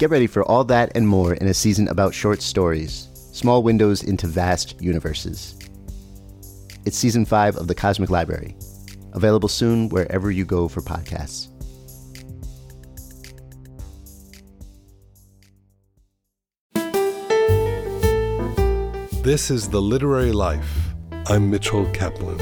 Get 0.00 0.08
ready 0.08 0.26
for 0.26 0.42
all 0.44 0.64
that 0.64 0.92
and 0.94 1.06
more 1.06 1.34
in 1.34 1.46
a 1.46 1.52
season 1.52 1.86
about 1.88 2.14
short 2.14 2.40
stories, 2.40 3.10
small 3.34 3.62
windows 3.62 4.02
into 4.02 4.26
vast 4.26 4.80
universes. 4.80 5.58
It's 6.86 6.96
season 6.96 7.26
five 7.26 7.54
of 7.56 7.68
The 7.68 7.74
Cosmic 7.74 8.08
Library, 8.08 8.56
available 9.12 9.50
soon 9.50 9.90
wherever 9.90 10.30
you 10.30 10.46
go 10.46 10.68
for 10.68 10.80
podcasts. 10.80 11.48
This 19.22 19.50
is 19.50 19.68
The 19.68 19.82
Literary 19.82 20.32
Life. 20.32 20.94
I'm 21.26 21.50
Mitchell 21.50 21.84
Kaplan. 21.90 22.40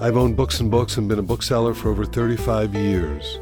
I've 0.00 0.16
owned 0.16 0.38
books 0.38 0.60
and 0.60 0.70
books 0.70 0.96
and 0.96 1.06
been 1.06 1.18
a 1.18 1.22
bookseller 1.22 1.74
for 1.74 1.90
over 1.90 2.06
35 2.06 2.74
years. 2.74 3.38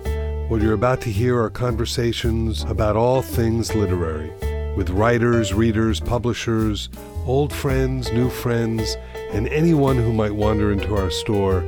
What 0.51 0.63
you're 0.63 0.73
about 0.73 1.01
to 1.03 1.13
hear 1.13 1.41
are 1.41 1.49
conversations 1.49 2.65
about 2.65 2.97
all 2.97 3.23
things 3.23 3.73
literary 3.77 4.33
with 4.75 4.91
writers, 4.91 5.55
readers, 5.55 6.01
publishers, 6.01 6.89
old 7.25 7.53
friends, 7.53 8.11
new 8.11 8.29
friends, 8.29 8.97
and 9.31 9.47
anyone 9.47 9.97
who 9.97 10.13
might 10.13 10.35
wander 10.35 10.73
into 10.73 10.97
our 10.97 11.09
store 11.09 11.61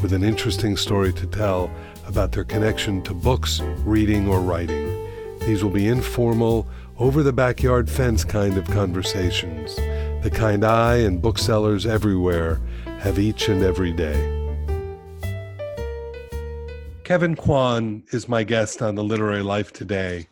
with 0.00 0.14
an 0.14 0.24
interesting 0.24 0.78
story 0.78 1.12
to 1.12 1.26
tell 1.26 1.70
about 2.06 2.32
their 2.32 2.44
connection 2.44 3.02
to 3.02 3.12
books, 3.12 3.60
reading, 3.84 4.26
or 4.26 4.40
writing. 4.40 4.88
These 5.40 5.62
will 5.62 5.70
be 5.70 5.86
informal, 5.86 6.66
over 6.96 7.22
the 7.22 7.34
backyard 7.34 7.90
fence 7.90 8.24
kind 8.24 8.56
of 8.56 8.64
conversations, 8.68 9.76
the 10.22 10.30
kind 10.32 10.64
I 10.64 10.96
and 10.96 11.20
booksellers 11.20 11.84
everywhere 11.84 12.58
have 13.00 13.18
each 13.18 13.50
and 13.50 13.62
every 13.62 13.92
day. 13.92 14.39
Kevin 17.10 17.34
Kwan 17.34 18.04
is 18.12 18.28
my 18.28 18.44
guest 18.44 18.80
on 18.80 18.94
the 18.94 19.02
Literary 19.02 19.42
Life 19.42 19.72
today. 19.72 20.28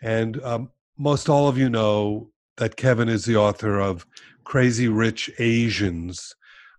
And 0.00 0.40
um, 0.44 0.70
most 0.96 1.28
all 1.28 1.48
of 1.48 1.58
you 1.58 1.68
know 1.68 2.30
that 2.56 2.76
Kevin 2.76 3.08
is 3.08 3.24
the 3.24 3.34
author 3.34 3.80
of 3.80 4.06
Crazy 4.44 4.86
Rich 4.86 5.28
Asians, 5.40 6.32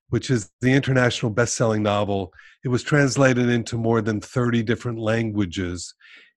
which 0.08 0.30
is 0.30 0.50
the 0.62 0.72
international 0.72 1.34
best 1.34 1.56
selling 1.56 1.84
novel. 1.84 2.32
It 2.64 2.70
was 2.70 2.82
translated 2.82 3.50
into 3.50 3.78
more 3.78 4.02
than 4.02 4.22
30 4.22 4.64
different 4.64 5.00
languages. 5.00 5.96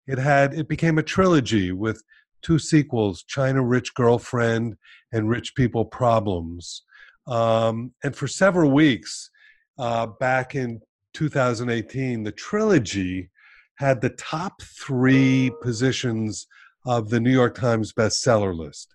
It 0.09 0.19
had 0.19 0.53
it 0.53 0.67
became 0.67 0.99
a 0.99 1.03
trilogy 1.05 1.71
with 1.71 2.03
two 2.43 2.59
sequels, 2.59 3.23
China 3.23 3.63
Rich 3.63 3.95
Girlfriend 3.95 4.75
and 5.13 5.31
Rich 5.31 5.55
People 5.55 5.85
Problems. 5.85 6.83
Um, 7.29 7.93
and 8.03 8.17
for 8.17 8.27
several 8.27 8.73
weeks 8.73 9.31
uh, 9.79 10.09
back 10.09 10.57
in 10.57 10.81
2018, 11.15 12.23
the 12.23 12.33
trilogy 12.33 13.31
had 13.77 14.01
the 14.01 14.11
top 14.11 14.61
three 14.63 15.51
positions 15.63 16.47
of 16.87 17.09
the 17.09 17.21
New 17.21 17.33
York 17.33 17.55
Times 17.55 17.93
bestseller 17.93 18.57
list. 18.57 18.95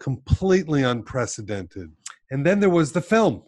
Completely 0.00 0.82
unprecedented. 0.82 1.92
And 2.30 2.44
then 2.44 2.60
there 2.60 2.70
was 2.70 2.92
the 2.92 3.00
film, 3.00 3.42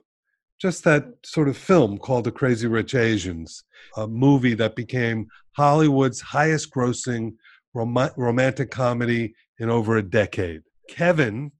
just 0.60 0.84
that 0.84 1.04
sort 1.24 1.48
of 1.48 1.56
film 1.56 1.98
called 1.98 2.24
The 2.24 2.32
Crazy 2.32 2.66
Rich 2.66 2.94
Asians, 2.94 3.64
a 3.96 4.06
movie 4.06 4.54
that 4.54 4.76
became 4.76 5.28
Hollywood's 5.56 6.20
highest 6.20 6.72
grossing 6.72 7.34
rom- 7.74 8.10
romantic 8.16 8.70
comedy 8.70 9.34
in 9.58 9.70
over 9.70 9.96
a 9.96 10.02
decade. 10.02 10.62
Kevin, 10.88 11.52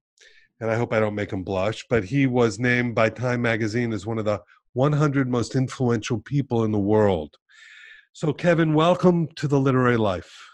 and 0.61 0.71
I 0.71 0.77
hope 0.77 0.93
I 0.93 1.01
don't 1.01 1.15
make 1.15 1.33
him 1.33 1.45
blush, 1.45 1.85
but 1.89 2.05
he 2.05 2.27
was 2.27 2.59
named 2.59 2.95
by 2.95 3.11
Time 3.11 3.43
magazine 3.43 3.93
as 3.93 4.07
one 4.07 4.19
of 4.19 4.25
the 4.25 4.41
100 4.73 5.29
most 5.29 5.55
influential 5.55 6.19
people 6.21 6.65
in 6.65 6.73
the 6.73 6.79
world. 6.79 7.37
So, 8.13 8.33
Kevin, 8.33 8.75
welcome 8.75 9.29
to 9.37 9.49
the 9.49 9.61
literary 9.61 9.97
life. 9.97 10.49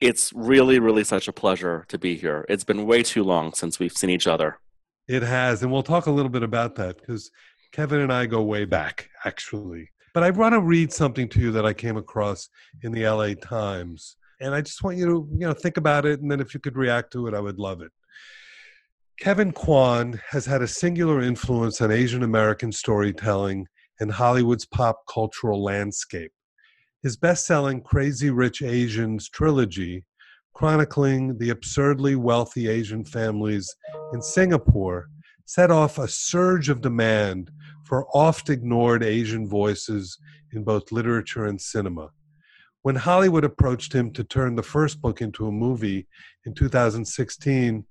It's 0.00 0.32
really, 0.34 0.78
really 0.78 1.04
such 1.04 1.28
a 1.28 1.32
pleasure 1.32 1.84
to 1.88 1.98
be 1.98 2.16
here. 2.16 2.44
It's 2.48 2.64
been 2.64 2.86
way 2.86 3.02
too 3.02 3.22
long 3.22 3.52
since 3.52 3.78
we've 3.78 3.92
seen 3.92 4.10
each 4.10 4.26
other. 4.26 4.58
It 5.06 5.22
has. 5.22 5.62
And 5.62 5.70
we'll 5.70 5.82
talk 5.82 6.06
a 6.06 6.10
little 6.10 6.30
bit 6.30 6.42
about 6.42 6.76
that 6.76 6.98
because 6.98 7.30
Kevin 7.72 8.00
and 8.00 8.12
I 8.12 8.26
go 8.26 8.42
way 8.42 8.64
back, 8.64 9.08
actually. 9.24 9.90
But 10.14 10.22
I 10.22 10.30
want 10.30 10.54
to 10.54 10.60
read 10.60 10.92
something 10.92 11.28
to 11.28 11.40
you 11.40 11.52
that 11.52 11.66
I 11.66 11.72
came 11.72 11.96
across 11.96 12.48
in 12.82 12.92
the 12.92 13.08
LA 13.08 13.34
Times. 13.34 14.16
And 14.40 14.54
I 14.54 14.60
just 14.60 14.82
want 14.82 14.96
you 14.96 15.06
to, 15.06 15.28
you 15.32 15.46
know, 15.46 15.52
think 15.52 15.76
about 15.76 16.06
it. 16.06 16.20
And 16.20 16.30
then 16.30 16.40
if 16.40 16.54
you 16.54 16.60
could 16.60 16.76
react 16.76 17.12
to 17.12 17.26
it, 17.26 17.34
I 17.34 17.40
would 17.40 17.58
love 17.58 17.82
it. 17.82 17.92
Kevin 19.20 19.52
Kwan 19.52 20.18
has 20.30 20.46
had 20.46 20.62
a 20.62 20.66
singular 20.66 21.20
influence 21.20 21.82
on 21.82 21.92
Asian 21.92 22.22
American 22.22 22.72
storytelling 22.72 23.66
and 24.00 24.10
Hollywood's 24.10 24.64
pop 24.64 25.02
cultural 25.12 25.62
landscape. 25.62 26.32
His 27.02 27.18
best 27.18 27.44
selling 27.44 27.82
Crazy 27.82 28.30
Rich 28.30 28.62
Asians 28.62 29.28
trilogy, 29.28 30.06
chronicling 30.54 31.36
the 31.36 31.50
absurdly 31.50 32.16
wealthy 32.16 32.66
Asian 32.68 33.04
families 33.04 33.76
in 34.14 34.22
Singapore, 34.22 35.10
set 35.44 35.70
off 35.70 35.98
a 35.98 36.08
surge 36.08 36.70
of 36.70 36.80
demand 36.80 37.50
for 37.84 38.06
oft 38.14 38.48
ignored 38.48 39.02
Asian 39.02 39.46
voices 39.46 40.16
in 40.54 40.64
both 40.64 40.92
literature 40.92 41.44
and 41.44 41.60
cinema. 41.60 42.08
When 42.80 42.96
Hollywood 42.96 43.44
approached 43.44 43.92
him 43.92 44.14
to 44.14 44.24
turn 44.24 44.56
the 44.56 44.62
first 44.62 45.02
book 45.02 45.20
into 45.20 45.46
a 45.46 45.52
movie 45.52 46.06
in 46.46 46.54
2016, 46.54 47.84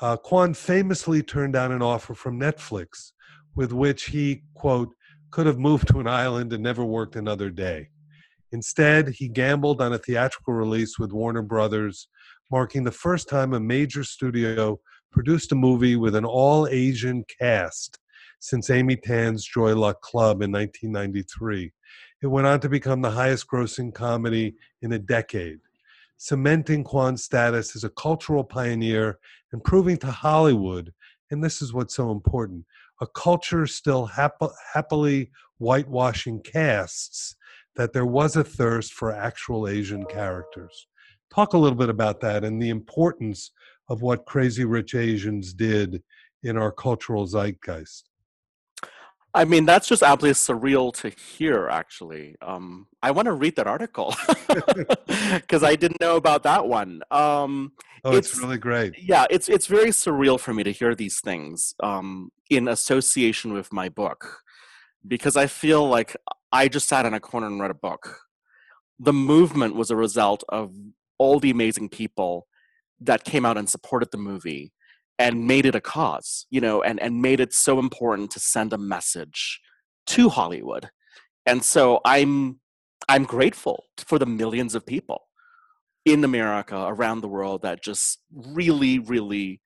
uh, 0.00 0.16
Kwan 0.16 0.54
famously 0.54 1.22
turned 1.22 1.52
down 1.52 1.72
an 1.72 1.82
offer 1.82 2.14
from 2.14 2.40
Netflix 2.40 3.12
with 3.54 3.72
which 3.72 4.06
he, 4.06 4.42
quote, 4.54 4.94
could 5.30 5.46
have 5.46 5.58
moved 5.58 5.88
to 5.88 6.00
an 6.00 6.06
island 6.06 6.52
and 6.52 6.62
never 6.62 6.84
worked 6.84 7.16
another 7.16 7.50
day. 7.50 7.88
Instead, 8.52 9.08
he 9.10 9.28
gambled 9.28 9.80
on 9.80 9.92
a 9.92 9.98
theatrical 9.98 10.54
release 10.54 10.98
with 10.98 11.12
Warner 11.12 11.42
Brothers, 11.42 12.08
marking 12.50 12.82
the 12.82 12.90
first 12.90 13.28
time 13.28 13.52
a 13.52 13.60
major 13.60 14.02
studio 14.02 14.80
produced 15.12 15.52
a 15.52 15.54
movie 15.56 15.96
with 15.96 16.14
an 16.14 16.24
all 16.24 16.66
Asian 16.68 17.24
cast 17.38 17.98
since 18.40 18.70
Amy 18.70 18.96
Tan's 18.96 19.44
Joy 19.44 19.74
Luck 19.74 20.00
Club 20.00 20.42
in 20.42 20.50
1993. 20.50 21.72
It 22.22 22.26
went 22.26 22.46
on 22.46 22.60
to 22.60 22.68
become 22.68 23.02
the 23.02 23.10
highest 23.10 23.46
grossing 23.46 23.94
comedy 23.94 24.54
in 24.82 24.92
a 24.92 24.98
decade 24.98 25.60
cementing 26.20 26.84
Kwan's 26.84 27.24
status 27.24 27.74
as 27.74 27.82
a 27.82 27.88
cultural 27.88 28.44
pioneer 28.44 29.18
and 29.52 29.64
proving 29.64 29.96
to 29.96 30.08
Hollywood, 30.08 30.92
and 31.30 31.42
this 31.42 31.62
is 31.62 31.72
what's 31.72 31.96
so 31.96 32.10
important, 32.10 32.66
a 33.00 33.06
culture 33.06 33.66
still 33.66 34.04
hap- 34.04 34.42
happily 34.74 35.30
whitewashing 35.56 36.42
casts, 36.42 37.36
that 37.74 37.94
there 37.94 38.04
was 38.04 38.36
a 38.36 38.44
thirst 38.44 38.92
for 38.92 39.10
actual 39.10 39.66
Asian 39.66 40.04
characters. 40.04 40.88
Talk 41.34 41.54
a 41.54 41.58
little 41.58 41.78
bit 41.78 41.88
about 41.88 42.20
that 42.20 42.44
and 42.44 42.60
the 42.60 42.68
importance 42.68 43.52
of 43.88 44.02
what 44.02 44.26
Crazy 44.26 44.66
Rich 44.66 44.94
Asians 44.94 45.54
did 45.54 46.02
in 46.42 46.58
our 46.58 46.70
cultural 46.70 47.26
zeitgeist. 47.26 48.09
I 49.32 49.44
mean, 49.44 49.64
that's 49.64 49.86
just 49.86 50.02
absolutely 50.02 50.34
surreal 50.34 50.92
to 51.00 51.10
hear, 51.10 51.68
actually. 51.68 52.36
Um, 52.42 52.88
I 53.02 53.12
want 53.12 53.26
to 53.26 53.32
read 53.32 53.56
that 53.56 53.66
article 53.66 54.14
because 55.06 55.62
I 55.62 55.76
didn't 55.76 56.00
know 56.00 56.16
about 56.16 56.42
that 56.42 56.66
one. 56.66 57.02
Um, 57.10 57.72
oh, 58.04 58.16
it's, 58.16 58.32
it's, 58.32 58.40
really 58.40 58.58
great. 58.58 58.98
Yeah, 58.98 59.26
it's, 59.30 59.48
it's 59.48 59.66
very 59.66 59.90
surreal 59.90 60.38
for 60.38 60.52
me 60.52 60.64
to 60.64 60.72
hear 60.72 60.94
these 60.94 61.20
things 61.20 61.74
um, 61.80 62.32
in 62.48 62.66
association 62.66 63.52
with 63.52 63.72
my 63.72 63.88
book 63.88 64.42
because 65.06 65.36
I 65.36 65.46
feel 65.46 65.88
like 65.88 66.16
I 66.50 66.66
just 66.68 66.88
sat 66.88 67.06
in 67.06 67.14
a 67.14 67.20
corner 67.20 67.46
and 67.46 67.60
read 67.60 67.70
a 67.70 67.74
book. 67.74 68.18
The 68.98 69.12
movement 69.12 69.76
was 69.76 69.90
a 69.90 69.96
result 69.96 70.42
of 70.48 70.74
all 71.18 71.38
the 71.38 71.50
amazing 71.50 71.88
people 71.88 72.48
that 73.00 73.24
came 73.24 73.46
out 73.46 73.56
and 73.56 73.68
supported 73.68 74.10
the 74.10 74.18
movie 74.18 74.72
and 75.20 75.46
made 75.46 75.66
it 75.66 75.74
a 75.74 75.82
cause, 75.82 76.46
you 76.48 76.62
know, 76.62 76.82
and, 76.82 76.98
and 76.98 77.20
made 77.20 77.40
it 77.40 77.52
so 77.52 77.78
important 77.78 78.30
to 78.30 78.40
send 78.40 78.72
a 78.72 78.78
message 78.78 79.60
to 80.06 80.30
Hollywood. 80.30 80.88
And 81.44 81.62
so 81.62 82.00
I'm 82.06 82.58
I'm 83.06 83.24
grateful 83.24 83.84
for 83.98 84.18
the 84.18 84.26
millions 84.26 84.74
of 84.74 84.86
people 84.86 85.22
in 86.06 86.24
America 86.24 86.86
around 86.88 87.20
the 87.20 87.28
world 87.28 87.62
that 87.62 87.82
just 87.82 88.18
really, 88.32 88.98
really 88.98 89.60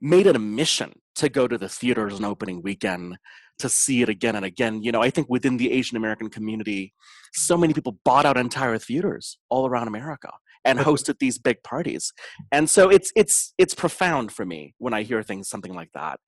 made 0.00 0.26
it 0.26 0.36
a 0.36 0.38
mission 0.38 0.92
to 1.16 1.28
go 1.28 1.46
to 1.46 1.58
the 1.58 1.68
theaters 1.68 2.14
on 2.14 2.24
opening 2.24 2.62
weekend 2.62 3.18
to 3.58 3.68
see 3.68 4.00
it 4.00 4.08
again 4.08 4.36
and 4.36 4.44
again. 4.44 4.82
You 4.82 4.92
know, 4.92 5.02
I 5.02 5.10
think 5.10 5.28
within 5.28 5.58
the 5.58 5.70
Asian 5.70 5.98
American 5.98 6.30
community, 6.30 6.94
so 7.34 7.58
many 7.58 7.74
people 7.74 7.98
bought 8.04 8.24
out 8.24 8.38
entire 8.38 8.78
theaters 8.78 9.38
all 9.50 9.66
around 9.66 9.88
America 9.88 10.30
and 10.64 10.78
hosted 10.78 11.18
these 11.18 11.38
big 11.38 11.62
parties. 11.62 12.12
And 12.50 12.68
so 12.68 12.88
it's 12.88 13.12
it's 13.14 13.52
it's 13.58 13.74
profound 13.74 14.32
for 14.32 14.44
me 14.44 14.74
when 14.78 14.94
I 14.94 15.02
hear 15.02 15.22
things 15.22 15.48
something 15.48 15.74
like 15.74 15.90
that. 15.94 16.20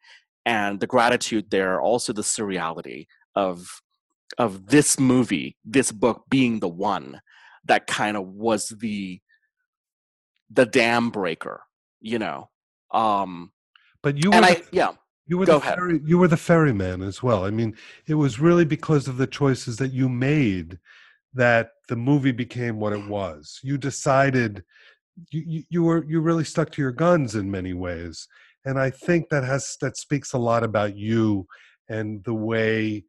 And 0.44 0.78
the 0.80 0.86
gratitude 0.86 1.50
there, 1.50 1.80
also 1.80 2.12
the 2.12 2.22
surreality 2.22 3.06
of 3.34 3.66
of 4.38 4.66
this 4.66 4.98
movie, 4.98 5.56
this 5.64 5.92
book 5.92 6.24
being 6.28 6.60
the 6.60 6.68
one 6.68 7.20
that 7.64 7.86
kind 7.86 8.16
of 8.16 8.26
was 8.28 8.68
the 8.68 9.20
the 10.50 10.66
dam 10.66 11.10
breaker, 11.10 11.62
you 12.00 12.18
know. 12.18 12.50
Um 12.92 13.52
but 14.02 14.22
you 14.22 14.30
were 14.30 14.36
and 14.36 14.44
I, 14.44 14.62
yeah. 14.70 14.92
You 15.28 15.38
were 15.38 15.46
Go 15.46 15.58
the 15.58 15.64
ferry, 15.64 16.00
you 16.04 16.18
were 16.18 16.28
the 16.28 16.36
ferryman 16.36 17.02
as 17.02 17.20
well. 17.20 17.44
I 17.44 17.50
mean, 17.50 17.76
it 18.06 18.14
was 18.14 18.38
really 18.38 18.64
because 18.64 19.08
of 19.08 19.16
the 19.16 19.26
choices 19.26 19.76
that 19.78 19.92
you 19.92 20.08
made 20.08 20.78
that 21.36 21.70
the 21.88 21.96
movie 21.96 22.32
became 22.32 22.80
what 22.80 22.92
it 22.92 23.06
was. 23.06 23.60
You 23.62 23.78
decided 23.78 24.64
you, 25.30 25.62
you 25.70 25.82
were 25.82 26.04
you 26.04 26.20
really 26.20 26.44
stuck 26.44 26.70
to 26.72 26.82
your 26.82 26.92
guns 26.92 27.34
in 27.34 27.50
many 27.50 27.72
ways, 27.72 28.26
and 28.64 28.78
I 28.78 28.90
think 28.90 29.28
that 29.28 29.44
has 29.44 29.76
that 29.80 29.96
speaks 29.96 30.32
a 30.32 30.38
lot 30.38 30.64
about 30.64 30.96
you 30.96 31.46
and 31.88 32.24
the 32.24 32.34
way 32.34 33.04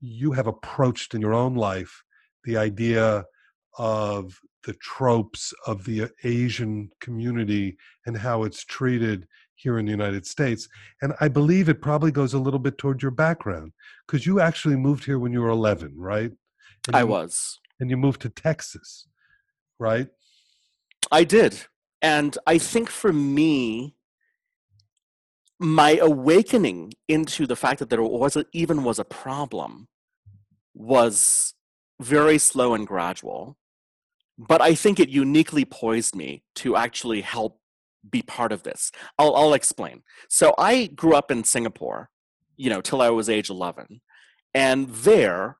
you 0.00 0.32
have 0.32 0.46
approached 0.46 1.14
in 1.14 1.20
your 1.20 1.34
own 1.34 1.54
life 1.54 2.02
the 2.44 2.56
idea 2.56 3.24
of 3.78 4.38
the 4.64 4.74
tropes 4.74 5.52
of 5.66 5.84
the 5.84 6.04
uh, 6.04 6.08
Asian 6.24 6.90
community 7.00 7.76
and 8.06 8.16
how 8.16 8.44
it's 8.44 8.64
treated 8.64 9.26
here 9.54 9.78
in 9.78 9.86
the 9.86 9.90
United 9.90 10.26
States. 10.26 10.68
And 11.02 11.12
I 11.20 11.28
believe 11.28 11.68
it 11.68 11.82
probably 11.82 12.10
goes 12.10 12.34
a 12.34 12.38
little 12.38 12.58
bit 12.58 12.78
toward 12.78 13.02
your 13.02 13.10
background 13.10 13.72
because 14.06 14.26
you 14.26 14.40
actually 14.40 14.76
moved 14.76 15.04
here 15.04 15.18
when 15.18 15.32
you 15.32 15.40
were 15.40 15.48
11, 15.48 15.94
right? 15.96 16.30
I 16.94 17.04
was. 17.04 17.58
And 17.80 17.90
you 17.90 17.96
moved 17.96 18.22
to 18.22 18.28
Texas, 18.28 19.06
right? 19.78 20.08
I 21.10 21.24
did. 21.24 21.66
And 22.02 22.36
I 22.46 22.58
think 22.58 22.88
for 22.88 23.12
me, 23.12 23.96
my 25.58 25.98
awakening 26.00 26.92
into 27.08 27.46
the 27.46 27.56
fact 27.56 27.78
that 27.78 27.90
there 27.90 28.02
was 28.02 28.36
a, 28.36 28.44
even 28.52 28.84
was 28.84 28.98
a 28.98 29.04
problem 29.04 29.88
was 30.74 31.54
very 32.00 32.38
slow 32.38 32.74
and 32.74 32.86
gradual. 32.86 33.56
But 34.38 34.60
I 34.60 34.74
think 34.74 35.00
it 35.00 35.08
uniquely 35.08 35.64
poised 35.64 36.14
me 36.14 36.44
to 36.56 36.76
actually 36.76 37.22
help 37.22 37.60
be 38.08 38.22
part 38.22 38.52
of 38.52 38.62
this. 38.62 38.92
I'll, 39.18 39.34
I'll 39.34 39.54
explain. 39.54 40.02
So 40.28 40.54
I 40.58 40.86
grew 40.86 41.14
up 41.14 41.30
in 41.30 41.44
Singapore, 41.44 42.10
you 42.56 42.68
know, 42.68 42.80
till 42.80 43.00
I 43.00 43.08
was 43.10 43.30
age 43.30 43.48
11. 43.48 44.02
And 44.54 44.88
there, 44.88 45.56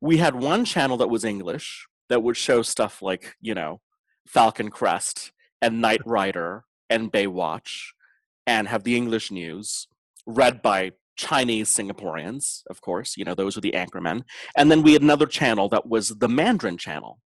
we 0.00 0.18
had 0.18 0.34
one 0.34 0.64
channel 0.64 0.96
that 0.98 1.10
was 1.10 1.24
English 1.24 1.86
that 2.08 2.22
would 2.22 2.36
show 2.36 2.62
stuff 2.62 3.02
like, 3.02 3.34
you 3.40 3.54
know, 3.54 3.80
Falcon 4.26 4.70
Crest 4.70 5.32
and 5.60 5.80
Knight 5.80 6.00
Rider 6.06 6.64
and 6.88 7.12
Baywatch 7.12 7.88
and 8.46 8.68
have 8.68 8.84
the 8.84 8.96
English 8.96 9.30
news 9.30 9.88
read 10.26 10.62
by 10.62 10.92
Chinese 11.16 11.74
Singaporeans, 11.74 12.62
of 12.70 12.80
course, 12.80 13.16
you 13.16 13.24
know, 13.24 13.34
those 13.34 13.56
were 13.56 13.60
the 13.60 13.72
anchormen. 13.72 14.22
And 14.56 14.70
then 14.70 14.82
we 14.82 14.92
had 14.92 15.02
another 15.02 15.26
channel 15.26 15.68
that 15.70 15.86
was 15.86 16.10
the 16.10 16.28
Mandarin 16.28 16.78
channel 16.78 17.18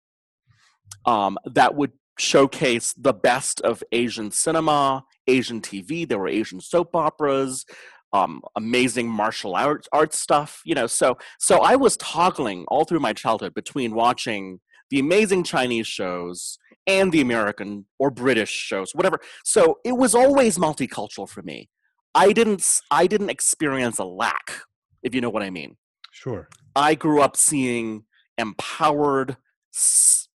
um, 1.05 1.39
that 1.45 1.75
would 1.75 1.93
showcase 2.19 2.95
the 2.97 3.13
best 3.13 3.61
of 3.61 3.83
Asian 3.93 4.31
cinema, 4.31 5.05
Asian 5.27 5.61
TV. 5.61 6.09
There 6.09 6.19
were 6.19 6.29
Asian 6.29 6.61
soap 6.61 6.97
operas, 6.97 7.67
um, 8.13 8.43
amazing 8.57 9.09
martial 9.09 9.55
arts 9.55 9.89
art 9.93 10.15
stuff. 10.15 10.63
You 10.65 10.75
know, 10.75 10.87
so 10.87 11.19
so 11.39 11.59
I 11.59 11.77
was 11.77 11.97
toggling 11.97 12.65
all 12.69 12.85
through 12.85 13.01
my 13.01 13.13
childhood 13.13 13.55
between 13.55 13.95
watching 13.95 14.61
the 14.91 14.99
amazing 14.99 15.45
Chinese 15.45 15.87
shows 15.87 16.59
and 16.87 17.13
the 17.13 17.21
American 17.21 17.87
or 17.99 18.11
British 18.11 18.51
shows, 18.51 18.93
whatever. 18.95 19.21
So 19.45 19.79
it 19.85 19.93
was 19.93 20.15
always 20.15 20.59
multicultural 20.59 21.29
for 21.29 21.43
me. 21.43 21.71
I 22.15 22.33
didn't 22.33 22.81
I 22.91 23.07
didn't 23.07 23.31
experience 23.31 23.99
a 23.99 24.05
lack, 24.05 24.63
if 25.03 25.15
you 25.15 25.21
know 25.21 25.31
what 25.31 25.43
I 25.43 25.51
mean. 25.51 25.77
Sure. 26.13 26.49
I 26.77 26.95
grew 26.95 27.23
up 27.23 27.37
seeing 27.37 28.05
empowered, 28.37 29.37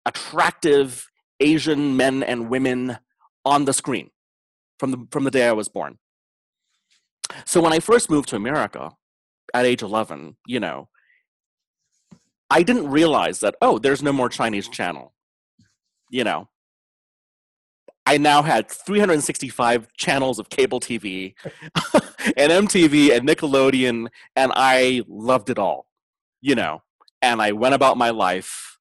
attractive 0.05 1.07
Asian 1.39 1.95
men 1.95 2.23
and 2.23 2.49
women 2.49 2.97
on 3.45 3.65
the 3.65 3.73
screen 3.73 4.09
from 4.79 4.91
the 4.91 5.07
from 5.11 5.23
the 5.23 5.31
day 5.31 5.47
I 5.47 5.53
was 5.53 5.69
born. 5.69 5.99
So 7.45 7.61
when 7.61 7.73
I 7.73 7.79
first 7.79 8.09
moved 8.09 8.29
to 8.29 8.35
America 8.35 8.91
at 9.53 9.65
age 9.65 9.81
11, 9.81 10.37
you 10.45 10.59
know, 10.59 10.89
I 12.49 12.63
didn't 12.63 12.89
realize 12.89 13.39
that, 13.41 13.55
oh, 13.61 13.77
there's 13.77 14.01
no 14.01 14.13
more 14.13 14.29
Chinese 14.29 14.67
channel. 14.69 15.13
You 16.09 16.23
know, 16.23 16.49
I 18.05 18.17
now 18.17 18.41
had 18.41 18.71
365 18.71 19.91
channels 19.97 20.39
of 20.39 20.49
cable 20.49 20.79
TV 20.79 21.33
and 22.37 22.67
MTV 22.67 23.11
and 23.15 23.27
Nickelodeon, 23.27 24.07
and 24.35 24.53
I 24.55 25.03
loved 25.09 25.49
it 25.49 25.59
all, 25.59 25.87
you 26.39 26.55
know, 26.55 26.83
and 27.21 27.41
I 27.41 27.51
went 27.51 27.75
about 27.75 27.97
my 27.97 28.11
life. 28.11 28.77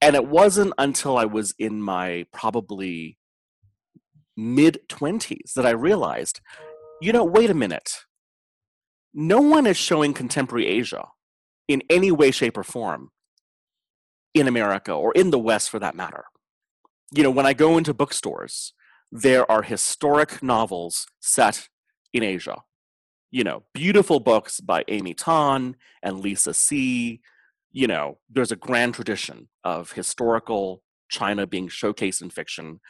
And 0.00 0.16
it 0.16 0.26
wasn't 0.26 0.72
until 0.78 1.18
I 1.18 1.26
was 1.26 1.54
in 1.58 1.82
my 1.82 2.26
probably 2.32 3.18
mid 4.34 4.80
20s 4.88 5.52
that 5.54 5.66
I 5.66 5.70
realized 5.70 6.40
you 7.04 7.12
know, 7.12 7.22
wait 7.22 7.50
a 7.50 7.54
minute. 7.54 8.06
No 9.12 9.38
one 9.38 9.66
is 9.66 9.76
showing 9.76 10.14
contemporary 10.14 10.66
Asia 10.66 11.08
in 11.68 11.82
any 11.90 12.10
way, 12.10 12.30
shape, 12.30 12.56
or 12.56 12.62
form 12.62 13.10
in 14.32 14.48
America 14.48 14.90
or 14.90 15.12
in 15.12 15.30
the 15.30 15.38
West 15.38 15.68
for 15.68 15.78
that 15.78 15.94
matter. 15.94 16.24
You 17.12 17.22
know, 17.22 17.30
when 17.30 17.44
I 17.44 17.52
go 17.52 17.76
into 17.76 17.92
bookstores, 17.92 18.72
there 19.12 19.48
are 19.50 19.60
historic 19.60 20.42
novels 20.42 21.06
set 21.20 21.68
in 22.14 22.22
Asia. 22.22 22.56
You 23.30 23.44
know, 23.44 23.64
beautiful 23.74 24.18
books 24.18 24.60
by 24.60 24.82
Amy 24.88 25.12
Tan 25.12 25.76
and 26.02 26.20
Lisa 26.20 26.54
See. 26.54 27.20
You 27.70 27.86
know, 27.86 28.18
there's 28.30 28.52
a 28.52 28.56
grand 28.56 28.94
tradition 28.94 29.50
of 29.62 29.92
historical 29.92 30.82
China 31.10 31.46
being 31.46 31.68
showcased 31.68 32.22
in 32.22 32.30
fiction. 32.30 32.80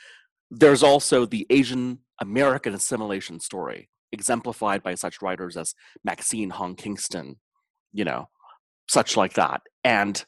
There's 0.52 0.84
also 0.84 1.26
the 1.26 1.48
Asian 1.50 1.98
American 2.20 2.74
assimilation 2.74 3.40
story 3.40 3.88
exemplified 4.14 4.82
by 4.82 4.94
such 4.94 5.20
writers 5.20 5.56
as 5.56 5.74
Maxine 6.02 6.50
Hong 6.50 6.74
Kingston, 6.74 7.36
you 7.92 8.04
know, 8.04 8.28
such 8.88 9.16
like 9.16 9.34
that. 9.34 9.60
And 9.84 10.24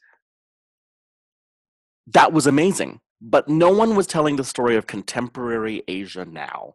that 2.09 2.33
was 2.33 2.47
amazing. 2.47 3.01
But 3.21 3.49
no 3.49 3.71
one 3.71 3.97
was 3.97 4.07
telling 4.07 4.37
the 4.37 4.45
story 4.45 4.77
of 4.77 4.87
contemporary 4.87 5.83
Asia 5.89 6.27
now, 6.27 6.75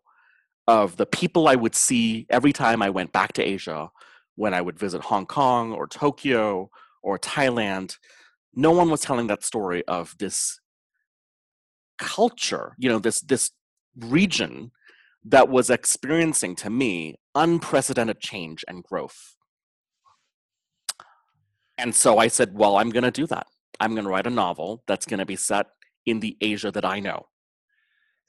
of 0.67 0.97
the 0.97 1.05
people 1.05 1.47
I 1.47 1.55
would 1.55 1.75
see 1.75 2.25
every 2.31 2.51
time 2.51 2.81
I 2.81 2.89
went 2.89 3.11
back 3.11 3.33
to 3.33 3.43
Asia, 3.43 3.91
when 4.35 4.53
I 4.53 4.61
would 4.61 4.79
visit 4.79 5.03
Hong 5.03 5.25
Kong 5.25 5.71
or 5.71 5.87
Tokyo 5.87 6.69
or 7.03 7.19
Thailand. 7.19 7.97
No 8.55 8.71
one 8.71 8.89
was 8.89 9.01
telling 9.01 9.27
that 9.27 9.43
story 9.43 9.83
of 9.87 10.15
this 10.17 10.59
culture, 11.99 12.75
you 12.79 12.89
know, 12.89 12.99
this 12.99 13.21
this 13.21 13.51
region 13.95 14.71
that 15.23 15.49
was 15.49 15.69
experiencing 15.69 16.55
to 16.55 16.69
me 16.69 17.15
unprecedented 17.35 18.19
change 18.19 18.65
and 18.67 18.83
growth. 18.83 19.35
And 21.77 21.93
so 21.95 22.17
I 22.17 22.27
said, 22.27 22.53
well, 22.53 22.77
I'm 22.77 22.89
going 22.89 23.03
to 23.03 23.11
do 23.11 23.27
that. 23.27 23.47
I'm 23.79 23.93
going 23.93 24.03
to 24.03 24.09
write 24.09 24.27
a 24.27 24.31
novel 24.31 24.83
that's 24.87 25.05
going 25.05 25.19
to 25.19 25.25
be 25.25 25.35
set 25.35 25.67
in 26.05 26.19
the 26.19 26.37
Asia 26.41 26.71
that 26.71 26.85
I 26.85 26.99
know. 26.99 27.27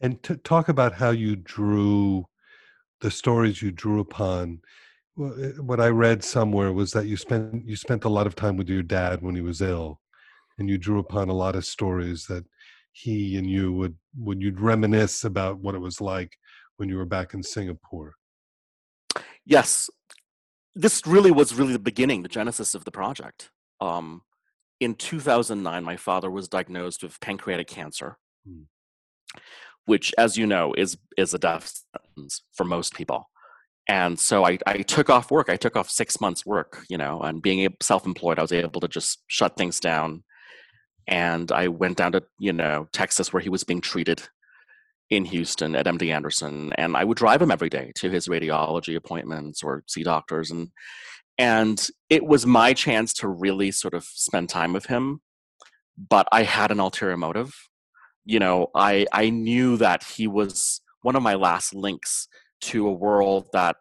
And 0.01 0.23
to 0.25 0.37
talk 0.37 0.69
about 0.69 0.95
how 0.95 1.11
you 1.11 1.37
drew 1.37 2.27
the 3.01 3.11
stories 3.11 3.63
you 3.63 3.71
drew 3.71 4.01
upon 4.01 4.61
eh, 5.19 5.53
what 5.61 5.81
I 5.81 5.89
read 5.89 6.25
somewhere 6.25 6.73
was 6.73 6.93
that 6.93 7.07
you 7.07 7.17
spent 7.17 7.67
you 7.67 7.77
spent 7.77 8.05
a 8.05 8.09
lot 8.09 8.27
of 8.27 8.35
time 8.35 8.57
with 8.57 8.69
your 8.69 8.83
dad 8.83 9.23
when 9.23 9.35
he 9.35 9.43
was 9.43 9.61
ill, 9.61 10.01
and 10.59 10.69
you 10.69 10.79
drew 10.79 10.99
upon 10.99 11.29
a 11.29 11.35
lot 11.35 11.55
of 11.55 11.65
stories 11.65 12.27
that 12.27 12.45
he 12.93 13.37
and 13.37 13.49
you 13.49 13.73
would 13.73 13.97
would 14.19 14.43
you'd 14.43 14.61
reminisce 14.61 15.25
about 15.25 15.59
what 15.59 15.75
it 15.75 15.81
was 15.81 16.01
like 16.01 16.37
when 16.83 16.89
you 16.89 16.97
were 16.97 17.05
back 17.05 17.33
in 17.33 17.45
Singapore. 17.45 18.17
Yes, 19.47 19.89
this 20.75 21.07
really 21.07 21.31
was 21.31 21.55
really 21.55 21.73
the 21.75 21.79
beginning, 21.79 22.23
the 22.23 22.29
genesis 22.29 22.75
of 22.75 22.85
the 22.85 22.91
project. 22.91 23.51
Um, 23.81 24.23
in 24.81 24.97
2009, 24.97 25.85
my 25.85 25.97
father 25.97 26.29
was 26.29 26.49
diagnosed 26.49 27.05
with 27.05 27.21
pancreatic 27.21 27.69
cancer, 27.69 28.19
Hmm. 28.45 28.63
which, 29.85 30.13
as 30.19 30.37
you 30.37 30.45
know, 30.45 30.75
is 30.77 30.99
is 31.17 31.33
a 31.35 31.39
death 31.39 31.73
sentence 31.95 32.43
for 32.53 32.65
most 32.65 32.95
people. 32.97 33.31
And 33.87 34.19
so 34.19 34.45
I, 34.45 34.59
I 34.67 34.79
took 34.79 35.09
off 35.09 35.31
work. 35.31 35.49
I 35.49 35.57
took 35.57 35.77
off 35.77 35.89
six 35.89 36.21
months' 36.21 36.45
work, 36.45 36.85
you 36.89 36.99
know, 36.99 37.21
and 37.21 37.41
being 37.41 37.65
ab- 37.65 37.81
self-employed, 37.81 38.41
I 38.41 38.43
was 38.43 38.53
able 38.53 38.81
to 38.81 38.89
just 38.89 39.23
shut 39.29 39.57
things 39.57 39.79
down. 39.79 40.25
And 41.07 41.53
I 41.53 41.69
went 41.69 41.97
down 41.99 42.11
to 42.13 42.25
you 42.41 42.53
know 42.53 42.89
Texas, 42.93 43.33
where 43.33 43.41
he 43.41 43.51
was 43.51 43.63
being 43.63 43.81
treated 43.81 44.21
in 45.11 45.25
Houston 45.27 45.75
at 45.77 45.87
MD 45.87 46.13
Anderson, 46.13 46.73
and 46.79 46.97
I 46.97 47.05
would 47.05 47.19
drive 47.19 47.43
him 47.43 47.51
every 47.51 47.69
day 47.69 47.93
to 47.97 48.11
his 48.11 48.29
radiology 48.29 48.97
appointments 48.97 49.63
or 49.63 49.85
see 49.87 50.03
doctors, 50.03 50.51
and 50.51 50.69
and 51.39 51.89
it 52.11 52.25
was 52.25 52.47
my 52.47 52.73
chance 52.73 53.13
to 53.15 53.29
really 53.29 53.71
sort 53.71 53.95
of 53.95 54.05
spend 54.05 54.49
time 54.49 54.73
with 54.73 54.87
him. 54.87 55.21
But 55.97 56.29
I 56.33 56.45
had 56.45 56.71
an 56.71 56.81
ulterior 56.81 57.17
motive. 57.17 57.55
You 58.25 58.39
know, 58.39 58.69
I 58.75 59.07
I 59.13 59.31
knew 59.31 59.77
that 59.79 60.05
he 60.05 60.27
was 60.27 60.81
one 61.03 61.17
of 61.17 61.23
my 61.23 61.35
last 61.35 61.75
links 61.75 62.29
to 62.63 62.87
a 62.87 62.93
world 62.93 63.47
that 63.53 63.77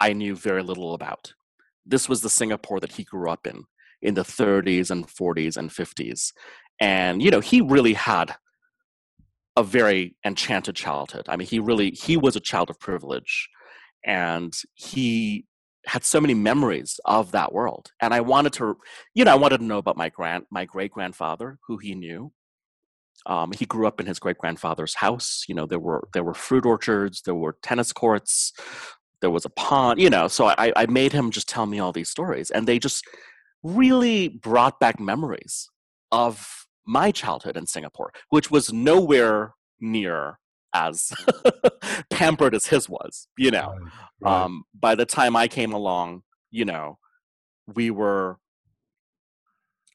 I 0.00 0.12
knew 0.12 0.36
very 0.36 0.62
little 0.62 0.94
about. 0.94 1.32
This 1.84 2.08
was 2.08 2.20
the 2.20 2.30
Singapore 2.30 2.80
that 2.80 2.92
he 2.92 3.04
grew 3.04 3.30
up 3.30 3.46
in 3.46 3.64
in 4.02 4.14
the 4.14 4.22
30s 4.22 4.90
and 4.90 5.06
40s 5.06 5.56
and 5.56 5.70
50s. 5.70 6.32
And 6.80 7.22
you 7.22 7.30
know, 7.30 7.40
he 7.40 7.60
really 7.60 7.94
had 7.94 8.36
a 9.56 9.62
very 9.62 10.16
enchanted 10.24 10.76
childhood. 10.76 11.26
I 11.28 11.36
mean, 11.36 11.48
he 11.48 11.58
really 11.58 11.90
he 11.90 12.16
was 12.16 12.36
a 12.36 12.40
child 12.40 12.70
of 12.70 12.78
privilege, 12.78 13.48
and 14.04 14.54
he 14.74 15.46
had 15.86 16.04
so 16.04 16.20
many 16.20 16.34
memories 16.34 16.98
of 17.04 17.32
that 17.32 17.52
world. 17.52 17.92
And 18.02 18.12
I 18.12 18.20
wanted 18.20 18.52
to, 18.54 18.76
you 19.14 19.24
know, 19.24 19.32
I 19.32 19.36
wanted 19.36 19.58
to 19.58 19.64
know 19.64 19.78
about 19.78 19.96
my 19.96 20.08
grand 20.08 20.44
my 20.50 20.64
great 20.64 20.92
grandfather, 20.92 21.58
who 21.66 21.78
he 21.78 21.94
knew. 21.94 22.32
Um, 23.24 23.52
he 23.52 23.64
grew 23.66 23.86
up 23.86 23.98
in 23.98 24.06
his 24.06 24.18
great 24.18 24.38
grandfather's 24.38 24.94
house. 24.94 25.44
You 25.48 25.54
know, 25.54 25.66
there 25.66 25.78
were 25.78 26.08
there 26.12 26.24
were 26.24 26.34
fruit 26.34 26.66
orchards, 26.66 27.22
there 27.22 27.34
were 27.34 27.56
tennis 27.62 27.92
courts, 27.92 28.52
there 29.20 29.30
was 29.30 29.44
a 29.44 29.50
pond. 29.50 30.00
You 30.00 30.10
know, 30.10 30.28
so 30.28 30.46
I, 30.48 30.72
I 30.76 30.86
made 30.86 31.12
him 31.12 31.30
just 31.30 31.48
tell 31.48 31.66
me 31.66 31.78
all 31.78 31.92
these 31.92 32.10
stories, 32.10 32.50
and 32.50 32.66
they 32.66 32.78
just 32.78 33.04
really 33.62 34.28
brought 34.28 34.78
back 34.78 35.00
memories 35.00 35.68
of 36.12 36.65
my 36.86 37.10
childhood 37.10 37.56
in 37.56 37.66
Singapore, 37.66 38.12
which 38.30 38.50
was 38.50 38.72
nowhere 38.72 39.54
near 39.80 40.38
as 40.72 41.12
pampered 42.10 42.54
as 42.54 42.66
his 42.66 42.88
was, 42.88 43.28
you 43.36 43.50
know. 43.50 43.70
Right, 43.70 43.92
right. 44.20 44.42
Um, 44.42 44.64
by 44.78 44.94
the 44.94 45.06
time 45.06 45.36
I 45.36 45.48
came 45.48 45.72
along, 45.72 46.22
you 46.50 46.64
know, 46.64 46.98
we 47.66 47.90
were 47.90 48.38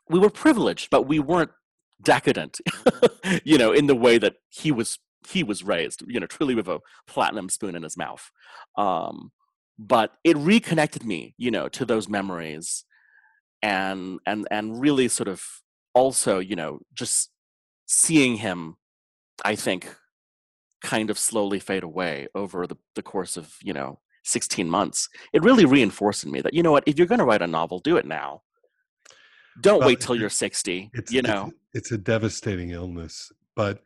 we 0.09 0.19
were 0.19 0.29
privileged, 0.29 0.89
but 0.89 1.07
we 1.07 1.19
weren't 1.19 1.51
decadent, 2.01 2.59
you 3.43 3.57
know, 3.57 3.71
in 3.71 3.87
the 3.87 3.95
way 3.95 4.17
that 4.17 4.35
he 4.49 4.71
was 4.71 4.99
he 5.27 5.43
was 5.43 5.63
raised, 5.63 6.03
you 6.07 6.19
know, 6.19 6.25
truly 6.25 6.55
with 6.55 6.67
a 6.67 6.79
platinum 7.07 7.47
spoon 7.47 7.75
in 7.75 7.83
his 7.83 7.95
mouth. 7.95 8.31
Um, 8.75 9.31
but 9.77 10.11
it 10.23 10.35
reconnected 10.37 11.05
me, 11.05 11.35
you 11.37 11.51
know, 11.51 11.69
to 11.69 11.85
those 11.85 12.09
memories 12.09 12.85
and 13.61 14.19
and 14.25 14.47
and 14.51 14.81
really 14.81 15.07
sort 15.07 15.27
of 15.27 15.43
also, 15.93 16.39
you 16.39 16.55
know, 16.55 16.79
just 16.93 17.29
seeing 17.85 18.37
him, 18.37 18.77
I 19.43 19.55
think, 19.55 19.93
kind 20.83 21.09
of 21.09 21.19
slowly 21.19 21.59
fade 21.59 21.83
away 21.83 22.27
over 22.35 22.65
the, 22.67 22.77
the 22.95 23.03
course 23.03 23.37
of, 23.37 23.55
you 23.61 23.73
know, 23.73 23.99
16 24.23 24.69
months, 24.69 25.09
it 25.33 25.43
really 25.43 25.65
reinforced 25.65 26.23
in 26.23 26.31
me 26.31 26.41
that, 26.41 26.53
you 26.53 26.63
know 26.63 26.71
what, 26.71 26.83
if 26.85 26.97
you're 26.97 27.07
going 27.07 27.19
to 27.19 27.25
write 27.25 27.41
a 27.41 27.47
novel, 27.47 27.79
do 27.79 27.97
it 27.97 28.05
now. 28.05 28.41
Don't 29.61 29.79
Well, 29.79 29.89
wait 29.89 29.99
till 29.99 30.15
you're 30.15 30.29
60, 30.29 30.89
it's 30.93 31.11
you 31.11 31.19
it's- 31.19 31.33
know. 31.33 31.51
it's, 31.73 31.91
a 31.91 31.97
devastating 31.97 32.69
illness 32.71 33.31
but 33.55 33.81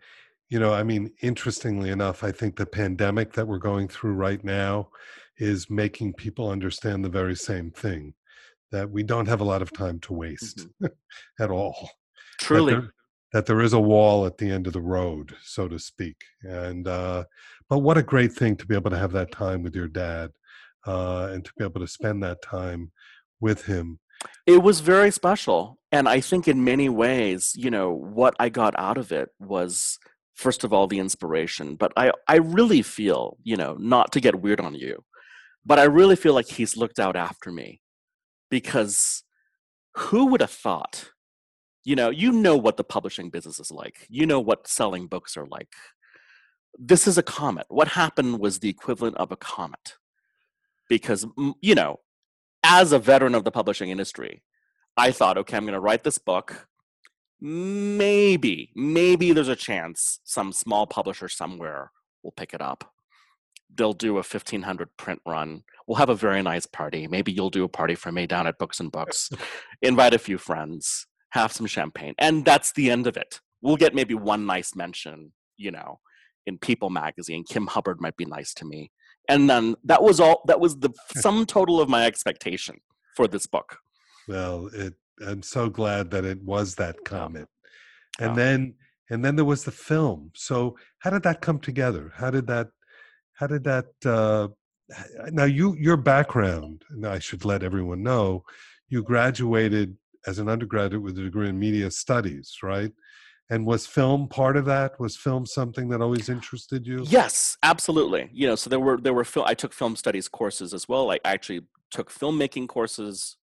you 0.50 0.60
know 0.60 0.72
i 0.74 0.84
mean 0.84 1.12
interestingly 1.22 1.90
enough 1.90 2.24
i 2.24 2.32
think 2.32 2.56
the 2.56 2.66
pandemic 2.66 3.34
that 3.34 3.48
we're 3.48 3.58
going 3.58 3.88
through 3.88 4.14
right 4.14 4.44
now 4.44 4.90
is 5.38 5.70
making 5.72 6.14
people 6.14 6.50
understand 6.50 7.04
the 7.04 7.10
very 7.10 7.36
same 7.36 7.72
thing 7.72 8.14
that 8.76 8.90
we 8.90 9.04
don't 9.04 9.28
have 9.28 9.42
a 9.42 9.46
lot 9.46 9.62
of 9.62 9.72
time 9.72 10.00
to 10.00 10.14
waste 10.14 10.68
at 11.40 11.50
all 11.50 11.90
that 12.40 12.46
Truly. 12.46 12.74
there, 12.74 12.94
that 13.34 13.46
there 13.46 13.62
is 13.62 13.74
a 13.74 13.80
wall 13.80 14.26
at 14.26 14.38
the 14.38 14.50
end 14.50 14.68
of 14.68 14.74
the 14.74 14.82
road 14.82 15.36
so 15.44 15.68
to 15.68 15.80
speak 15.80 16.18
and 16.42 16.88
uh 16.88 17.24
but 17.70 17.80
what 17.80 17.98
a 17.98 18.04
great 18.04 18.34
thing 18.34 18.56
to 18.58 18.66
be 18.66 18.76
able 18.76 18.92
to 18.92 18.98
have 18.98 19.12
that 19.14 19.32
time 19.32 19.64
with 19.64 19.76
your 19.76 19.88
dad 19.88 20.32
uh 20.86 21.30
and 21.32 21.44
to 21.46 21.52
be 21.58 21.64
able 21.64 21.80
to 21.82 21.88
spend 21.88 22.22
that 22.22 22.42
time 22.42 22.92
with 23.40 23.66
him 23.66 24.00
It 24.46 24.62
was 24.64 24.80
very 24.80 25.12
special. 25.12 25.78
And 25.92 26.08
I 26.10 26.20
think 26.20 26.48
in 26.48 26.64
many 26.64 26.90
ways, 26.90 27.54
you 27.56 27.70
know, 27.70 27.92
what 27.92 28.34
I 28.40 28.50
got 28.50 28.74
out 28.78 28.98
of 28.98 29.12
it 29.12 29.30
was, 29.40 29.98
first 30.36 30.64
of 30.64 30.74
all, 30.74 30.88
the 30.88 31.00
inspiration. 31.00 31.76
But 31.76 31.92
I, 31.96 32.12
I 32.28 32.38
really 32.38 32.82
feel, 32.82 33.38
you 33.44 33.58
know, 33.58 33.76
not 33.80 34.12
to 34.14 34.20
get 34.20 34.42
weird 34.42 34.60
on 34.60 34.76
you, 34.76 35.04
but 35.66 35.80
I 35.80 35.84
really 35.84 36.16
feel 36.16 36.34
like 36.34 36.48
he's 36.48 36.78
looked 36.78 37.00
out 37.00 37.16
after 37.16 37.52
me 37.52 37.82
because 38.50 39.24
who 39.96 40.28
would 40.28 40.42
have 40.42 40.52
thought? 40.52 41.12
You 41.84 41.96
know, 41.96 42.10
you 42.10 42.32
know 42.32 42.58
what 42.58 42.78
the 42.78 42.84
publishing 42.84 43.30
business 43.30 43.60
is 43.60 43.72
like. 43.72 44.08
You 44.10 44.26
know 44.26 44.40
what 44.40 44.68
selling 44.68 45.08
books 45.08 45.38
are 45.38 45.46
like. 45.46 45.74
This 46.78 47.08
is 47.08 47.18
a 47.18 47.24
comet. 47.24 47.68
What 47.70 47.90
happened 47.90 48.40
was 48.40 48.60
the 48.60 48.70
equivalent 48.70 49.18
of 49.18 49.32
a 49.32 49.38
comet. 49.38 49.98
Because, 50.90 51.26
you 51.62 51.76
know, 51.76 52.00
as 52.64 52.92
a 52.92 53.00
veteran 53.00 53.36
of 53.36 53.44
the 53.44 53.52
publishing 53.52 53.90
industry, 53.90 54.44
I 54.98 55.12
thought, 55.12 55.38
okay, 55.38 55.58
I'm 55.58 55.64
going 55.64 55.74
to 55.74 55.80
write 55.80 56.04
this 56.04 56.18
book. 56.18 56.68
Maybe, 57.40 58.72
maybe 58.76 59.34
there's 59.34 59.48
a 59.48 59.56
chance 59.56 60.20
some 60.24 60.52
small 60.54 60.88
publisher 60.88 61.30
somewhere 61.30 61.92
will 62.24 62.32
pick 62.32 62.54
it 62.54 62.62
up. 62.62 62.92
They'll 63.74 63.94
do 63.94 64.14
a 64.14 64.24
1500 64.24 64.90
print 64.98 65.22
run. 65.26 65.64
We'll 65.88 65.98
have 65.98 66.10
a 66.10 66.16
very 66.16 66.42
nice 66.42 66.66
party. 66.66 67.08
Maybe 67.08 67.32
you'll 67.32 67.50
do 67.50 67.64
a 67.64 67.70
party 67.70 67.96
for 67.96 68.12
me 68.12 68.26
down 68.26 68.48
at 68.48 68.58
Books 68.58 68.80
and 68.80 68.92
Books. 68.92 69.30
Invite 69.82 70.14
a 70.14 70.20
few 70.20 70.38
friends, 70.38 71.08
have 71.32 71.52
some 71.52 71.68
champagne, 71.68 72.16
and 72.18 72.46
that's 72.46 72.72
the 72.74 72.90
end 72.90 73.08
of 73.08 73.18
it. 73.18 73.40
We'll 73.62 73.78
get 73.78 73.96
maybe 73.96 74.14
one 74.14 74.46
nice 74.46 74.76
mention, 74.76 75.32
you 75.58 75.72
know, 75.72 76.00
in 76.46 76.58
People 76.58 76.90
magazine. 76.90 77.44
Kim 77.48 77.68
Hubbard 77.68 78.00
might 78.00 78.18
be 78.18 78.26
nice 78.26 78.54
to 78.56 78.66
me. 78.66 78.92
And 79.28 79.50
then 79.50 79.76
that 79.84 80.04
was 80.04 80.20
all, 80.20 80.42
that 80.46 80.60
was 80.60 80.78
the 80.80 80.92
sum 81.16 81.46
total 81.46 81.82
of 81.82 81.90
my 81.90 82.06
expectation 82.06 82.78
for 83.16 83.28
this 83.28 83.48
book. 83.48 83.78
Well, 84.28 84.70
it, 84.74 84.94
I'm 85.26 85.42
so 85.42 85.70
glad 85.70 86.12
that 86.12 86.26
it 86.26 86.42
was 86.44 86.76
that 86.76 87.04
comment. 87.06 87.48
And 88.20 88.36
then 88.36 88.76
and 89.10 89.24
then 89.24 89.36
there 89.36 89.46
was 89.46 89.64
the 89.64 89.72
film. 89.72 90.32
So 90.36 90.78
how 91.00 91.12
did 91.12 91.24
that 91.24 91.42
come 91.42 91.60
together? 91.60 92.12
How 92.16 92.32
did 92.32 92.48
that 92.48 92.70
how 93.36 93.48
did 93.48 93.64
that 93.64 93.88
uh 94.06 94.48
now 95.32 95.46
you 95.46 95.76
your 95.76 95.98
background, 95.98 96.84
and 96.90 97.06
I 97.06 97.20
should 97.20 97.46
let 97.46 97.64
everyone 97.64 98.04
know, 98.04 98.44
you 98.90 99.04
graduated 99.04 99.98
as 100.28 100.40
an 100.40 100.50
undergraduate 100.50 101.02
with 101.02 101.18
a 101.18 101.24
degree 101.24 101.50
in 101.50 101.60
media 101.60 101.90
studies, 101.92 102.58
right? 102.64 102.92
And 103.50 103.66
was 103.66 103.86
film 103.86 104.28
part 104.28 104.58
of 104.58 104.66
that? 104.66 105.00
Was 105.00 105.16
film 105.16 105.46
something 105.46 105.88
that 105.90 106.02
always 106.02 106.30
interested 106.30 106.86
you? 106.86 107.04
Yes, 107.08 107.58
absolutely. 107.62 108.30
You 108.34 108.48
know, 108.48 108.56
so 108.56 108.70
there 108.70 108.80
were 108.80 108.98
there 108.98 109.14
were 109.14 109.24
fil- 109.24 109.46
I 109.46 109.54
took 109.54 109.74
film 109.74 109.96
studies 109.96 110.28
courses 110.28 110.74
as 110.74 110.88
well. 110.90 111.12
I 111.12 111.20
actually 111.24 111.62
took 111.92 112.12
filmmaking 112.12 112.68
courses, 112.68 113.38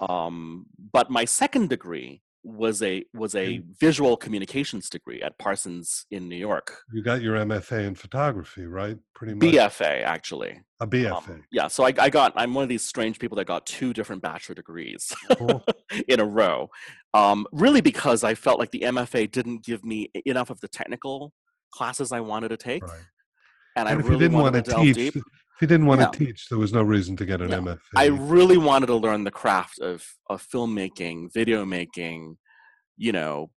um, 0.00 0.66
but 0.92 1.10
my 1.10 1.24
second 1.24 1.68
degree 1.68 2.22
was 2.46 2.80
a 2.80 3.04
was 3.12 3.34
a 3.34 3.60
visual 3.80 4.16
communications 4.16 4.88
degree 4.88 5.20
at 5.20 5.36
Parsons 5.38 6.06
in 6.12 6.28
New 6.28 6.36
York. 6.36 6.78
You 6.92 7.02
got 7.02 7.20
your 7.20 7.36
MFA 7.36 7.84
in 7.84 7.94
photography, 7.96 8.66
right? 8.66 8.96
Pretty 9.14 9.34
much. 9.34 9.42
BFA 9.42 10.04
actually. 10.04 10.60
A 10.80 10.86
BFA. 10.86 11.42
Yeah, 11.50 11.66
so 11.66 11.84
I, 11.84 11.92
I 11.98 12.08
got 12.08 12.32
I'm 12.36 12.54
one 12.54 12.62
of 12.62 12.68
these 12.68 12.84
strange 12.84 13.18
people 13.18 13.36
that 13.36 13.46
got 13.46 13.66
two 13.66 13.92
different 13.92 14.22
bachelor 14.22 14.54
degrees 14.54 15.12
Cool. 15.36 15.64
in 16.08 16.20
a 16.20 16.24
row. 16.24 16.70
Um, 17.14 17.46
really 17.50 17.80
because 17.80 18.22
I 18.22 18.34
felt 18.34 18.60
like 18.60 18.70
the 18.70 18.80
MFA 18.80 19.30
didn't 19.30 19.64
give 19.64 19.84
me 19.84 20.10
enough 20.24 20.50
of 20.50 20.60
the 20.60 20.68
technical 20.68 21.32
classes 21.72 22.12
I 22.12 22.20
wanted 22.20 22.50
to 22.50 22.56
take. 22.56 22.84
Right. 22.84 23.00
And, 23.74 23.88
And 23.88 23.98
I 23.98 24.00
if 24.00 24.04
really 24.04 24.12
you 24.12 24.18
didn't 24.20 24.38
want 24.38 24.54
to 24.54 24.62
teach, 24.62 24.94
deep. 24.94 25.14
If 25.56 25.62
you 25.62 25.68
didn't 25.68 25.86
want 25.86 26.12
to 26.12 26.18
teach, 26.18 26.48
there 26.50 26.58
was 26.58 26.74
no 26.74 26.82
reason 26.82 27.16
to 27.16 27.24
get 27.24 27.40
an. 27.40 27.48
MFA. 27.48 27.78
I 27.96 28.06
really 28.06 28.58
wanted 28.58 28.86
to 28.86 28.94
learn 28.94 29.24
the 29.24 29.30
craft 29.30 29.78
of 29.78 30.04
of 30.28 30.46
filmmaking, 30.46 31.32
video 31.32 31.64
making, 31.64 32.36
you 32.98 33.12
know, 33.12 33.50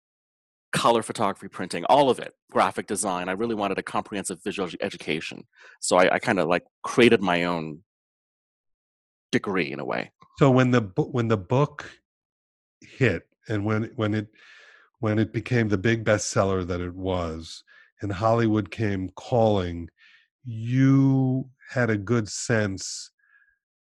color 0.71 1.01
photography, 1.01 1.47
printing, 1.47 1.85
all 1.85 2.11
of 2.11 2.19
it, 2.19 2.33
graphic 2.51 2.85
design. 2.85 3.29
I 3.29 3.31
really 3.31 3.55
wanted 3.55 3.79
a 3.79 3.83
comprehensive 3.83 4.43
visual 4.43 4.69
education. 4.79 5.47
So 5.81 5.97
I, 5.97 6.15
I 6.15 6.19
kind 6.19 6.39
of 6.39 6.47
like 6.47 6.65
created 6.83 7.21
my 7.21 7.45
own 7.45 7.79
degree 9.31 9.71
in 9.71 9.79
a 9.79 9.85
way. 9.85 10.11
So 10.37 10.51
when 10.51 10.69
the 10.69 10.81
when 10.97 11.29
the 11.29 11.37
book 11.37 11.89
hit 12.81 13.27
and 13.49 13.65
when 13.65 13.91
when 13.95 14.13
it 14.13 14.27
when 14.99 15.17
it 15.17 15.33
became 15.33 15.67
the 15.69 15.79
big 15.79 16.05
bestseller 16.05 16.65
that 16.67 16.79
it 16.79 16.93
was 16.93 17.63
and 18.01 18.11
Hollywood 18.11 18.69
came 18.69 19.09
calling, 19.15 19.89
you 20.43 21.49
had 21.69 21.89
a 21.89 21.97
good 21.97 22.29
sense, 22.29 23.11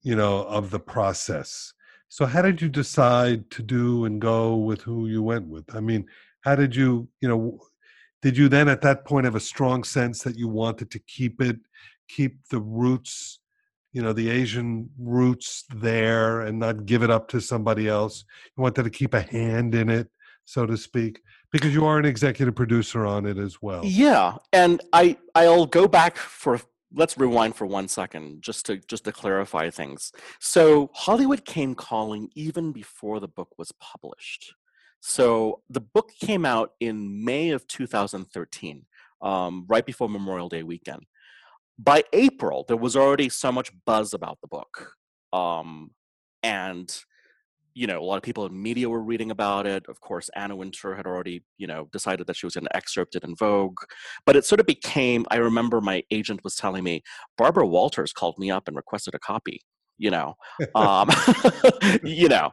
you 0.01 0.15
know, 0.15 0.43
of 0.43 0.71
the 0.71 0.79
process. 0.79 1.74
So 2.07 2.25
how 2.25 2.41
did 2.41 2.62
you 2.62 2.69
decide 2.69 3.50
to 3.51 3.62
do 3.62 4.05
and 4.05 4.19
go 4.19 4.55
with 4.55 4.81
who 4.81 5.07
you 5.07 5.21
went 5.21 5.48
with? 5.48 5.75
I 5.75 5.79
mean, 5.79 6.07
how 6.41 6.55
did 6.55 6.75
you, 6.75 7.07
you 7.21 7.29
know, 7.29 7.59
did 8.21 8.38
you 8.38 8.50
then 8.50 8.67
at 8.67 8.81
that 8.81 9.05
point 9.05 9.25
have 9.25 9.36
a 9.36 9.39
strong 9.39 9.83
sense 9.83 10.24
that 10.24 10.38
you 10.38 10.48
wanted 10.48 10.91
to 10.91 11.00
keep 11.00 11.41
it, 11.41 11.57
keep 12.07 12.39
the 12.50 12.59
roots, 12.59 13.39
you 13.93 14.01
know, 14.01 14.12
the 14.12 14.29
Asian 14.29 14.89
roots 14.98 15.65
there 15.74 16.41
and 16.41 16.59
not 16.59 16.86
give 16.86 17.03
it 17.03 17.09
up 17.09 17.27
to 17.29 17.39
somebody 17.39 17.88
else? 17.88 18.25
You 18.57 18.63
wanted 18.63 18.83
to 18.83 18.89
keep 18.89 19.13
a 19.13 19.21
hand 19.21 19.75
in 19.75 19.89
it, 19.89 20.09
so 20.45 20.65
to 20.65 20.75
speak, 20.75 21.21
because 21.51 21.74
you 21.74 21.86
are 21.86 22.00
an 22.00 22.05
executive 22.05 22.55
producer 22.55 23.05
on 23.05 23.25
it 23.25 23.38
as 23.38 23.62
well. 23.62 23.86
Yeah, 23.86 24.38
and 24.51 24.81
I 24.91 25.17
I'll 25.36 25.67
go 25.67 25.88
back 25.88 26.17
for 26.17 26.59
let's 26.93 27.17
rewind 27.17 27.55
for 27.55 27.65
one 27.65 27.88
second 27.88 28.41
just 28.41 28.65
to 28.65 28.77
just 28.77 29.05
to 29.05 29.12
clarify 29.12 29.69
things. 29.69 30.12
So 30.39 30.89
Hollywood 30.93 31.46
came 31.46 31.75
calling 31.75 32.29
even 32.36 32.72
before 32.72 33.19
the 33.19 33.27
book 33.27 33.50
was 33.58 33.72
published. 33.79 34.53
So 35.01 35.62
the 35.69 35.81
book 35.81 36.12
came 36.19 36.46
out 36.46 36.72
in 36.79 37.24
May 37.24 37.51
of 37.51 37.67
2013, 37.67 38.86
um, 39.22 39.65
right 39.69 39.86
before 39.86 40.10
Memorial 40.10 40.50
Day 40.50 40.63
weekend. 40.63 41.03
By 41.77 42.03
April, 42.12 42.65
there 42.67 42.75
was 42.75 42.98
already 42.98 43.29
so 43.29 43.51
much 43.51 43.72
buzz 43.86 44.13
about 44.13 44.39
the 44.41 44.50
book, 44.50 44.93
um, 45.31 45.91
and 46.43 46.93
you 47.79 47.88
know, 47.88 48.00
a 48.01 48.03
lot 48.09 48.17
of 48.17 48.24
people 48.24 48.45
in 48.45 48.62
media 48.62 48.89
were 48.89 49.01
reading 49.12 49.31
about 49.31 49.65
it. 49.65 49.86
Of 49.88 50.01
course, 50.01 50.29
Anna 50.36 50.55
Wintour 50.55 50.95
had 50.95 51.07
already, 51.07 51.43
you 51.57 51.65
know, 51.65 51.88
decided 51.93 52.27
that 52.27 52.36
she 52.36 52.45
was 52.45 52.55
going 52.55 52.65
to 52.65 52.75
excerpt 52.75 53.15
it 53.15 53.24
in 53.24 53.36
Vogue. 53.36 53.79
But 54.25 54.36
it 54.36 54.43
sort 54.43 54.59
of 54.59 54.65
became, 54.65 55.25
I 55.31 55.38
remember 55.38 55.79
my 55.79 56.03
agent 56.12 56.43
was 56.43 56.55
telling 56.55 56.83
me, 56.83 57.03
Barbara 57.38 57.65
Walters 57.65 58.12
called 58.12 58.38
me 58.38 58.51
up 58.51 58.67
and 58.67 58.75
requested 58.75 59.15
a 59.15 59.19
copy, 59.19 59.62
you 59.98 60.12
know, 60.12 60.36
um, 60.75 61.09
you 62.03 62.27
know. 62.27 62.51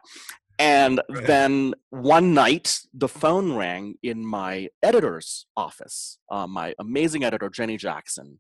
And 0.61 1.03
then 1.27 1.75
one 1.91 2.33
night, 2.33 2.79
the 2.95 3.09
phone 3.09 3.53
rang 3.55 3.97
in 4.05 4.25
my 4.25 4.69
editor's 4.81 5.47
office. 5.57 6.19
Uh, 6.31 6.47
my 6.47 6.73
amazing 6.79 7.25
editor, 7.25 7.51
Jenny 7.51 7.77
Jackson, 7.77 8.39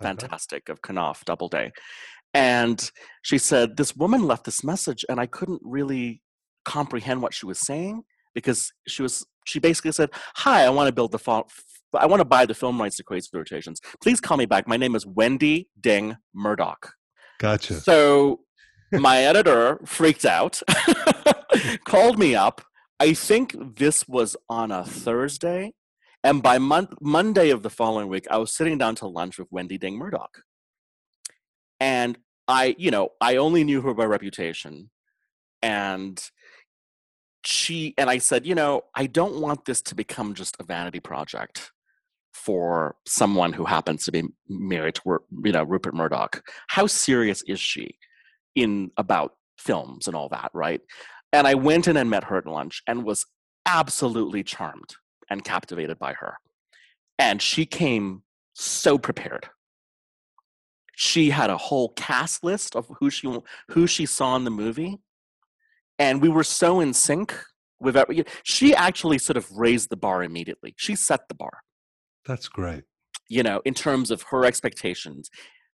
Uh-huh. 0.00 0.08
fantastic, 0.08 0.68
of 0.68 0.78
Knopf 0.80 1.24
Doubleday. 1.24 1.72
And 2.34 2.90
she 3.22 3.38
said, 3.38 3.76
This 3.76 3.96
woman 3.96 4.24
left 4.26 4.44
this 4.44 4.62
message, 4.64 5.04
and 5.08 5.20
I 5.20 5.26
couldn't 5.26 5.60
really 5.64 6.22
comprehend 6.64 7.22
what 7.22 7.34
she 7.34 7.46
was 7.46 7.58
saying 7.58 8.02
because 8.34 8.72
she 8.86 9.02
was, 9.02 9.26
she 9.46 9.58
basically 9.58 9.92
said, 9.92 10.10
Hi, 10.36 10.64
I 10.64 10.70
want 10.70 10.88
to 10.88 10.92
build 10.92 11.12
the 11.12 11.18
fall. 11.18 11.48
I 11.98 12.06
want 12.06 12.20
to 12.20 12.24
buy 12.24 12.46
the 12.46 12.54
film 12.54 12.80
rights 12.80 12.96
to 12.96 13.02
Crazy 13.02 13.28
Rotations. 13.32 13.80
Please 14.00 14.20
call 14.20 14.36
me 14.36 14.46
back. 14.46 14.68
My 14.68 14.76
name 14.76 14.94
is 14.94 15.04
Wendi 15.04 15.66
Deng 15.80 16.16
Murdoch. 16.32 16.92
Gotcha. 17.40 17.80
So 17.80 18.40
my 18.92 19.24
editor 19.24 19.80
freaked 19.84 20.24
out, 20.24 20.60
called 21.84 22.18
me 22.18 22.34
up. 22.36 22.62
I 23.00 23.14
think 23.14 23.56
this 23.76 24.06
was 24.06 24.36
on 24.48 24.70
a 24.70 24.84
Thursday. 24.84 25.72
And 26.22 26.42
by 26.42 26.58
mon- 26.58 26.94
Monday 27.00 27.50
of 27.50 27.62
the 27.62 27.70
following 27.70 28.08
week, 28.08 28.26
I 28.30 28.36
was 28.36 28.54
sitting 28.54 28.76
down 28.76 28.94
to 28.96 29.06
lunch 29.06 29.38
with 29.38 29.50
Wendi 29.50 29.80
Deng 29.80 29.96
Murdoch. 29.96 30.42
And 31.80 32.18
I, 32.46 32.76
you 32.78 32.90
know, 32.90 33.10
I 33.20 33.36
only 33.36 33.64
knew 33.64 33.80
her 33.80 33.94
by 33.94 34.04
reputation. 34.04 34.90
And 35.62 36.22
she, 37.44 37.94
and 37.96 38.10
I 38.10 38.18
said, 38.18 38.46
you 38.46 38.54
know, 38.54 38.82
I 38.94 39.06
don't 39.06 39.40
want 39.40 39.64
this 39.64 39.82
to 39.82 39.94
become 39.94 40.34
just 40.34 40.56
a 40.60 40.64
vanity 40.64 41.00
project 41.00 41.72
for 42.32 42.96
someone 43.06 43.52
who 43.52 43.64
happens 43.64 44.04
to 44.04 44.12
be 44.12 44.24
married 44.48 44.94
to, 44.96 45.18
you 45.44 45.52
know, 45.52 45.64
Rupert 45.64 45.94
Murdoch. 45.94 46.42
How 46.68 46.86
serious 46.86 47.42
is 47.42 47.60
she 47.60 47.96
in 48.54 48.90
about 48.96 49.32
films 49.58 50.06
and 50.06 50.16
all 50.16 50.28
that, 50.30 50.50
right? 50.54 50.80
And 51.32 51.46
I 51.46 51.54
went 51.54 51.88
in 51.88 51.96
and 51.96 52.10
met 52.10 52.24
her 52.24 52.38
at 52.38 52.46
lunch 52.46 52.82
and 52.86 53.04
was 53.04 53.26
absolutely 53.66 54.42
charmed 54.42 54.96
and 55.28 55.44
captivated 55.44 55.98
by 55.98 56.14
her. 56.14 56.38
And 57.18 57.40
she 57.40 57.66
came 57.66 58.22
so 58.54 58.98
prepared. 58.98 59.48
She 61.02 61.30
had 61.30 61.48
a 61.48 61.56
whole 61.56 61.94
cast 61.96 62.44
list 62.44 62.76
of 62.76 62.86
who 62.98 63.08
she 63.08 63.26
who 63.68 63.86
she 63.86 64.04
saw 64.04 64.36
in 64.36 64.44
the 64.44 64.50
movie, 64.50 64.98
and 65.98 66.20
we 66.20 66.28
were 66.28 66.44
so 66.44 66.80
in 66.80 66.92
sync 66.92 67.34
with 67.80 67.96
every. 67.96 68.22
She 68.42 68.74
actually 68.74 69.16
sort 69.16 69.38
of 69.38 69.50
raised 69.50 69.88
the 69.88 69.96
bar 69.96 70.22
immediately. 70.22 70.74
She 70.76 70.94
set 70.94 71.20
the 71.28 71.34
bar 71.34 71.62
That's 72.26 72.48
great. 72.48 72.84
you 73.30 73.42
know, 73.42 73.62
in 73.64 73.72
terms 73.72 74.10
of 74.10 74.20
her 74.24 74.44
expectations. 74.44 75.30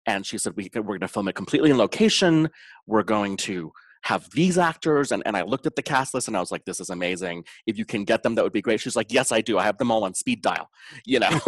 And 0.08 0.24
she 0.24 0.38
said, 0.38 0.54
we, 0.56 0.70
we're 0.76 0.84
going 0.84 1.00
to 1.00 1.08
film 1.08 1.28
it 1.28 1.34
completely 1.34 1.72
in 1.72 1.78
location. 1.80 2.50
We're 2.86 3.02
going 3.02 3.38
to 3.38 3.72
have 4.06 4.30
these 4.32 4.58
actors. 4.58 5.12
And, 5.12 5.24
and 5.26 5.36
I 5.36 5.44
looked 5.44 5.66
at 5.66 5.76
the 5.76 5.82
cast 5.82 6.14
list 6.14 6.28
and 6.28 6.38
I 6.38 6.40
was 6.40 6.52
like, 6.52 6.66
this 6.66 6.80
is 6.80 6.90
amazing. 6.90 7.44
If 7.66 7.78
you 7.78 7.86
can 7.86 8.04
get 8.04 8.24
them, 8.24 8.36
that 8.36 8.44
would 8.44 8.54
be 8.54 8.62
great. 8.62 8.80
She's 8.80 8.96
like, 8.96 9.12
yes, 9.12 9.32
I 9.32 9.42
do. 9.42 9.58
I 9.58 9.64
have 9.64 9.78
them 9.78 9.92
all 9.92 10.04
on 10.04 10.14
speed 10.14 10.42
dial, 10.42 10.70
you 11.06 11.20
know. 11.20 11.40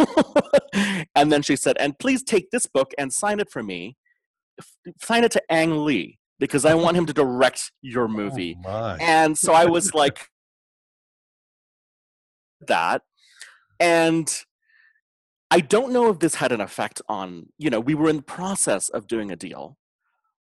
and 1.14 1.32
then 1.32 1.42
she 1.42 1.56
said, 1.56 1.76
and 1.78 1.98
please 1.98 2.22
take 2.22 2.50
this 2.50 2.66
book 2.66 2.92
and 2.98 3.12
sign 3.12 3.40
it 3.40 3.50
for 3.50 3.62
me. 3.62 3.96
Sign 5.00 5.24
it 5.24 5.30
to 5.32 5.42
Ang 5.50 5.84
Lee 5.84 6.18
because 6.40 6.64
I 6.64 6.74
want 6.74 6.96
him 6.96 7.06
to 7.06 7.12
direct 7.12 7.72
your 7.80 8.04
oh 8.08 8.08
movie. 8.08 8.56
Oh. 8.64 8.96
And 9.00 9.36
so 9.38 9.52
I 9.52 9.66
was 9.66 9.94
like, 9.94 10.28
that. 12.66 13.02
And 13.80 14.32
I 15.50 15.60
don't 15.60 15.92
know 15.92 16.10
if 16.10 16.18
this 16.18 16.34
had 16.34 16.52
an 16.52 16.60
effect 16.60 17.00
on, 17.08 17.46
you 17.56 17.70
know, 17.70 17.80
we 17.80 17.94
were 17.94 18.08
in 18.08 18.16
the 18.16 18.22
process 18.22 18.88
of 18.88 19.06
doing 19.06 19.30
a 19.30 19.36
deal. 19.36 19.76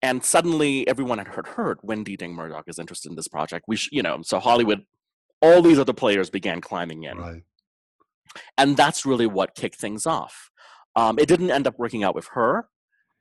And 0.03 0.25
suddenly 0.25 0.89
everyone 0.89 1.19
had 1.19 1.29
heard, 1.29 1.47
heard 1.47 1.79
Wendi 1.83 2.19
Deng 2.19 2.33
Murdoch 2.33 2.65
is 2.69 2.79
interested 2.79 3.11
in 3.11 3.17
this 3.17 3.29
project. 3.29 3.67
We, 3.69 3.77
sh- 3.77 3.91
you 3.93 4.03
know, 4.03 4.21
so 4.23 4.39
Hollywood, 4.39 4.85
all 5.43 5.61
these 5.61 5.79
other 5.79 5.93
players 5.93 6.31
began 6.31 6.61
climbing 6.61 7.03
in. 7.03 7.19
Right. 7.19 7.43
And 8.57 8.77
that's 8.77 9.05
really 9.05 9.27
what 9.27 9.55
kicked 9.55 9.77
things 9.77 10.07
off. 10.07 10.51
Um, 10.97 11.19
it 11.19 11.29
didn't 11.29 11.51
end 11.51 11.67
up 11.67 11.79
working 11.79 12.03
out 12.03 12.15
with 12.15 12.29
her. 12.33 12.69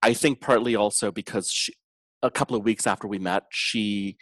I 0.01 0.13
think 0.13 0.39
partly 0.39 0.75
also 0.75 1.11
because 1.11 1.51
she, 1.51 1.73
a 2.23 2.31
couple 2.31 2.55
of 2.55 2.63
weeks 2.63 2.87
after 2.87 3.07
we 3.07 3.19
met, 3.19 3.43
she 3.51 4.17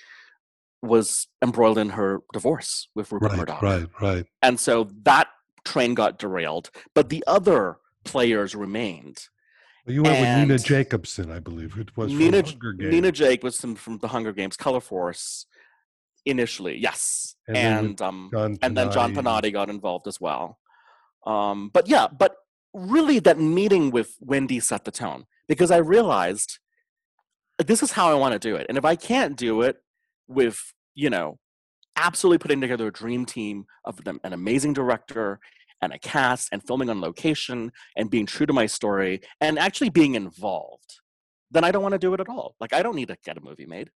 was 0.82 1.28
embroiled 1.44 1.78
in 1.78 1.90
her 1.90 2.22
divorce 2.34 2.88
with 2.96 3.12
Rupert 3.12 3.32
Right. 3.32 3.38
Murdoch. 3.40 3.62
Right. 3.62 3.88
Right. 4.02 4.26
And 4.42 4.60
so 4.60 4.90
that 5.04 5.28
train 5.66 5.94
got 5.94 6.18
derailed, 6.18 6.72
but 6.96 7.10
the 7.10 7.24
other 7.28 7.78
players 8.04 8.56
remained. 8.56 9.28
Well, 9.88 9.94
you 9.94 10.04
went 10.04 10.20
with 10.20 10.50
Nina 10.50 10.60
Jacobson, 10.60 11.32
I 11.32 11.40
believe, 11.40 11.72
who 11.72 11.86
was 11.96 12.12
Nina, 12.12 12.44
from 12.44 12.52
Hunger 12.52 12.74
Games. 12.74 12.92
Nina 12.92 13.12
Jacobson 13.14 13.76
from, 13.76 14.00
the 14.00 14.10
Hunger 14.10 14.34
Games, 14.34 14.58
Color 14.58 14.82
Force, 14.82 15.46
initially, 16.26 16.78
yes, 16.78 17.38
And 17.48 17.56
then 17.56 17.86
and 17.86 18.02
um, 18.02 18.30
John 18.34 18.58
and 18.62 18.76
then 18.76 18.92
John 18.92 19.16
Penotti. 19.16 19.54
Got 19.54 19.70
involved 19.70 20.06
as 20.06 20.20
well. 20.20 20.60
Um, 21.26 21.72
but 21.74 21.88
yeah, 21.88 22.08
but 22.08 22.36
really, 22.74 23.20
that 23.20 23.40
meeting 23.40 23.90
with 23.92 24.18
Wendy 24.20 24.60
set 24.60 24.84
the 24.84 24.92
tone 24.92 25.24
because 25.48 25.72
I 25.72 25.78
realized 25.78 26.60
this 27.58 27.82
is 27.82 27.94
how 27.94 28.12
I 28.12 28.16
want 28.16 28.34
to 28.34 28.40
do 28.40 28.58
it, 28.58 28.66
and 28.68 28.78
if 28.78 28.84
I 28.84 28.98
can't 28.98 29.38
do 29.38 29.62
it 29.62 29.78
with 30.28 30.60
you 30.96 31.10
know 31.10 31.40
absolutely 31.96 32.40
putting 32.40 32.60
together 32.60 32.88
a 32.88 32.92
dream 32.92 33.26
team 33.26 33.68
of 33.86 34.04
them, 34.04 34.20
an 34.26 34.34
amazing 34.34 34.74
director 34.74 35.40
and 35.82 35.94
a 35.94 36.00
cast 36.00 36.50
and 36.52 36.64
filming 36.66 36.90
on 36.90 37.02
location 37.02 37.72
and 37.96 38.10
being 38.10 38.26
true 38.26 38.46
to 38.46 38.54
my 38.54 38.66
story 38.66 39.22
and 39.42 39.60
actually 39.60 39.90
being 39.90 40.16
involved 40.16 41.00
then 41.52 41.64
i 41.64 41.72
don't 41.72 41.82
want 41.84 41.94
to 41.94 42.00
do 42.00 42.14
it 42.14 42.20
at 42.20 42.30
all 42.30 42.56
like 42.60 42.74
i 42.74 42.82
don't 42.82 42.96
need 42.96 43.08
to 43.08 43.18
get 43.24 43.38
a 43.38 43.42
movie 43.42 43.66
made 43.66 43.90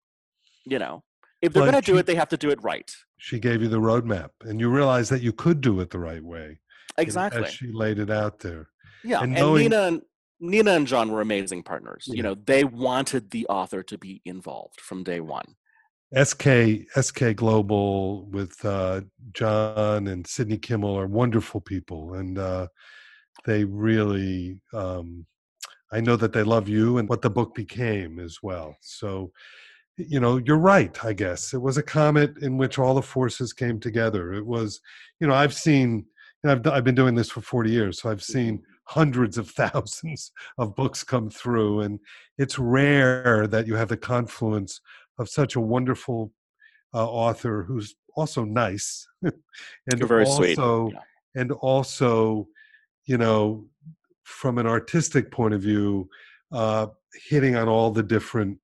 you 0.65 0.79
know 0.79 1.03
if 1.43 1.53
they're 1.53 1.63
going 1.63 1.75
to 1.75 1.81
do 1.93 1.97
it 1.99 2.07
they 2.07 2.15
have 2.15 2.29
to 2.29 2.37
do 2.37 2.51
it 2.51 2.63
right 2.63 2.91
She 3.19 3.39
gave 3.41 3.63
you 3.63 3.69
the 3.69 3.81
roadmap, 3.81 4.31
and 4.43 4.61
you 4.61 4.69
realized 4.69 5.11
that 5.11 5.23
you 5.23 5.33
could 5.33 5.61
do 5.63 5.81
it 5.81 5.89
the 5.91 5.99
right 5.99 6.23
way. 6.23 6.61
exactly 6.99 7.45
As 7.45 7.53
she 7.53 7.69
laid 7.73 7.99
it 7.99 8.11
out 8.11 8.41
there. 8.41 8.69
yeah 9.05 9.21
and 9.23 9.33
and, 9.33 9.41
knowing- 9.41 9.63
nina 9.71 9.83
and 9.89 10.03
nina 10.41 10.73
and 10.73 10.87
john 10.87 11.11
were 11.13 11.21
amazing 11.23 11.63
partners 11.63 12.05
Yeah. 12.07 12.17
you 12.17 12.23
know 12.23 12.35
they 12.35 12.65
wanted 12.65 13.31
the 13.31 13.47
author 13.49 13.83
to 13.85 13.97
be 13.99 14.21
involved 14.25 14.81
from 14.81 15.03
day 15.03 15.21
one 15.21 15.55
SK 16.17 16.89
SK 17.01 17.37
Global 17.37 18.27
with 18.27 18.65
uh, 18.65 19.03
John 19.33 20.09
and 20.09 20.27
Sidney 20.27 20.59
Kimmel 20.59 20.99
are 20.99 21.07
wonderful 21.07 21.61
people, 21.61 22.15
and 22.15 22.39
uh, 22.39 22.67
they 23.45 23.65
really. 23.65 24.61
Um, 24.73 25.27
I 25.93 26.01
know 26.01 26.17
that 26.17 26.33
they 26.33 26.43
love 26.43 26.69
you 26.69 26.99
and 26.99 27.09
what 27.09 27.21
the 27.23 27.31
book 27.31 27.55
became 27.55 28.21
as 28.21 28.39
well. 28.45 28.77
So, 28.81 29.33
you 29.97 30.21
know, 30.21 30.37
you're 30.37 30.57
right. 30.57 31.05
I 31.05 31.13
guess 31.13 31.53
it 31.53 31.61
was 31.61 31.79
a 31.79 31.83
comet 31.83 32.39
in 32.43 32.57
which 32.57 32.79
all 32.79 32.95
the 32.95 33.03
forces 33.03 33.53
came 33.53 33.81
together. 33.81 34.33
It 34.33 34.47
was, 34.47 34.81
you 35.21 35.27
know, 35.27 35.35
I've 35.35 35.55
seen. 35.55 36.07
You 36.43 36.49
know, 36.49 36.53
I've 36.53 36.67
I've 36.67 36.85
been 36.85 36.95
doing 36.95 37.15
this 37.15 37.31
for 37.31 37.43
40 37.43 37.71
years, 37.71 38.01
so 38.01 38.11
I've 38.11 38.23
seen 38.23 38.63
hundreds 38.85 39.39
of 39.39 39.49
thousands 39.51 40.33
of 40.59 40.75
books 40.75 41.05
come 41.05 41.31
through, 41.31 41.83
and 41.83 42.01
it's 42.37 42.59
rare 42.59 43.47
that 43.47 43.69
you 43.69 43.77
have 43.77 43.89
the 43.89 43.97
confluence 43.97 44.81
of 45.21 45.29
such 45.29 45.55
a 45.55 45.61
wonderful 45.61 46.33
uh, 46.95 47.07
author 47.07 47.63
who's 47.63 47.95
also 48.17 48.45
nice 48.45 49.07
and 49.23 49.33
You're 49.99 50.09
very 50.09 50.25
also 50.25 50.43
sweet. 50.43 50.59
Yeah. 50.95 51.01
and 51.41 51.53
also 51.53 52.49
you 53.05 53.19
know 53.19 53.67
from 54.25 54.59
an 54.59 54.67
artistic 54.67 55.31
point 55.31 55.55
of 55.55 55.61
view 55.63 56.09
uh 56.53 56.87
hitting 57.29 57.55
on 57.55 57.69
all 57.69 57.91
the 57.93 58.03
different 58.03 58.59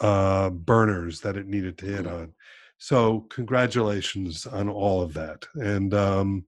uh 0.00 0.50
burners 0.50 1.20
that 1.20 1.36
it 1.36 1.46
needed 1.46 1.78
to 1.78 1.86
hit 1.86 2.04
Mhm. 2.04 2.12
on 2.18 2.32
so 2.76 3.20
congratulations 3.30 4.46
on 4.46 4.68
all 4.68 5.00
of 5.02 5.14
that 5.14 5.46
and 5.54 5.94
um 5.94 6.44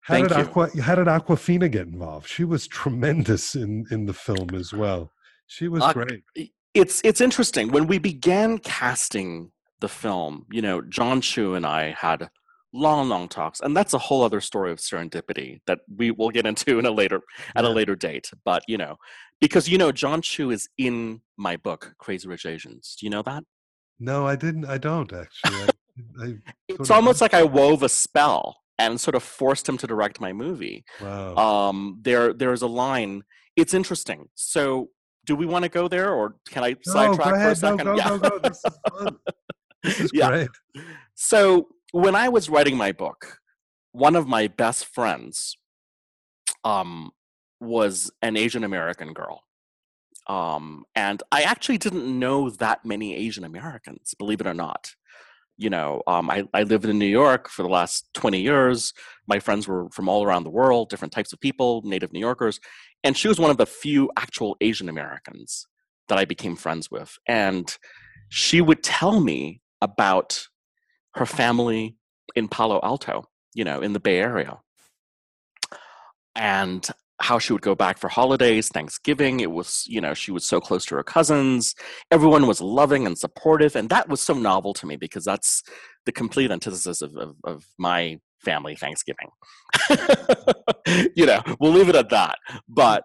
how 0.00 0.14
Thank 0.14 0.28
did 0.28 0.38
you. 0.38 0.44
Aqua, 0.44 0.70
how 0.80 0.94
did 0.94 1.06
Awkwafina 1.06 1.70
get 1.70 1.86
involved? 1.86 2.26
She 2.26 2.42
was 2.44 2.66
tremendous 2.66 3.54
in 3.54 3.84
in 3.90 4.06
the 4.06 4.14
film 4.14 4.54
as 4.54 4.72
well. 4.72 5.12
She 5.48 5.68
was 5.68 5.82
great. 5.92 6.22
It's 6.78 7.00
it's 7.04 7.20
interesting. 7.20 7.70
When 7.70 7.86
we 7.86 7.98
began 7.98 8.58
casting 8.58 9.52
the 9.80 9.88
film 9.88 10.46
you 10.50 10.62
know 10.62 10.82
Jon 10.82 11.20
Chu 11.20 11.54
and 11.54 11.66
i 11.66 11.94
had 11.98 12.28
long 12.74 13.08
long 13.08 13.28
talks 13.28 13.60
and 13.60 13.74
that's 13.74 13.94
a 13.94 13.98
whole 13.98 14.22
other 14.22 14.42
story 14.42 14.70
of 14.70 14.78
serendipity 14.78 15.60
that 15.66 15.78
we 15.96 16.10
will 16.10 16.28
get 16.28 16.44
into 16.44 16.78
in 16.78 16.84
a 16.84 16.90
later 16.90 17.22
at 17.56 17.64
a 17.64 17.68
later 17.68 17.96
date. 17.96 18.30
But 18.44 18.62
you 18.68 18.76
know 18.76 18.96
because 19.40 19.68
you 19.68 19.78
know 19.78 19.92
Jon 19.92 20.22
Chu 20.22 20.50
is 20.50 20.68
in 20.76 21.22
my 21.36 21.56
book 21.56 21.94
crazy 21.98 22.28
rich 22.28 22.44
asians. 22.44 22.96
Do 22.98 23.06
you 23.06 23.10
know 23.10 23.22
that? 23.22 23.44
No, 24.00 24.26
I 24.26 24.36
didn't. 24.36 24.66
I 24.66 24.78
don't 24.78 25.12
actually. 25.12 25.68
I, 26.20 26.24
I 26.24 26.34
it's 26.68 26.90
almost 26.90 27.20
like 27.20 27.34
i 27.34 27.42
wove 27.42 27.82
a 27.82 27.88
spell 27.88 28.56
and 28.78 29.00
sort 29.00 29.16
of 29.16 29.22
forced 29.22 29.68
him 29.68 29.78
to 29.78 29.86
direct 29.86 30.20
my 30.20 30.32
movie. 30.32 30.84
Wow. 31.00 31.36
um 31.36 31.98
there 32.02 32.32
there's 32.32 32.62
a 32.62 32.68
line. 32.68 33.22
It's 33.56 33.74
interesting. 33.74 34.28
So 34.34 34.90
do 35.28 35.36
we 35.36 35.44
want 35.44 35.62
to 35.62 35.68
go 35.68 35.86
there 35.88 36.12
or 36.14 36.34
can 36.48 36.64
i 36.64 36.70
no, 36.70 36.76
sidetrack 36.92 37.34
for 37.42 37.50
a 37.50 37.54
second 37.54 37.84
go, 37.84 37.94
Yeah. 37.94 38.08
go, 38.08 38.18
go. 38.30 38.38
This 38.38 38.64
is 38.64 38.78
fun. 38.90 39.16
This 39.84 40.00
is 40.06 40.10
Yeah. 40.14 40.28
great. 40.30 40.48
So 41.14 41.68
when 41.92 42.16
I 42.16 42.28
was 42.30 42.48
writing 42.48 42.76
my 42.76 42.92
book, 42.92 43.38
one 43.92 44.16
of 44.16 44.26
my 44.26 44.48
best 44.48 44.86
friends 44.86 45.56
um, 46.64 47.10
was 47.60 48.10
an 48.22 48.36
Asian 48.38 48.64
American 48.64 49.12
girl. 49.12 49.42
Um, 50.28 50.84
and 50.94 51.22
I 51.30 51.42
actually 51.42 51.78
didn't 51.78 52.06
know 52.18 52.48
that 52.50 52.84
many 52.84 53.14
Asian 53.14 53.44
Americans, 53.44 54.14
believe 54.18 54.40
it 54.40 54.46
or 54.46 54.54
not. 54.54 54.94
You 55.58 55.70
know, 55.70 56.02
um, 56.06 56.30
I, 56.30 56.44
I 56.54 56.62
lived 56.62 56.84
in 56.84 56.98
New 56.98 57.06
York 57.06 57.48
for 57.48 57.62
the 57.62 57.68
last 57.68 58.08
20 58.14 58.40
years. 58.40 58.94
My 59.26 59.40
friends 59.40 59.66
were 59.66 59.90
from 59.90 60.08
all 60.08 60.24
around 60.24 60.44
the 60.44 60.50
world, 60.50 60.88
different 60.88 61.12
types 61.12 61.32
of 61.32 61.40
people, 61.40 61.82
native 61.84 62.12
New 62.12 62.20
Yorkers. 62.20 62.60
And 63.02 63.16
she 63.16 63.28
was 63.28 63.40
one 63.40 63.50
of 63.50 63.56
the 63.56 63.66
few 63.66 64.10
actual 64.16 64.56
Asian 64.60 64.88
Americans 64.88 65.66
that 66.08 66.18
I 66.18 66.24
became 66.24 66.56
friends 66.56 66.90
with. 66.90 67.18
And 67.26 67.76
she 68.28 68.60
would 68.60 68.82
tell 68.82 69.20
me 69.20 69.60
about 69.80 70.46
her 71.14 71.26
family 71.26 71.96
in 72.36 72.48
Palo 72.48 72.80
Alto, 72.82 73.24
you 73.54 73.64
know, 73.64 73.80
in 73.80 73.92
the 73.92 74.00
Bay 74.00 74.18
Area. 74.18 74.58
And 76.34 76.88
how 77.20 77.38
she 77.38 77.52
would 77.52 77.62
go 77.62 77.74
back 77.74 77.98
for 77.98 78.08
holidays, 78.08 78.68
Thanksgiving. 78.68 79.40
It 79.40 79.50
was, 79.50 79.84
you 79.88 80.00
know, 80.00 80.14
she 80.14 80.30
was 80.30 80.44
so 80.44 80.60
close 80.60 80.84
to 80.86 80.94
her 80.94 81.02
cousins. 81.02 81.74
Everyone 82.10 82.46
was 82.46 82.60
loving 82.60 83.06
and 83.06 83.18
supportive. 83.18 83.74
And 83.74 83.88
that 83.90 84.08
was 84.08 84.20
so 84.20 84.34
novel 84.34 84.72
to 84.74 84.86
me 84.86 84.96
because 84.96 85.24
that's 85.24 85.62
the 86.06 86.12
complete 86.12 86.50
antithesis 86.50 87.02
of, 87.02 87.16
of, 87.16 87.34
of 87.44 87.64
my 87.78 88.20
family 88.44 88.76
Thanksgiving. 88.76 89.28
you 91.16 91.26
know, 91.26 91.42
we'll 91.58 91.72
leave 91.72 91.88
it 91.88 91.96
at 91.96 92.10
that. 92.10 92.36
But 92.68 93.04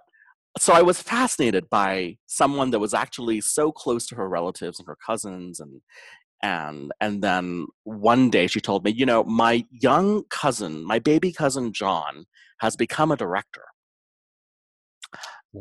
so 0.60 0.74
I 0.74 0.84
was 0.84 1.02
fascinated 1.02 1.70
by 1.70 2.18
someone 2.28 2.70
that 2.72 2.80
was 2.80 2.94
actually 2.94 3.42
so 3.42 3.72
close 3.72 4.06
to 4.08 4.16
her 4.16 4.30
relatives 4.30 4.80
and 4.80 4.88
her 4.88 4.98
cousins 5.04 5.60
and 5.60 5.82
and 6.44 6.92
and 7.02 7.24
then 7.24 7.66
one 7.86 8.30
day 8.30 8.46
she 8.48 8.60
told 8.60 8.84
me 8.84 8.92
you 8.92 9.06
know 9.06 9.24
my 9.24 9.66
young 9.72 10.24
cousin 10.30 10.84
my 10.84 11.00
baby 11.00 11.32
cousin 11.32 11.72
Jon 11.72 12.26
has 12.60 12.76
become 12.76 13.12
a 13.12 13.18
director 13.18 13.64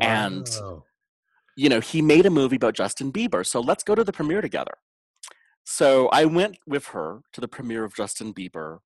And- 0.00 0.48
you 1.55 1.68
know 1.68 1.81
he 1.81 2.00
made 2.00 2.24
a 2.24 2.31
movie 2.31 2.57
about 2.57 2.74
justin 2.74 3.12
bieber 3.12 3.44
so 3.44 3.61
let's 3.61 3.85
go 3.85 3.94
to 3.94 4.02
the 4.02 4.12
premiere 4.12 4.40
together. 4.40 4.72
So 5.64 6.09
i 6.09 6.24
went 6.24 6.57
with 6.66 6.87
her 6.87 7.20
to 7.35 7.40
the 7.40 7.48
premiere 7.48 7.85
of 7.85 7.94
justin 7.94 8.33
bieber 8.33 8.78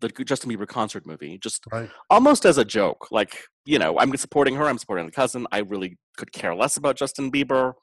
the 0.00 0.08
justin 0.08 0.50
bieber 0.50 0.66
concert 0.66 1.06
movie 1.06 1.38
just 1.38 1.64
right. 1.72 1.88
almost 2.10 2.44
as 2.44 2.58
a 2.58 2.64
joke 2.64 3.06
like 3.12 3.44
you 3.64 3.78
know 3.78 3.96
i'm 4.00 4.14
supporting 4.16 4.56
her 4.56 4.64
i'm 4.64 4.76
supporting 4.76 5.06
the 5.06 5.12
cousin 5.12 5.46
i 5.52 5.58
really 5.58 5.96
could 6.16 6.32
care 6.32 6.54
less 6.54 6.76
about 6.76 6.96
justin 6.96 7.30
bieber 7.30 7.74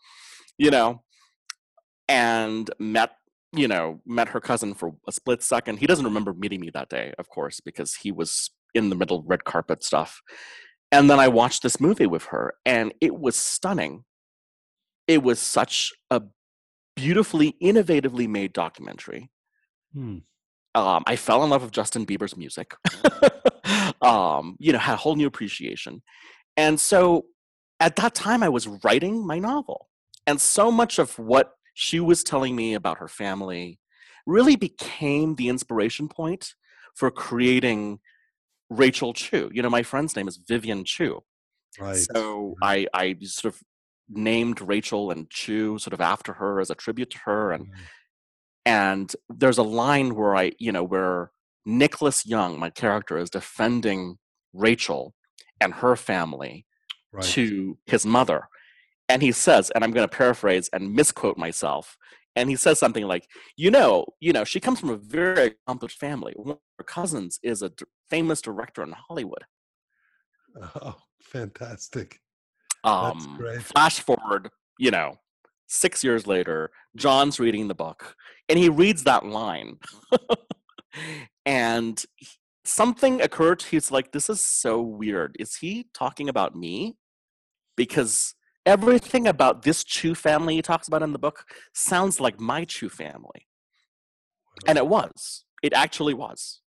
you 0.57 0.69
know 0.69 1.01
and 2.09 2.69
met 2.79 3.11
you 3.53 3.67
know 3.67 3.99
met 4.05 4.29
her 4.29 4.39
cousin 4.39 4.73
for 4.73 4.93
a 5.07 5.11
split 5.11 5.41
second. 5.41 5.77
He 5.77 5.87
doesn't 5.87 6.05
remember 6.05 6.33
meeting 6.33 6.59
me 6.59 6.69
that 6.73 6.89
day 6.89 7.13
of 7.17 7.29
course 7.29 7.59
because 7.59 7.95
he 7.95 8.11
was 8.11 8.51
in 8.73 8.89
the 8.89 8.95
middle 8.95 9.19
of 9.19 9.25
red 9.27 9.43
carpet 9.43 9.83
stuff 9.83 10.21
and 10.91 11.09
then 11.09 11.19
i 11.19 11.27
watched 11.27 11.63
this 11.63 11.79
movie 11.79 12.07
with 12.07 12.25
her 12.25 12.53
and 12.65 12.93
it 13.01 13.17
was 13.17 13.35
stunning 13.35 14.03
it 15.07 15.23
was 15.23 15.39
such 15.39 15.91
a 16.09 16.21
beautifully 16.95 17.55
innovatively 17.61 18.27
made 18.27 18.53
documentary 18.53 19.29
Hmm. 19.93 20.19
um, 20.73 21.03
I 21.05 21.17
fell 21.17 21.43
in 21.43 21.49
love 21.49 21.63
with 21.63 21.71
Justin 21.71 22.05
Bieber's 22.05 22.37
music. 22.37 22.75
um, 24.01 24.55
you 24.59 24.71
know, 24.71 24.79
had 24.79 24.93
a 24.93 24.97
whole 24.97 25.15
new 25.15 25.27
appreciation. 25.27 26.01
And 26.57 26.79
so 26.79 27.25
at 27.79 27.95
that 27.97 28.15
time, 28.15 28.43
I 28.43 28.49
was 28.49 28.67
writing 28.83 29.25
my 29.25 29.39
novel. 29.39 29.89
And 30.27 30.39
so 30.39 30.71
much 30.71 30.99
of 30.99 31.17
what 31.17 31.53
she 31.73 31.99
was 31.99 32.23
telling 32.23 32.55
me 32.55 32.73
about 32.73 32.99
her 32.99 33.07
family 33.07 33.79
really 34.25 34.55
became 34.55 35.35
the 35.35 35.49
inspiration 35.49 36.07
point 36.07 36.53
for 36.95 37.09
creating 37.09 37.99
Rachel 38.71 39.13
Chu. 39.13 39.51
You 39.53 39.61
know, 39.61 39.69
my 39.69 39.83
friend's 39.83 40.15
name 40.15 40.27
is 40.27 40.37
Vivian 40.47 40.85
Chu. 40.85 41.21
Right. 41.79 41.97
So 41.97 42.55
I, 42.63 42.87
I 42.93 43.17
sort 43.21 43.53
of 43.53 43.61
named 44.09 44.61
Rachel 44.61 45.11
and 45.11 45.29
Chu 45.29 45.77
sort 45.77 45.93
of 45.93 46.01
after 46.01 46.33
her 46.33 46.59
as 46.59 46.69
a 46.69 46.75
tribute 46.75 47.11
to 47.11 47.19
her. 47.25 47.51
And 47.51 47.67
Mm. 47.67 47.73
and 48.65 49.15
there's 49.29 49.57
a 49.57 49.63
line 49.63 50.15
where 50.15 50.35
I, 50.35 50.51
you 50.57 50.71
know, 50.71 50.83
where 50.83 51.31
Nicholas 51.65 52.25
Young, 52.25 52.59
my 52.59 52.69
character, 52.69 53.17
is 53.17 53.29
defending 53.29 54.17
Rachel 54.53 55.13
and 55.59 55.73
her 55.73 55.95
family 55.95 56.65
right. 57.11 57.23
to 57.25 57.77
his 57.85 58.05
mother. 58.05 58.47
And 59.09 59.21
he 59.21 59.31
says, 59.31 59.69
and 59.71 59.83
I'm 59.83 59.91
going 59.91 60.07
to 60.07 60.17
paraphrase 60.17 60.69
and 60.71 60.93
misquote 60.93 61.37
myself. 61.37 61.97
And 62.35 62.49
he 62.49 62.55
says 62.55 62.79
something 62.79 63.05
like, 63.05 63.27
"You 63.57 63.71
know, 63.71 64.05
you 64.19 64.31
know, 64.33 64.43
she 64.45 64.59
comes 64.59 64.79
from 64.79 64.89
a 64.89 64.97
very 64.97 65.47
accomplished 65.67 65.99
family. 65.99 66.33
One 66.35 66.51
of 66.51 66.59
her 66.79 66.85
cousins 66.85 67.39
is 67.43 67.61
a 67.61 67.69
d- 67.69 67.85
famous 68.09 68.41
director 68.41 68.83
in 68.83 68.93
Hollywood." 68.93 69.43
Oh, 70.75 70.95
fantastic. 71.21 72.19
That's 72.83 73.25
Um, 73.25 73.37
great. 73.37 73.61
flash 73.63 73.99
forward, 73.99 74.49
you 74.79 74.91
know, 74.91 75.17
six 75.67 76.03
years 76.03 76.25
later, 76.27 76.71
Jon's 76.95 77.39
reading 77.39 77.67
the 77.67 77.75
book 77.75 78.15
and 78.49 78.57
he 78.59 78.67
reads 78.69 79.03
that 79.03 79.25
line. 79.25 79.79
and 81.45 82.03
he- 82.15 82.27
something 82.65 83.21
occurred 83.21 83.61
he's 83.63 83.91
like, 83.91 84.11
this 84.11 84.29
is 84.29 84.45
so 84.45 84.81
weird. 84.81 85.35
Is 85.39 85.55
he 85.57 85.87
talking 85.93 86.27
about 86.29 86.55
me? 86.55 86.97
Because 87.77 88.35
everything 88.65 89.27
about 89.27 89.63
this 89.63 89.83
Chu 89.83 90.15
family 90.15 90.55
he 90.55 90.61
talks 90.61 90.87
about 90.87 91.03
in 91.03 91.13
the 91.13 91.19
book 91.19 91.45
sounds 91.73 92.19
like 92.19 92.39
my 92.39 92.65
Chu 92.65 92.89
family. 92.89 93.47
And 94.67 94.77
it 94.77 94.87
was. 94.87 95.45
It 95.63 95.73
actually 95.73 96.13
was. 96.13 96.61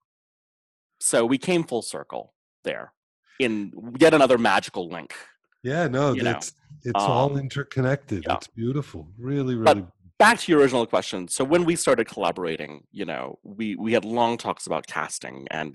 So 1.01 1.25
we 1.27 1.39
came 1.39 1.65
full 1.65 1.83
circle 1.83 2.35
there 2.65 2.93
in 3.39 3.73
yet 3.99 4.15
another 4.15 4.39
magical 4.39 4.89
link. 4.89 5.15
Yeah, 5.63 5.89
no, 5.89 6.13
you 6.13 6.23
know, 6.23 6.33
it's 6.33 6.53
it's 6.83 6.93
all 6.95 7.33
um, 7.33 7.39
interconnected. 7.39 8.25
yeah. 8.27 8.35
It's 8.35 8.49
beautiful. 8.49 9.09
Really, 9.19 9.55
really 9.55 9.65
But- 9.65 9.89
back 10.19 10.39
to 10.39 10.53
your 10.53 10.61
original 10.61 10.87
question 10.87 11.27
so 11.27 11.43
when 11.43 11.65
we 11.65 11.75
started 11.75 12.07
collaborating 12.07 12.81
you 12.93 13.05
know 13.05 13.37
we 13.43 13.75
we 13.75 13.93
had 13.93 14.05
long 14.05 14.37
talks 14.39 14.65
about 14.65 14.87
casting 14.87 15.45
and 15.51 15.75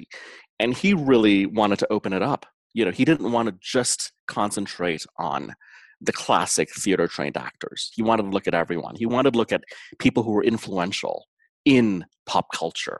and 0.59 0.73
he 0.73 0.93
really 0.93 1.45
wanted 1.45 1.77
to 1.77 1.85
open 1.91 2.13
it 2.13 2.21
up 2.21 2.45
you 2.73 2.85
know 2.85 2.89
he 2.89 3.03
didn't 3.03 3.31
want 3.33 3.47
to 3.49 3.55
just 3.61 4.13
concentrate 4.27 5.05
on 5.17 5.53
the 6.01 6.13
classic 6.13 6.69
theater 6.73 7.07
trained 7.07 7.37
actors 7.37 7.91
he 7.93 8.01
wanted 8.01 8.23
to 8.23 8.29
look 8.29 8.47
at 8.47 8.53
everyone 8.53 8.95
he 8.95 9.05
wanted 9.05 9.33
to 9.33 9.37
look 9.37 9.51
at 9.51 9.63
people 9.99 10.23
who 10.23 10.31
were 10.31 10.43
influential 10.43 11.25
in 11.65 12.05
pop 12.25 12.47
culture 12.53 12.99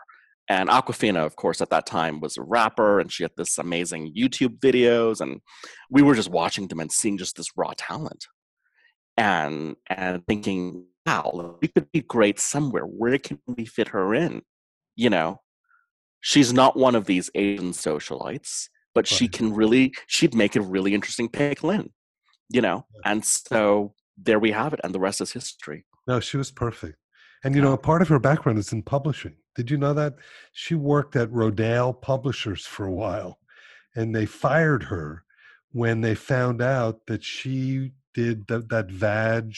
and 0.50 0.70
Awkwafina 0.70 1.26
of 1.26 1.36
course 1.36 1.62
at 1.62 1.70
that 1.70 1.86
time 1.86 2.20
was 2.20 2.38
a 2.38 2.42
rapper 2.42 3.00
and 3.00 3.12
she 3.12 3.24
had 3.24 3.32
this 3.38 3.58
amazing 3.58 4.14
youtube 4.16 4.60
videos 4.60 5.22
and 5.22 5.42
we 5.90 6.02
were 6.02 6.16
just 6.16 6.30
watching 6.30 6.68
them 6.68 6.80
and 6.80 6.92
seeing 6.92 7.18
just 7.18 7.38
this 7.38 7.52
raw 7.56 7.72
talent 7.78 8.26
and 9.20 9.76
and 9.88 10.26
thinking, 10.26 10.86
wow, 11.06 11.58
we 11.62 11.68
could 11.68 11.92
be 11.92 12.02
great 12.02 12.40
somewhere. 12.40 12.84
Where 12.84 13.18
can 13.18 13.40
we 13.46 13.66
fit 13.66 13.90
her 13.90 14.16
in? 14.16 14.42
You 14.96 15.10
know, 15.10 15.42
she's 16.22 16.54
not 16.54 16.78
one 16.78 16.96
of 16.96 17.06
these 17.06 17.30
Asian 17.36 17.72
socialites. 17.72 18.70
but 18.96 19.06
she 19.06 19.28
can 19.28 19.54
really 19.54 19.94
she'd 20.08 20.34
make 20.34 20.56
a 20.56 20.62
really 20.62 20.94
interesting 20.94 21.30
pick 21.30 21.64
Lynn, 21.64 21.92
you 22.50 22.62
know. 22.62 22.86
And 23.06 23.24
so 23.24 23.94
there 24.18 24.40
we 24.40 24.52
have 24.52 24.74
it, 24.74 24.80
and 24.84 24.94
the 24.94 25.00
rest 25.00 25.22
is 25.22 25.32
history. 25.32 25.86
No, 26.08 26.20
she 26.20 26.38
was 26.38 26.52
perfect. 26.52 26.98
And 27.44 27.56
you 27.56 27.62
know, 27.62 27.74
a 27.74 27.78
part 27.78 28.02
of 28.02 28.08
her 28.10 28.20
background 28.20 28.60
is 28.60 28.74
in 28.74 28.84
publishing. 28.84 29.36
Did 29.56 29.72
you 29.72 29.78
know 29.78 29.94
that? 29.94 30.16
She 30.52 30.76
worked 30.76 31.16
at 31.16 31.30
Rodale 31.30 32.00
Publishers 32.02 32.66
for 32.66 32.86
a 32.86 32.92
while, 32.92 33.40
and 33.96 34.14
they 34.16 34.26
fired 34.26 34.84
her 34.84 35.24
when 35.72 36.02
they 36.02 36.16
found 36.16 36.62
out 36.62 37.06
that 37.08 37.24
she 37.24 37.92
did 38.14 38.48
the, 38.48 38.60
that 38.70 38.90
Vag, 38.90 39.54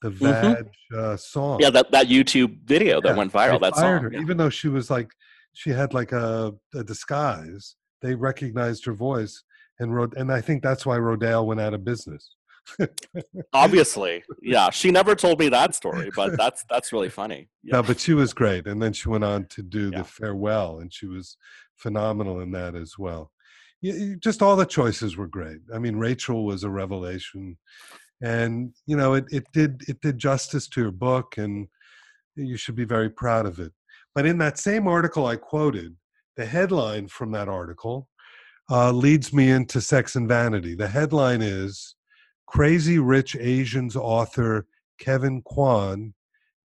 the 0.00 0.10
Vag 0.10 0.68
uh, 0.96 1.16
song. 1.16 1.54
Mm-hmm. 1.54 1.62
Yeah, 1.62 1.70
that, 1.70 1.90
that 1.90 2.06
YouTube 2.06 2.58
video 2.64 3.00
that 3.00 3.08
Yeah, 3.10 3.16
went 3.16 3.32
viral. 3.32 3.60
That 3.60 3.74
fired 3.74 3.96
song. 4.00 4.02
her, 4.04 4.12
yeah. 4.12 4.20
even 4.20 4.36
though 4.36 4.50
she 4.50 4.68
was 4.68 4.90
like, 4.90 5.10
she 5.52 5.70
had 5.70 5.92
like 5.92 6.12
a, 6.12 6.54
a 6.74 6.84
disguise. 6.84 7.76
They 8.00 8.14
recognized 8.14 8.84
her 8.84 8.92
voice 8.92 9.42
and 9.80 9.94
wrote, 9.94 10.14
and 10.16 10.32
I 10.32 10.40
think 10.40 10.62
that's 10.62 10.86
why 10.86 10.96
Rodale 10.98 11.46
went 11.46 11.60
out 11.60 11.74
of 11.74 11.84
business. 11.84 12.36
Obviously, 13.52 14.22
yeah. 14.42 14.70
She 14.70 14.90
never 14.90 15.14
told 15.14 15.38
me 15.38 15.48
that 15.50 15.74
story, 15.74 16.10
but 16.14 16.36
that's 16.38 16.64
that's 16.70 16.92
really 16.92 17.08
funny. 17.10 17.48
Yeah. 17.62 17.76
No, 17.76 17.82
but 17.82 18.00
she 18.00 18.14
was 18.14 18.32
great. 18.32 18.66
And 18.66 18.80
then 18.82 18.92
she 18.92 19.08
went 19.08 19.24
on 19.24 19.46
to 19.50 19.62
do 19.62 19.90
Yeah. 19.92 19.98
the 19.98 20.04
farewell, 20.04 20.78
and 20.80 20.92
she 20.92 21.06
was 21.06 21.36
phenomenal 21.76 22.40
in 22.40 22.50
that 22.52 22.74
as 22.74 22.94
well. 22.98 23.30
Y- 23.82 23.92
y- 23.96 24.14
Just 24.18 24.42
all 24.42 24.56
the 24.56 24.64
choices 24.66 25.16
were 25.16 25.26
great. 25.26 25.58
I 25.74 25.78
mean, 25.78 25.96
Rachel 25.96 26.44
was 26.44 26.64
a 26.64 26.70
revelation, 26.70 27.58
and 28.22 28.72
you 28.86 28.96
know, 28.96 29.14
it, 29.14 29.24
it 29.30 29.44
did 29.52 29.82
it 29.88 30.00
did 30.00 30.18
justice 30.18 30.68
to 30.68 30.84
her 30.84 30.90
book, 30.90 31.36
and 31.36 31.68
you 32.36 32.56
should 32.56 32.76
be 32.76 32.84
very 32.84 33.10
proud 33.10 33.46
of 33.46 33.58
it. 33.60 33.72
But 34.14 34.26
in 34.26 34.38
that 34.38 34.58
same 34.58 34.86
article 34.88 35.26
I 35.26 35.36
quoted, 35.36 35.94
the 36.36 36.46
headline 36.46 37.08
from 37.08 37.30
that 37.32 37.48
article 37.48 38.08
uh, 38.70 38.90
leads 38.92 39.32
me 39.32 39.50
into 39.50 39.80
Sex 39.80 40.16
and 40.16 40.28
Vanity. 40.28 40.74
The 40.74 40.88
headline 40.88 41.42
is 41.42 41.94
Crazy 42.46 42.98
Rich 42.98 43.36
Asians 43.36 43.96
author 43.96 44.66
Kevin 44.98 45.42
Kwan 45.42 46.14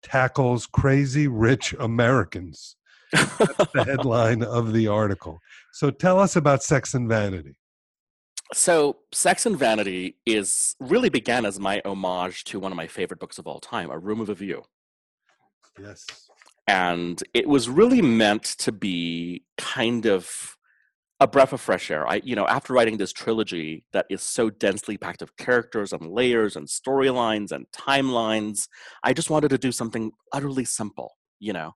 tackles 0.03 0.65
crazy 0.67 1.27
rich 1.27 1.73
Americans. 1.79 2.75
That's 3.13 3.37
the 3.73 3.83
headline 3.85 4.43
of 4.43 4.73
the 4.73 4.87
article. 4.87 5.39
So 5.73 5.91
tell 5.91 6.19
us 6.19 6.35
about 6.35 6.63
Sex 6.63 6.93
and 6.93 7.07
Vanity. 7.09 7.55
So, 8.53 8.97
Sex 9.13 9.45
and 9.45 9.57
Vanity 9.57 10.17
is 10.25 10.75
really 10.81 11.07
began 11.07 11.45
as 11.45 11.57
my 11.57 11.81
homage 11.85 12.43
to 12.45 12.59
one 12.59 12.73
of 12.73 12.75
my 12.75 12.87
favorite 12.87 13.19
books 13.19 13.37
of 13.37 13.47
all 13.47 13.61
time, 13.61 13.89
A 13.89 13.97
Room 13.97 14.19
of 14.19 14.29
a 14.29 14.33
View. 14.33 14.63
Yes. 15.81 16.05
and 16.67 17.23
it 17.33 17.47
was 17.47 17.69
really 17.69 18.01
meant 18.01 18.43
to 18.43 18.73
be 18.73 19.45
kind 19.57 20.05
of 20.05 20.57
a 21.21 21.27
breath 21.27 21.53
of 21.53 21.61
fresh 21.61 21.91
air. 21.91 22.07
I, 22.07 22.19
you 22.23 22.35
know, 22.35 22.47
after 22.47 22.73
writing 22.73 22.97
this 22.97 23.13
trilogy 23.13 23.85
that 23.93 24.07
is 24.09 24.23
so 24.23 24.49
densely 24.49 24.97
packed 24.97 25.21
of 25.21 25.37
characters 25.37 25.93
and 25.93 26.11
layers 26.11 26.55
and 26.55 26.67
storylines 26.67 27.51
and 27.51 27.67
timelines, 27.71 28.67
I 29.03 29.13
just 29.13 29.29
wanted 29.29 29.49
to 29.49 29.59
do 29.59 29.71
something 29.71 30.11
utterly 30.33 30.65
simple, 30.65 31.15
you 31.39 31.53
know, 31.53 31.73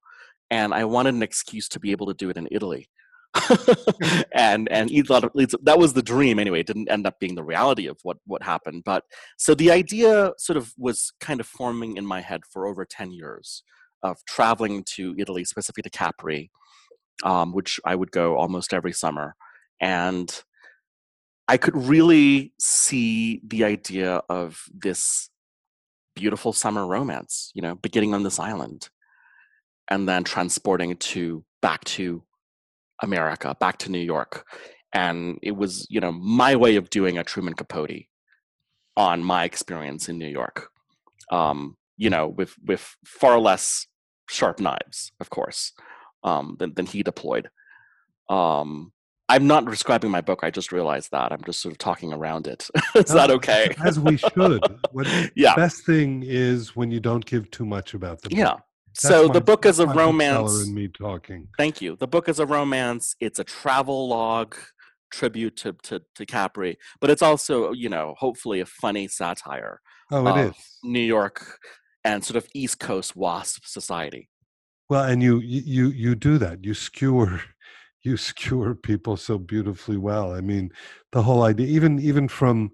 and 0.50 0.74
I 0.74 0.84
wanted 0.86 1.14
an 1.14 1.22
excuse 1.22 1.70
to 1.70 1.80
be 1.80 1.92
able 1.92 2.08
to 2.08 2.16
do 2.16 2.32
it 2.32 2.38
in 2.38 2.48
Italy. 2.52 2.90
and 4.34 4.70
and 4.72 4.90
eat 4.90 5.10
a 5.10 5.14
lot 5.14 5.26
of- 5.26 5.36
leads. 5.36 5.54
that 5.62 5.78
was 5.78 5.92
the 5.94 6.02
dream 6.02 6.40
anyway. 6.40 6.62
It 6.62 6.68
didn't 6.68 6.90
end 6.90 7.06
up 7.06 7.20
being 7.20 7.36
the 7.36 7.44
reality 7.44 7.86
of 7.86 7.98
what 8.04 8.16
what 8.26 8.42
happened, 8.42 8.84
but 8.86 9.04
so 9.38 9.54
the 9.54 9.72
idea 9.72 10.32
sort 10.38 10.56
of 10.56 10.74
was 10.78 11.12
kind 11.20 11.42
of 11.42 11.46
forming 11.46 11.98
in 11.98 12.06
my 12.06 12.22
head 12.22 12.42
for 12.50 12.66
over 12.66 12.86
ten 12.86 13.12
years 13.12 13.62
of 14.04 14.24
traveling 14.26 14.86
to 14.96 15.14
Italy, 15.18 15.44
specifically 15.44 15.84
to 15.84 15.90
Capri, 15.90 16.50
um, 17.24 17.54
which 17.54 17.80
I 17.86 17.96
would 17.96 18.12
go 18.12 18.38
almost 18.38 18.74
every 18.74 18.94
summer. 18.94 19.36
And 19.80 20.44
I 21.48 21.58
could 21.58 21.76
really 21.76 22.54
see 22.60 23.42
the 23.46 23.64
idea 23.64 24.22
of 24.30 24.64
this 24.74 25.30
beautiful 26.16 26.54
summer 26.54 26.88
romance, 26.88 27.52
you 27.54 27.62
know, 27.62 27.76
beginning 27.76 28.14
on 28.14 28.24
this 28.24 28.40
island 28.40 28.90
and 29.90 30.08
then 30.08 30.24
transporting 30.24 30.96
to 30.98 31.44
back 31.62 31.84
to 31.84 32.24
America, 33.02 33.56
back 33.60 33.78
to 33.80 33.92
New 33.92 34.00
York. 34.00 34.48
And 34.94 35.38
it 35.44 35.56
was, 35.56 35.86
you 35.90 36.00
know, 36.00 36.12
my 36.12 36.56
way 36.56 36.78
of 36.78 36.90
doing 36.90 37.18
a 37.18 37.24
Truman 37.24 37.54
Capote 37.54 38.06
on 38.98 39.24
my 39.24 39.44
experience 39.44 40.08
in 40.08 40.18
New 40.18 40.28
York. 40.28 40.70
Um, 41.32 41.76
you 41.98 42.10
know, 42.10 42.28
with 42.28 42.56
with 42.64 42.96
far 43.06 43.40
less 43.40 43.88
sharp 44.30 44.60
knives, 44.60 45.12
of 45.20 45.30
course, 45.30 45.74
um, 46.26 46.58
than 46.60 46.74
than 46.74 46.86
he 46.86 47.02
deployed. 47.04 47.50
Um, 48.30 48.92
I'm 49.28 49.48
not 49.48 49.66
describing 49.66 50.12
my 50.12 50.22
book. 50.22 50.42
I 50.44 50.52
just 50.52 50.72
realized 50.72 51.10
that 51.12 51.32
I'm 51.32 51.44
just 51.46 51.62
sort 51.62 51.72
of 51.74 51.78
talking 51.80 52.14
around 52.14 52.46
it. 52.48 52.68
Is 52.96 53.06
that 53.06 53.32
okay? 53.32 53.74
As 53.84 54.00
we 54.00 54.18
should. 54.18 54.62
What, 54.92 55.08
Yeah. 55.36 55.56
The 55.56 55.62
best 55.62 55.84
thing 55.86 56.24
is 56.26 56.76
when 56.76 56.92
you 56.92 57.00
don't 57.00 57.26
give 57.26 57.50
too 57.50 57.66
much 57.66 57.94
about 57.96 58.22
the 58.22 58.30
book. 58.30 58.38
Yeah. 58.38 58.54
That's 58.54 59.02
So 59.02 59.28
my- 59.28 59.34
the 59.34 59.42
book 59.42 59.66
is 59.66 59.80
a 59.80 59.88
romance. 59.88 60.62
and 60.66 60.76
me 60.76 60.90
talking. 60.90 61.48
Thank 61.58 61.82
you. 61.82 61.96
The 61.96 62.08
book 62.08 62.30
is 62.30 62.40
a 62.40 62.46
romance. 62.46 63.16
It's 63.20 63.40
a 63.40 63.44
travel 63.44 64.08
log 64.10 64.56
tribute 65.12 65.56
to, 65.58 65.74
to, 65.84 66.02
to 66.16 66.26
Capri, 66.26 66.78
but 67.02 67.10
it's 67.10 67.22
also, 67.24 67.72
you 67.72 67.90
know, 67.90 68.14
hopefully 68.20 68.60
a 68.60 68.66
funny 68.66 69.08
satire 69.08 69.80
Oh, 70.12 70.28
it 70.28 70.40
is. 70.40 70.50
of 70.50 70.56
New 70.84 71.00
York 71.00 71.58
and 72.04 72.24
sort 72.24 72.36
of 72.38 72.48
East 72.54 72.80
Coast 72.80 73.16
WASP 73.16 73.66
society. 73.66 74.30
Well, 74.90 75.04
and 75.04 75.22
you 75.22 75.40
you 75.40 75.90
you 75.90 76.16
do 76.16 76.38
that. 76.38 76.64
You 76.64 76.74
skewer 76.74 77.42
you 78.04 78.18
skewer 78.18 78.76
people 78.76 79.18
so 79.18 79.38
beautifully 79.38 79.98
well. 79.98 80.34
I 80.34 80.42
mean, 80.42 80.72
the 81.12 81.24
whole 81.24 81.44
idea, 81.44 81.68
even 81.68 82.00
even 82.00 82.28
from 82.28 82.72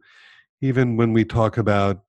even 0.61 0.97
when 0.97 1.13
we 1.13 1.23
talk 1.25 1.57
about 1.57 2.03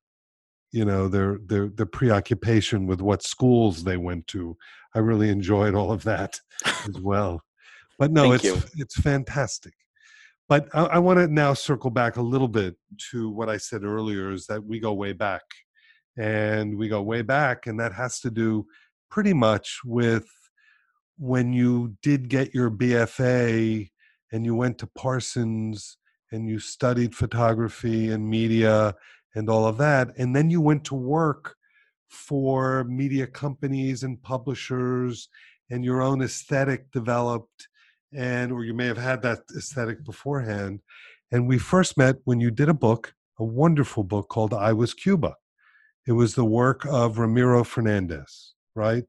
you 0.71 0.83
know 0.83 1.07
their 1.07 1.39
their 1.45 1.69
their 1.69 1.85
preoccupation 1.85 2.85
with 2.85 3.01
what 3.01 3.23
schools 3.23 3.83
they 3.83 3.97
went 3.97 4.27
to, 4.27 4.57
I 4.93 4.99
really 4.99 5.29
enjoyed 5.29 5.73
all 5.73 5.91
of 5.91 6.03
that 6.03 6.39
as 6.65 6.99
well. 6.99 7.41
But 7.97 8.11
no, 8.11 8.33
it's 8.33 8.43
you. 8.43 8.61
it's 8.75 8.99
fantastic. 8.99 9.73
But 10.49 10.67
I, 10.73 10.83
I 10.83 10.99
want 10.99 11.19
to 11.19 11.27
now 11.27 11.53
circle 11.53 11.89
back 11.89 12.17
a 12.17 12.21
little 12.21 12.49
bit 12.49 12.75
to 13.11 13.29
what 13.29 13.49
I 13.49 13.55
said 13.55 13.85
earlier: 13.85 14.31
is 14.31 14.47
that 14.47 14.65
we 14.65 14.81
go 14.81 14.91
way 14.91 15.13
back, 15.13 15.43
and 16.17 16.77
we 16.77 16.89
go 16.89 17.01
way 17.01 17.21
back, 17.21 17.67
and 17.67 17.79
that 17.79 17.93
has 17.93 18.19
to 18.21 18.29
do 18.29 18.65
pretty 19.13 19.33
much 19.33 19.79
with 19.85 20.25
when 21.19 21.53
you 21.53 21.95
did 22.01 22.27
get 22.27 22.51
your 22.51 22.71
BFA 22.71 23.87
and 24.31 24.43
you 24.43 24.55
went 24.55 24.79
to 24.79 24.87
Parsons 24.87 25.97
and 26.31 26.49
you 26.49 26.57
studied 26.57 27.13
photography 27.13 28.09
and 28.09 28.27
media 28.27 28.95
and 29.35 29.51
all 29.51 29.67
of 29.67 29.77
that, 29.77 30.07
and 30.17 30.35
then 30.35 30.49
you 30.49 30.59
went 30.59 30.83
to 30.85 30.95
work 30.95 31.55
for 32.09 32.85
media 32.85 33.27
companies 33.27 34.01
and 34.01 34.19
publishers 34.23 35.29
and 35.69 35.85
your 35.85 36.01
own 36.01 36.23
aesthetic 36.23 36.89
developed 36.91 37.67
and 38.15 38.51
or 38.51 38.63
you 38.63 38.73
may 38.73 38.87
have 38.87 38.97
had 38.97 39.21
that 39.21 39.41
aesthetic 39.55 40.03
beforehand 40.03 40.79
and 41.31 41.47
we 41.47 41.57
first 41.59 41.97
met 41.97 42.15
when 42.25 42.39
you 42.39 42.51
did 42.51 42.69
a 42.69 42.73
book 42.73 43.13
a 43.39 43.43
wonderful 43.43 44.03
book 44.03 44.29
called 44.29 44.53
i 44.53 44.71
was 44.71 44.93
cuba. 44.93 45.33
It 46.05 46.11
was 46.11 46.35
the 46.35 46.45
work 46.45 46.85
of 46.85 47.17
ramiro 47.17 47.63
fernandez 47.63 48.52
right 48.75 49.03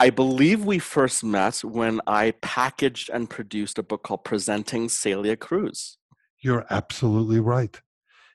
I 0.00 0.10
believe 0.10 0.64
we 0.64 0.78
first 0.78 1.24
met 1.24 1.64
when 1.64 2.00
I 2.06 2.30
packaged 2.40 3.10
and 3.12 3.28
produced 3.28 3.80
a 3.80 3.82
book 3.82 4.04
called 4.04 4.22
Presenting 4.22 4.88
Celia 4.88 5.36
Cruz. 5.36 5.98
you're 6.40 6.64
absolutely 6.70 7.40
right 7.40 7.80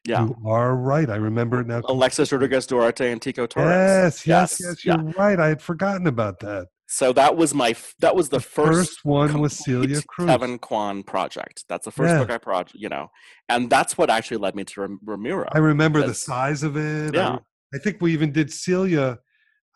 Yeah. 0.06 0.26
you 0.26 0.36
are 0.46 0.76
right 0.76 1.10
i 1.10 1.16
remember 1.16 1.62
it 1.62 1.68
now 1.68 1.82
Alexis 1.86 2.32
Rodriguez 2.32 2.66
Duarte 2.68 3.10
and 3.12 3.22
Tico 3.22 3.46
Torres. 3.48 3.70
yes 3.70 4.28
yes 4.28 4.58
yes, 4.62 4.86
yeah. 4.86 4.96
you're 5.02 5.12
right 5.14 5.40
i 5.40 5.48
had 5.48 5.62
forgotten 5.62 6.08
about 6.08 6.40
that 6.42 6.68
So 6.88 7.14
that 7.14 7.38
was 7.38 7.54
my 7.54 7.72
that 8.04 8.14
was 8.16 8.28
the, 8.30 8.42
first, 8.42 9.00
one 9.04 9.40
was 9.40 9.54
celia 9.64 10.02
cruz 10.12 10.28
Kevin 10.30 10.60
Kwan 10.60 11.02
project. 11.04 11.64
That's 11.70 11.86
the 11.86 11.92
first 11.92 12.12
Yeah. 12.12 12.20
book 12.20 12.30
I 12.32 12.38
project, 12.38 12.76
you 12.86 12.90
know, 12.90 13.06
and 13.50 13.62
that's 13.76 13.98
what 13.98 14.10
actually 14.18 14.38
led 14.46 14.54
me 14.60 14.64
to 14.72 14.82
Ram- 14.82 15.00
Ramiro. 15.12 15.48
I 15.58 15.60
remember 15.60 16.00
the 16.06 16.14
size 16.14 16.62
of 16.68 16.74
it. 16.76 17.14
Yeah. 17.16 17.34
re- 17.36 17.40
I, 17.76 17.78
think 17.84 17.96
we 18.02 18.12
even 18.18 18.32
did 18.40 18.52
Celia. 18.52 19.18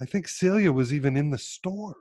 I 0.01 0.05
think 0.05 0.27
Celia 0.27 0.71
was 0.71 0.93
even 0.93 1.17
in 1.17 1.31
the 1.31 1.37
store. 1.37 1.95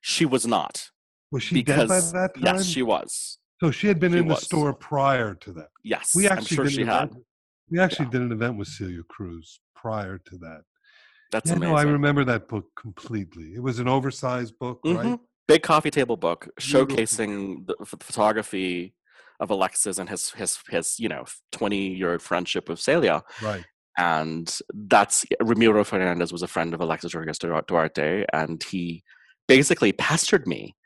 She 0.00 0.24
was 0.26 0.46
not 0.46 0.90
Was 1.30 1.42
she 1.42 1.62
dead 1.62 1.88
by 1.88 2.00
that 2.00 2.34
time? 2.34 2.42
yes, 2.44 2.66
she 2.66 2.82
was. 2.82 3.38
so 3.60 3.70
she 3.70 3.86
had 3.88 3.98
been 4.00 4.12
she 4.12 4.18
in 4.18 4.28
the 4.28 4.36
store 4.36 4.72
prior 4.74 5.34
to 5.36 5.52
that. 5.52 5.68
Yes, 5.84 6.14
We 6.14 6.26
I'm 6.28 6.38
actually 6.38 6.54
sure 6.56 6.64
did 6.64 6.72
she 6.74 6.84
had. 6.84 7.10
event. 7.10 7.24
We 7.70 7.78
actually 7.78 8.06
Yeah. 8.06 8.10
did 8.12 8.20
an 8.22 8.32
event 8.32 8.56
with 8.58 8.68
Celia 8.68 9.02
Cruz 9.08 9.60
prior 9.76 10.18
to 10.18 10.38
that. 10.38 10.62
That's 11.30 11.50
yeah, 11.50 11.56
amazing. 11.56 11.72
no, 11.74 11.78
I 11.78 11.82
remember 11.82 12.24
that 12.24 12.48
book 12.48 12.66
completely. 12.76 13.54
It 13.54 13.62
was 13.62 13.78
an 13.78 13.86
oversized 13.88 14.58
book, 14.58 14.80
right? 14.84 15.06
Mhm. 15.06 15.20
Big 15.46 15.62
coffee 15.62 15.90
table 15.90 16.16
book 16.16 16.48
showcasing 16.60 17.66
the 17.66 17.74
ph- 17.76 18.02
photography 18.02 18.94
of 19.40 19.50
Alexis 19.50 19.98
and 19.98 20.08
his 20.08 20.30
his 20.30 20.58
his 20.68 20.98
you 20.98 21.08
know 21.08 21.24
20 21.52 21.94
year 21.94 22.18
friendship 22.18 22.68
with 22.68 22.80
Celia. 22.80 23.22
Right. 23.42 23.64
And 23.98 24.56
that's 24.72 25.26
Ramiro 25.42 25.84
Fernandez 25.84 26.32
was 26.32 26.42
a 26.42 26.48
friend 26.48 26.72
of 26.72 26.80
Alexis 26.80 27.14
Rodriguez 27.14 27.38
Duar- 27.38 27.66
Duarte, 27.66 28.24
and 28.32 28.62
he 28.62 29.02
basically 29.48 29.92
pestered 29.92 30.46
me. 30.46 30.76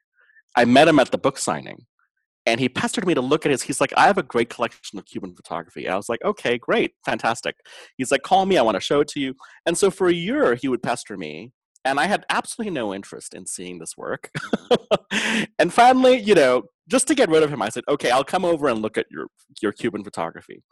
I 0.56 0.64
met 0.64 0.88
him 0.88 0.98
at 0.98 1.10
the 1.10 1.18
book 1.18 1.38
signing, 1.38 1.86
and 2.46 2.58
he 2.58 2.68
pestered 2.68 3.06
me 3.06 3.14
to 3.14 3.20
look 3.20 3.44
at 3.44 3.52
his 3.52 3.62
he's 3.62 3.80
like 3.80 3.92
i 3.96 4.06
have 4.06 4.18
a 4.18 4.22
great 4.22 4.50
collection 4.50 4.98
of 4.98 5.04
cuban 5.06 5.34
photography. 5.34 5.84
And 5.84 5.94
i 5.94 5.96
was 5.96 6.08
like 6.08 6.24
okay 6.24 6.58
great 6.58 6.92
fantastic. 7.04 7.54
He's 7.96 8.10
like 8.10 8.22
call 8.22 8.46
me 8.46 8.58
i 8.58 8.62
want 8.62 8.76
to 8.76 8.80
show 8.80 9.00
it 9.00 9.08
to 9.08 9.20
you. 9.20 9.34
And 9.66 9.76
so 9.76 9.90
for 9.90 10.08
a 10.08 10.12
year 10.12 10.54
he 10.54 10.68
would 10.68 10.82
pester 10.82 11.16
me 11.16 11.52
and 11.84 12.00
i 12.00 12.06
had 12.06 12.24
absolutely 12.30 12.72
no 12.72 12.94
interest 12.94 13.34
in 13.34 13.46
seeing 13.46 13.78
this 13.78 13.96
work. 13.96 14.30
And 15.58 15.72
finally 15.72 16.16
you 16.16 16.34
know 16.34 16.64
just 16.88 17.06
to 17.08 17.14
get 17.14 17.28
rid 17.28 17.42
of 17.42 17.50
him 17.52 17.62
i 17.62 17.68
said 17.68 17.84
okay 17.88 18.10
i'll 18.10 18.24
come 18.24 18.44
over 18.44 18.68
and 18.68 18.82
look 18.82 18.98
at 18.98 19.06
your 19.10 19.26
your 19.60 19.72
cuban 19.72 20.02
photography 20.02 20.62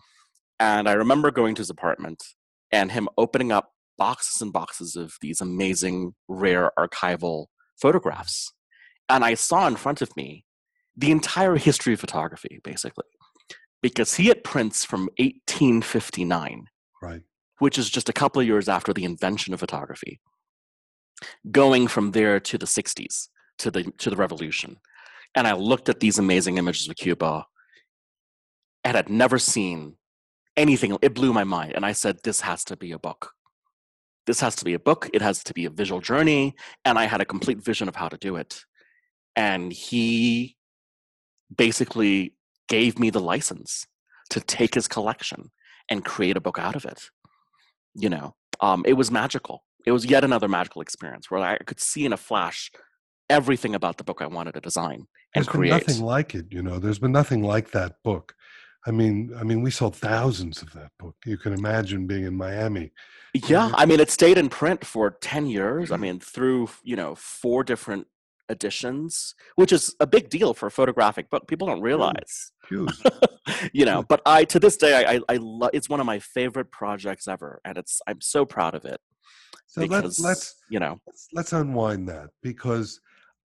and 0.61 0.89
i 0.89 0.93
remember 0.93 1.31
going 1.33 1.55
to 1.57 1.61
his 1.61 1.71
apartment 1.71 2.23
and 2.71 2.93
him 2.93 3.09
opening 3.19 3.51
up 3.51 3.73
boxes 3.99 4.41
and 4.41 4.53
boxes 4.53 4.95
of 4.95 5.15
these 5.21 5.41
amazing 5.41 6.15
rare 6.29 6.71
archival 6.79 7.47
photographs 7.81 8.53
and 9.09 9.25
i 9.25 9.35
saw 9.35 9.67
in 9.67 9.75
front 9.75 10.01
of 10.01 10.15
me 10.17 10.45
the 10.97 11.11
entire 11.11 11.57
history 11.57 11.95
of 11.95 12.01
photography, 12.01 12.61
basically, 12.63 13.07
because 13.83 14.15
he 14.17 14.27
had 14.27 14.45
prints 14.45 14.85
from 14.85 15.09
1859, 15.19 16.67
Right. 17.03 17.23
which 17.59 17.79
is 17.79 17.89
just 17.89 18.09
a 18.09 18.13
couple 18.13 18.41
of 18.41 18.47
years 18.47 18.69
after 18.69 18.93
the 18.93 19.05
invention 19.05 19.55
of 19.55 19.61
photography, 19.61 20.21
going 21.51 21.87
from 21.89 22.11
there 22.11 22.39
to 22.41 22.59
the 22.59 22.67
60s, 22.67 23.29
to 23.59 23.71
the 23.71 23.85
to 23.99 24.11
the 24.11 24.17
revolution. 24.17 24.77
And 25.35 25.47
I 25.47 25.55
looked 25.55 25.89
at 25.89 26.01
these 26.01 26.19
amazing 26.19 26.59
images 26.59 26.89
of 26.89 26.97
Cuba 26.97 27.47
and 28.85 28.97
had 28.97 29.09
never 29.09 29.39
seen 29.39 29.97
anything. 30.61 30.97
It 31.03 31.15
blew 31.15 31.33
my 31.33 31.45
mind. 31.45 31.73
And 31.75 31.85
I 31.85 31.93
said, 31.93 32.19
this 32.23 32.41
has 32.43 32.65
to 32.67 32.77
be 32.77 32.93
a 32.93 32.99
book. 32.99 33.33
This 34.27 34.41
has 34.41 34.55
to 34.57 34.65
be 34.65 34.75
a 34.75 34.79
book. 34.79 35.09
It 35.13 35.23
has 35.23 35.43
to 35.45 35.55
be 35.55 35.65
a 35.65 35.71
visual 35.71 36.01
journey. 36.01 36.55
And 36.85 36.99
I 36.99 37.07
had 37.07 37.21
a 37.21 37.25
complete 37.25 37.65
vision 37.65 37.89
of 37.89 37.97
how 37.97 38.09
to 38.09 38.19
do 38.19 38.37
it. 38.37 38.61
And 39.35 39.73
he 39.73 40.57
basically 41.65 42.35
gave 42.69 42.99
me 42.99 43.11
the 43.11 43.21
license 43.21 43.87
to 44.31 44.41
take 44.41 44.75
his 44.75 44.87
collection 44.87 45.51
and 45.89 46.05
create 46.05 46.37
a 46.37 46.41
book 46.41 46.59
out 46.59 46.77
of 46.77 46.85
it. 46.85 47.01
You 47.95 48.11
know, 48.11 48.35
um, 48.61 48.85
it 48.87 48.93
was 48.93 49.11
magical. 49.11 49.65
It 49.87 49.93
was 49.93 50.05
yet 50.05 50.25
another 50.25 50.49
magical 50.49 50.83
experience 50.83 51.31
where 51.31 51.41
I 51.41 51.57
could 51.59 51.81
see 51.81 52.05
in 52.05 52.13
a 52.13 52.17
flash 52.17 52.71
everything 53.29 53.75
about 53.75 53.97
the 53.97 54.05
book 54.05 54.21
I 54.21 54.27
wanted 54.27 54.55
to 54.55 54.61
design 54.61 55.07
and 55.35 55.45
There's 55.45 55.47
been 55.47 55.61
create. 55.61 55.87
nothing 55.87 56.05
like 56.05 56.35
it, 56.35 56.47
you 56.51 56.63
know. 56.63 56.79
There's 56.79 56.99
been 56.99 57.13
nothing 57.13 57.43
like 57.43 57.71
that 57.71 57.95
book. 58.05 58.35
I 58.87 58.91
mean, 58.91 59.33
I 59.39 59.45
mean, 59.45 59.63
we 59.63 59.71
sold 59.71 59.97
thousands 59.97 60.63
of 60.63 60.73
that 60.73 60.91
book. 60.99 61.15
You 61.27 61.37
can 61.37 61.53
imagine 61.53 62.07
being 62.07 62.25
in 62.25 62.37
Miami. 62.37 62.93
Yeah, 63.47 63.71
I 63.75 63.85
mean, 63.87 64.01
it 64.01 64.11
stayed 64.11 64.39
in 64.39 64.49
print 64.49 64.85
for 64.85 65.11
10 65.21 65.47
years. 65.47 65.91
I 65.91 65.95
mm-hmm. 65.95 66.03
mean, 66.03 66.21
through, 66.21 66.71
you 66.83 66.97
know, 66.97 67.15
four 67.15 67.63
different 67.63 68.07
editions, 68.51 69.35
which 69.55 69.73
is 69.73 69.95
a 70.01 70.07
big 70.07 70.29
deal 70.29 70.53
for 70.55 70.67
a 70.67 70.71
photographic 70.71 71.31
book. 71.31 71.47
People 71.47 71.67
don't 71.69 71.81
realize, 71.81 72.53
you 73.73 73.85
know. 73.85 74.03
But 74.03 74.21
I, 74.27 74.45
to 74.45 74.59
this 74.59 74.77
day, 74.77 75.05
I, 75.05 75.15
I, 75.15 75.21
I 75.29 75.37
lo- 75.37 75.71
it's 75.73 75.89
one 75.89 76.01
of 76.01 76.07
my 76.07 76.19
favorite 76.19 76.71
projects 76.73 77.29
ever, 77.29 77.61
and 77.65 77.79
it's 77.79 78.01
I'm 78.07 78.21
so 78.21 78.45
proud 78.45 78.75
of 78.75 78.85
it 78.85 79.01
So 79.67 79.83
because 79.83 80.03
let's 80.03 80.21
let's 80.21 80.55
you 80.69 80.81
know, 80.81 80.99
let's 81.07 81.29
let's 81.33 81.53
unwind 81.53 82.09
that 82.09 82.31
because 82.43 83.01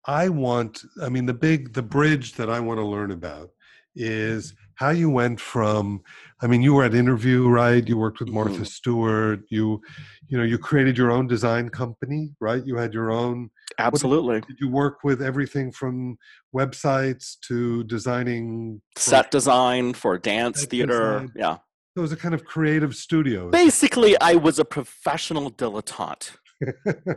I 0.06 0.30
want. 0.30 0.84
I 1.02 1.10
mean, 1.10 1.26
the 1.26 1.34
big 1.34 1.74
the 1.74 1.84
bridge 1.84 2.34
that 2.34 2.50
I 2.50 2.60
want 2.60 2.80
to 2.80 2.86
learn 2.86 3.12
about 3.12 3.50
is 3.96 4.54
how 4.76 4.90
you 4.90 5.10
went 5.10 5.40
from. 5.40 6.02
I 6.42 6.48
mean, 6.48 6.62
you 6.62 6.74
were 6.74 6.84
at 6.84 6.94
Interview, 6.96 7.48
right? 7.48 7.88
You 7.88 7.98
worked 7.98 8.20
with 8.20 8.30
Martha 8.30 8.62
Mhm. 8.62 8.68
Stewart. 8.68 9.42
You, 9.50 9.82
you 10.28 10.38
know, 10.38 10.44
you 10.44 10.58
created 10.58 10.98
your 10.98 11.12
own 11.12 11.28
design 11.28 11.70
company, 11.70 12.34
right? 12.40 12.66
You 12.66 12.76
had 12.78 12.94
your 12.94 13.12
own. 13.12 13.50
absolutely 13.80 14.40
Did 14.42 14.58
you 14.60 14.70
work 14.70 15.04
with 15.04 15.20
everything 15.22 15.72
from 15.72 16.18
websites 16.56 17.40
to 17.48 17.84
designing 17.86 18.82
for- 18.96 19.02
set 19.02 19.32
design 19.32 19.94
for 19.94 20.18
dance 20.18 20.66
theater. 20.66 21.20
design. 21.22 21.32
Yeah, 21.36 21.58
It 21.96 22.00
was 22.00 22.12
a 22.12 22.18
kind 22.18 22.34
of 22.36 22.44
creative 22.46 22.96
studio. 22.96 23.50
basically, 23.50 24.20
I 24.22 24.36
was 24.36 24.60
a 24.60 24.66
professional 24.66 25.50
dilettante. 25.52 26.32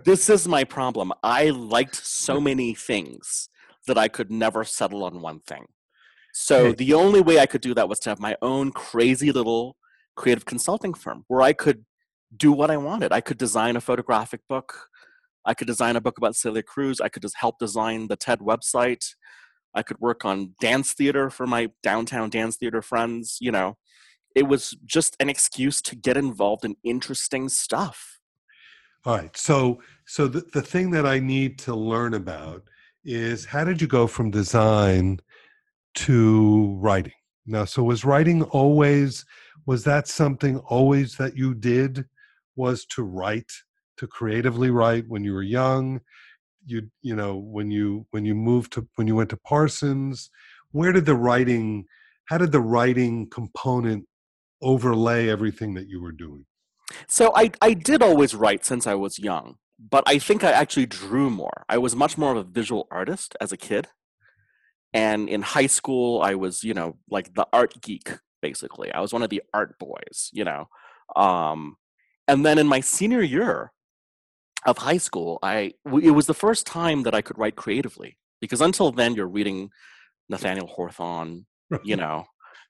this 0.04 0.28
is 0.30 0.48
my 0.48 0.64
problem. 0.64 1.12
I 1.22 1.50
liked 1.50 1.96
so 1.96 2.40
many 2.50 2.74
things 2.74 3.48
that 3.86 3.98
I 3.98 4.08
could 4.08 4.30
never 4.30 4.64
settle 4.64 5.04
on 5.04 5.20
one 5.20 5.40
thing. 5.40 5.66
So 6.38 6.72
the 6.72 6.92
only 6.92 7.22
way 7.22 7.38
I 7.38 7.46
could 7.46 7.62
do 7.62 7.72
that 7.72 7.88
was 7.88 7.98
to 8.00 8.10
have 8.10 8.20
my 8.20 8.36
own 8.42 8.70
crazy 8.70 9.32
little 9.32 9.74
creative 10.16 10.44
consulting 10.44 10.92
firm 10.92 11.24
where 11.28 11.40
I 11.40 11.54
could 11.54 11.86
do 12.36 12.52
what 12.52 12.70
I 12.70 12.76
wanted. 12.76 13.10
I 13.10 13.22
could 13.22 13.38
design 13.38 13.74
a 13.74 13.80
photographic 13.80 14.42
book. 14.46 14.88
I 15.46 15.54
could 15.54 15.66
design 15.66 15.96
a 15.96 16.00
book 16.02 16.18
about 16.18 16.36
Celia 16.36 16.62
Cruz. 16.62 17.00
I 17.00 17.08
could 17.08 17.22
just 17.22 17.38
help 17.38 17.58
design 17.58 18.08
the 18.08 18.16
TED 18.16 18.40
website. 18.40 19.14
I 19.72 19.82
could 19.82 19.98
work 19.98 20.26
on 20.26 20.52
dance 20.60 20.92
theater 20.92 21.30
for 21.30 21.46
my 21.46 21.70
downtown 21.82 22.28
dance 22.28 22.56
theater 22.58 22.82
friends. 22.82 23.38
You 23.40 23.52
know, 23.52 23.78
it 24.34 24.42
was 24.42 24.76
just 24.84 25.16
an 25.18 25.30
excuse 25.30 25.80
to 25.80 25.96
get 25.96 26.18
involved 26.18 26.66
in 26.66 26.76
interesting 26.84 27.48
stuff. 27.48 28.20
All 29.06 29.16
right. 29.16 29.34
So 29.34 29.80
so 30.04 30.28
the, 30.28 30.42
the 30.52 30.62
thing 30.62 30.90
that 30.90 31.06
I 31.06 31.18
need 31.18 31.58
to 31.60 31.74
learn 31.74 32.12
about 32.12 32.68
is 33.06 33.46
how 33.46 33.64
did 33.64 33.80
you 33.80 33.86
go 33.86 34.06
from 34.06 34.30
design 34.30 35.18
to 35.96 36.76
writing? 36.80 37.12
Now, 37.46 37.64
so 37.64 37.82
was 37.82 38.04
writing 38.04 38.42
always 38.44 39.24
was 39.66 39.82
that 39.84 40.06
something 40.06 40.58
always 40.58 41.16
that 41.16 41.36
you 41.36 41.52
did 41.54 42.04
was 42.54 42.86
to 42.86 43.02
write, 43.02 43.50
to 43.96 44.06
creatively 44.06 44.70
write 44.70 45.04
when 45.08 45.24
you 45.24 45.32
were 45.32 45.42
young? 45.42 46.00
You 46.64 46.88
you 47.02 47.14
know, 47.14 47.36
when 47.36 47.70
you 47.70 48.06
when 48.10 48.24
you 48.24 48.34
moved 48.34 48.72
to 48.74 48.86
when 48.96 49.06
you 49.06 49.16
went 49.16 49.30
to 49.30 49.36
Parsons, 49.36 50.30
where 50.72 50.92
did 50.92 51.06
the 51.06 51.14
writing 51.14 51.86
how 52.26 52.38
did 52.38 52.52
the 52.52 52.60
writing 52.60 53.28
component 53.30 54.06
overlay 54.62 55.28
everything 55.28 55.74
that 55.74 55.88
you 55.88 56.02
were 56.02 56.12
doing? 56.12 56.44
So 57.08 57.32
I, 57.34 57.50
I 57.60 57.74
did 57.74 58.02
always 58.02 58.34
write 58.34 58.64
since 58.64 58.86
I 58.86 58.94
was 58.94 59.18
young, 59.18 59.56
but 59.78 60.04
I 60.06 60.18
think 60.18 60.44
I 60.44 60.52
actually 60.52 60.86
drew 60.86 61.30
more. 61.30 61.64
I 61.68 61.78
was 61.78 61.96
much 61.96 62.16
more 62.16 62.32
of 62.32 62.36
a 62.36 62.44
visual 62.44 62.86
artist 62.90 63.36
as 63.40 63.52
a 63.52 63.56
kid. 63.56 63.88
And 64.96 65.28
in 65.28 65.42
high 65.42 65.66
school, 65.66 66.22
I 66.22 66.34
was, 66.36 66.64
you 66.64 66.72
know, 66.72 66.96
like 67.10 67.34
the 67.34 67.46
art 67.52 67.74
geek, 67.82 68.08
basically. 68.40 68.90
I 68.92 69.00
was 69.00 69.12
one 69.12 69.22
of 69.22 69.28
the 69.30 69.42
art 69.52 69.78
boys, 69.78 70.30
you 70.32 70.44
know. 70.44 70.68
Um, 71.14 71.76
and 72.26 72.44
then 72.46 72.56
in 72.58 72.66
my 72.66 72.80
senior 72.80 73.20
year 73.22 73.72
of 74.64 74.78
high 74.78 74.96
school, 75.08 75.38
I 75.42 75.72
it 76.02 76.10
was 76.12 76.26
the 76.26 76.34
first 76.46 76.66
time 76.66 77.02
that 77.04 77.14
I 77.14 77.20
could 77.22 77.38
write 77.38 77.56
creatively 77.56 78.18
because 78.40 78.60
until 78.62 78.90
then, 78.90 79.14
you're 79.14 79.28
reading 79.38 79.70
Nathaniel 80.30 80.66
Hawthorne, 80.66 81.44
you 81.84 81.96
know, 82.02 82.24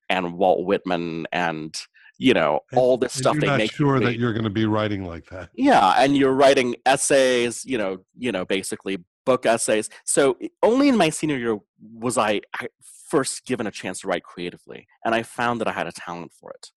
and 0.09 0.35
Walt 0.37 0.67
Whitman 0.67 1.27
and 1.33 1.75
you 2.19 2.35
know 2.35 2.61
And- 2.73 2.79
all 2.81 2.97
this 2.99 3.13
stuff 3.13 3.35
you're 3.35 3.43
they 3.43 3.47
not 3.47 3.59
make 3.59 3.73
sure 3.73 4.01
that 4.01 4.19
you're 4.19 4.33
going 4.33 4.45
to 4.45 4.51
be 4.63 4.65
writing 4.65 5.05
like 5.05 5.27
that. 5.27 5.51
yeah 5.55 5.95
and 6.03 6.17
you're 6.17 6.33
writing 6.33 6.75
essays 6.87 7.63
you 7.67 7.77
know 7.77 7.99
you 8.17 8.33
know 8.33 8.47
basically 8.47 8.97
book 9.27 9.45
essays 9.45 9.91
so 10.05 10.39
only 10.63 10.89
in 10.89 10.97
my 10.97 11.11
senior 11.11 11.37
year 11.37 11.59
was 12.07 12.17
I, 12.17 12.41
I 12.55 12.69
first 13.11 13.45
given 13.45 13.67
a 13.67 13.71
chance 13.71 14.01
to 14.01 14.09
write 14.09 14.23
creatively 14.23 14.87
and 15.05 15.15
i 15.15 15.23
found 15.23 15.61
that 15.61 15.69
i 15.69 15.73
had 15.73 15.87
a 15.87 15.93
talent 15.93 16.33
for 16.33 16.51
it 16.53 16.71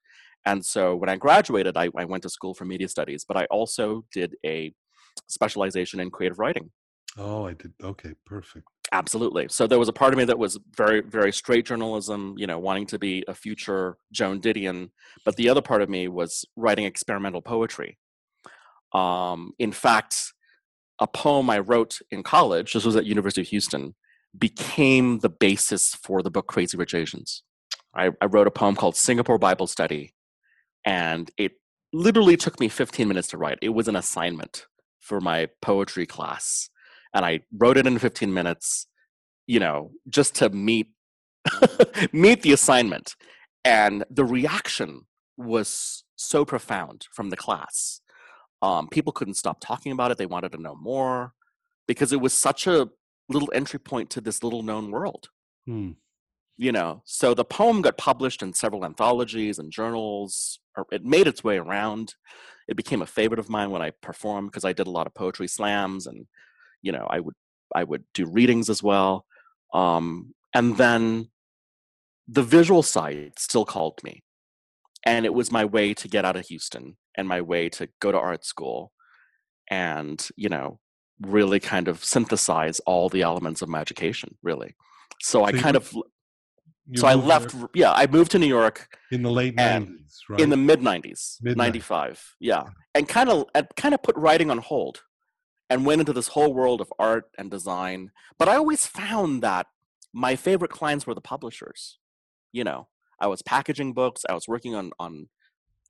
and 0.46 0.66
so 0.66 0.96
when 0.96 1.10
i 1.10 1.16
graduated 1.16 1.78
I, 1.78 1.90
I 1.96 2.06
went 2.06 2.24
to 2.24 2.30
school 2.30 2.54
for 2.54 2.66
media 2.66 2.90
studies 2.90 3.24
but 3.28 3.38
i 3.38 3.46
also 3.46 4.04
did 4.12 4.36
a 4.46 4.74
specialization 5.28 6.00
in 6.02 6.10
creative 6.12 6.40
writing 6.40 6.72
Oh, 7.18 7.48
I 7.48 7.54
did. 7.54 7.74
Okay, 7.84 8.14
perfect. 8.26 8.66
absolutely 8.92 9.48
so 9.50 9.66
there 9.68 9.80
was 9.80 9.88
a 9.90 9.94
part 10.02 10.14
of 10.14 10.18
me 10.20 10.26
that 10.26 10.38
was 10.46 10.60
very 10.78 11.02
very 11.02 11.32
straight 11.34 11.66
journalism 11.66 12.36
you 12.38 12.48
know 12.48 12.60
wanting 12.60 12.86
to 12.88 13.00
be 13.00 13.24
a 13.28 13.34
future 13.34 13.98
joan 14.12 14.40
didion 14.40 14.90
but 15.26 15.36
the 15.36 15.50
other 15.50 15.62
part 15.62 15.82
of 15.82 15.90
me 15.90 16.08
was 16.08 16.46
writing 16.56 16.86
experimental 16.86 17.42
poetry 17.42 17.98
um, 18.94 19.54
in 19.60 19.72
fact 19.72 20.34
a 21.00 21.08
poem 21.08 21.50
i 21.50 21.60
wrote 21.60 22.00
in 22.12 22.24
college 22.24 22.74
this 22.74 22.86
was 22.86 22.96
at 22.96 23.06
university 23.06 23.42
of 23.42 23.48
houston 23.48 23.96
became 24.38 25.20
the 25.20 25.30
basis 25.30 25.96
for 25.96 26.22
the 26.22 26.32
book 26.32 26.48
crazy 26.48 26.78
rich 26.78 26.94
asians 26.94 27.44
I, 27.96 28.12
I 28.22 28.26
wrote 28.26 28.48
a 28.48 28.52
poem 28.52 28.76
called 28.76 28.96
singapore 28.96 29.40
bible 29.40 29.68
study 29.68 30.14
and 30.86 31.32
it 31.38 31.54
literally 31.92 32.38
took 32.38 32.60
me 32.60 32.70
15 32.70 33.08
minutes 33.08 33.30
to 33.30 33.38
write 33.38 33.58
it 33.62 33.70
was 33.70 33.88
an 33.88 33.96
assignment 33.96 34.68
for 35.00 35.20
my 35.20 35.48
poetry 35.62 36.06
class 36.06 36.70
and 37.14 37.26
I 37.26 37.42
wrote 37.56 37.78
it 37.78 37.88
in 37.88 37.98
15 37.98 38.34
minutes, 38.34 38.88
you 39.48 39.60
know, 39.60 39.92
just 40.08 40.36
to 40.36 40.50
meet 40.50 40.88
meet 42.14 42.42
the 42.42 42.54
assignment. 42.54 43.16
And 43.66 44.04
the 44.10 44.26
reaction 44.26 45.02
was 45.38 46.04
so 46.16 46.46
profound 46.46 47.08
from 47.12 47.30
the 47.30 47.38
class. 47.38 48.02
Um, 48.62 48.88
people 48.90 49.14
couldn't 49.14 49.36
stop 49.36 49.60
talking 49.62 49.92
about 49.92 50.12
it. 50.12 50.18
They 50.18 50.26
wanted 50.26 50.52
to 50.54 50.62
know 50.62 50.76
more 50.76 51.34
because 51.88 52.12
it 52.12 52.22
was 52.22 52.34
such 52.34 52.68
a 52.68 52.90
little 53.30 53.52
entry 53.54 53.80
point 53.80 54.10
to 54.12 54.22
this 54.22 54.44
little 54.44 54.64
known 54.64 54.92
world. 54.92 55.30
Hmm. 55.66 55.92
You 56.58 56.74
know, 56.74 57.02
so 57.06 57.34
the 57.34 57.46
poem 57.46 57.82
got 57.82 57.98
published 57.98 58.42
in 58.42 58.54
several 58.54 58.84
anthologies 58.84 59.60
and 59.60 59.72
journals. 59.72 60.60
Or 60.76 60.86
it 60.92 61.06
made 61.06 61.28
its 61.28 61.44
way 61.44 61.58
around. 61.58 62.16
It 62.68 62.76
became 62.76 63.02
a 63.02 63.08
favorite 63.08 63.40
of 63.40 63.50
mine 63.50 63.72
when 63.72 63.82
I 63.82 63.92
performed 63.92 64.52
because 64.52 64.66
I 64.66 64.74
did 64.74 64.88
a 64.88 64.92
lot 64.92 65.08
of 65.08 65.14
poetry 65.14 65.48
slams 65.48 66.06
and 66.06 66.28
you 66.82 66.94
know 66.94 67.06
i 67.10 67.20
would 67.20 67.34
i 67.76 67.84
would 67.84 68.06
do 68.14 68.26
readings 68.26 68.70
as 68.70 68.82
well 68.82 69.26
um, 69.74 70.34
and 70.54 70.78
then 70.78 71.30
the 72.28 72.44
visual 72.44 72.84
side 72.84 73.34
still 73.38 73.66
called 73.66 74.00
me. 74.04 74.24
And 75.06 75.26
it 75.26 75.34
was 75.34 75.52
my 75.52 75.66
way 75.66 75.94
to 75.94 76.08
get 76.08 76.26
out 76.26 76.36
of 76.36 76.48
Houston 76.48 76.98
and 77.20 77.28
my 77.28 77.42
way 77.42 77.68
to 77.68 77.90
go 78.00 78.12
to 78.14 78.18
art 78.18 78.46
school 78.46 78.94
and, 79.70 80.26
you 80.38 80.48
know, 80.48 80.80
really 81.22 81.60
kind 81.60 81.90
of 81.90 82.04
synthesize 82.04 82.80
all 82.82 83.10
the 83.10 83.22
elements 83.22 83.62
of 83.62 83.68
my 83.68 83.82
education, 83.82 84.38
really. 84.42 84.74
So 85.22 85.44
I 85.44 85.52
So 85.52 85.58
you 85.58 85.62
kind 85.62 85.76
of, 85.76 85.94
so 86.96 87.08
I 87.08 87.16
left, 87.16 87.52
there 87.52 87.68
yeah, 87.74 87.92
I 87.92 88.08
moved 88.08 88.32
to 88.32 88.40
New 88.40 88.48
York 88.48 88.88
in 89.12 89.22
the 89.22 89.30
late 89.30 89.54
nineties, 89.54 90.22
right? 90.30 90.40
in 90.40 90.50
the 90.50 90.58
mid 90.58 90.80
90s, 90.80 91.36
Mid- 91.42 91.58
95, 91.58 92.36
yeah. 92.40 92.64
And 92.96 93.08
kind 93.08 93.30
of, 93.30 93.46
and 93.54 93.68
kind 93.76 93.94
of 93.94 94.02
put 94.02 94.16
writing 94.16 94.50
on 94.50 94.60
hold 94.60 95.04
and 95.70 95.86
went 95.86 96.00
into 96.00 96.14
this 96.14 96.30
whole 96.30 96.54
world 96.54 96.80
of 96.80 96.92
art 96.98 97.26
and 97.38 97.52
design. 97.52 98.12
But 98.40 98.48
I 98.48 98.56
always 98.56 98.88
found 98.88 99.44
that 99.44 99.68
my 100.14 100.38
favorite 100.38 100.72
clients 100.72 101.06
were 101.06 101.14
the 101.14 101.22
publishers. 101.22 102.00
You 102.54 102.64
know, 102.64 102.88
I 103.20 103.28
was 103.28 103.42
packaging 103.42 103.94
books, 103.94 104.24
I 104.28 104.34
was 104.34 104.48
working 104.48 104.74
on 104.74 104.92
on 104.98 105.28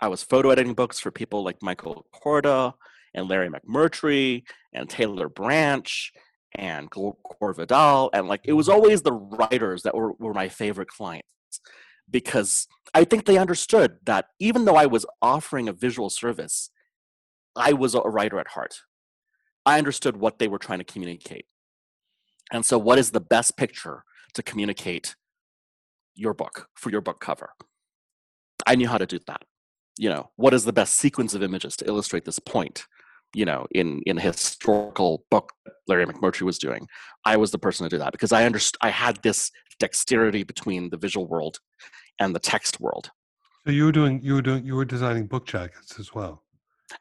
I 0.02 0.08
was 0.08 0.24
photo 0.24 0.50
editing 0.50 0.74
books 0.74 1.00
for 1.00 1.12
people 1.12 1.44
like 1.44 1.62
Michael 1.62 2.06
Korda 2.14 2.74
and 3.14 3.28
Larry 3.28 3.50
McMurtry 3.50 4.44
and 4.74 4.90
Taylor 4.90 5.30
Branch 5.30 6.14
and 6.56 6.90
Gore 6.90 7.54
Vidal. 7.54 8.10
And 8.14 8.28
like 8.28 8.42
it 8.46 8.54
was 8.54 8.68
mm-hmm. 8.68 8.76
always 8.76 9.02
the 9.02 9.14
writers 9.14 9.84
that 9.84 9.96
were, 9.96 10.14
were 10.14 10.34
my 10.34 10.48
favorite 10.48 10.88
clients 10.88 11.28
because 12.10 12.68
I 12.94 13.04
think 13.04 13.26
they 13.26 13.38
understood 13.38 13.98
that 14.06 14.26
even 14.40 14.66
though 14.66 14.76
I 14.76 14.86
was 14.86 15.06
offering 15.22 15.68
a 15.68 15.74
visual 15.74 16.10
service, 16.10 16.70
I 17.56 17.74
was 17.74 17.94
a 17.94 18.02
writer 18.02 18.40
at 18.40 18.50
heart. 18.50 18.82
I 19.66 19.78
understood 19.78 20.18
what 20.18 20.40
they 20.40 20.48
were 20.48 20.58
trying 20.58 20.80
to 20.80 20.86
communicate. 20.86 21.46
And 22.52 22.66
so, 22.66 22.78
what 22.80 22.98
is 22.98 23.12
the 23.12 23.20
best 23.20 23.58
picture 23.58 24.04
to 24.34 24.42
communicate 24.42 25.16
your 26.16 26.34
book 26.34 26.70
for 26.76 26.90
your 26.90 27.02
book 27.02 27.20
cover? 27.20 27.52
I 28.66 28.76
knew 28.76 28.88
how 28.88 28.98
to 28.98 29.06
do 29.06 29.20
that. 29.28 29.44
You 30.00 30.10
know, 30.10 30.30
what 30.38 30.54
is 30.54 30.64
the 30.64 30.74
best 30.74 30.96
sequence 30.96 31.34
of 31.34 31.44
images 31.44 31.76
to 31.78 31.86
illustrate 31.86 32.24
this 32.24 32.40
point? 32.40 32.88
You 33.36 33.46
know, 33.46 33.68
in 33.72 34.02
in 34.06 34.18
a 34.18 34.22
historical 34.22 35.26
book 35.30 35.52
Larry 35.88 36.06
McMurtry 36.06 36.44
was 36.44 36.58
doing, 36.58 36.88
I 37.26 37.36
was 37.36 37.52
the 37.52 37.60
person 37.60 37.84
to 37.84 37.90
do 37.90 38.00
that 38.00 38.14
because 38.14 38.32
I 38.32 38.46
understood. 38.46 38.80
I 38.82 38.90
had 38.90 39.22
this 39.24 39.52
dexterity 39.80 40.44
between 40.44 40.90
the 40.90 40.98
visual 40.98 41.28
world 41.28 41.60
and 42.20 42.34
the 42.34 42.40
text 42.40 42.80
world. 42.80 43.12
so 43.66 43.72
you 43.72 43.86
were 43.86 43.92
doing 43.92 44.22
you 44.24 44.36
were 44.36 44.42
doing 44.42 44.66
you 44.66 44.76
were 44.76 44.86
designing 44.86 45.28
book 45.28 45.46
jackets 45.46 46.00
as 46.00 46.14
well. 46.14 46.44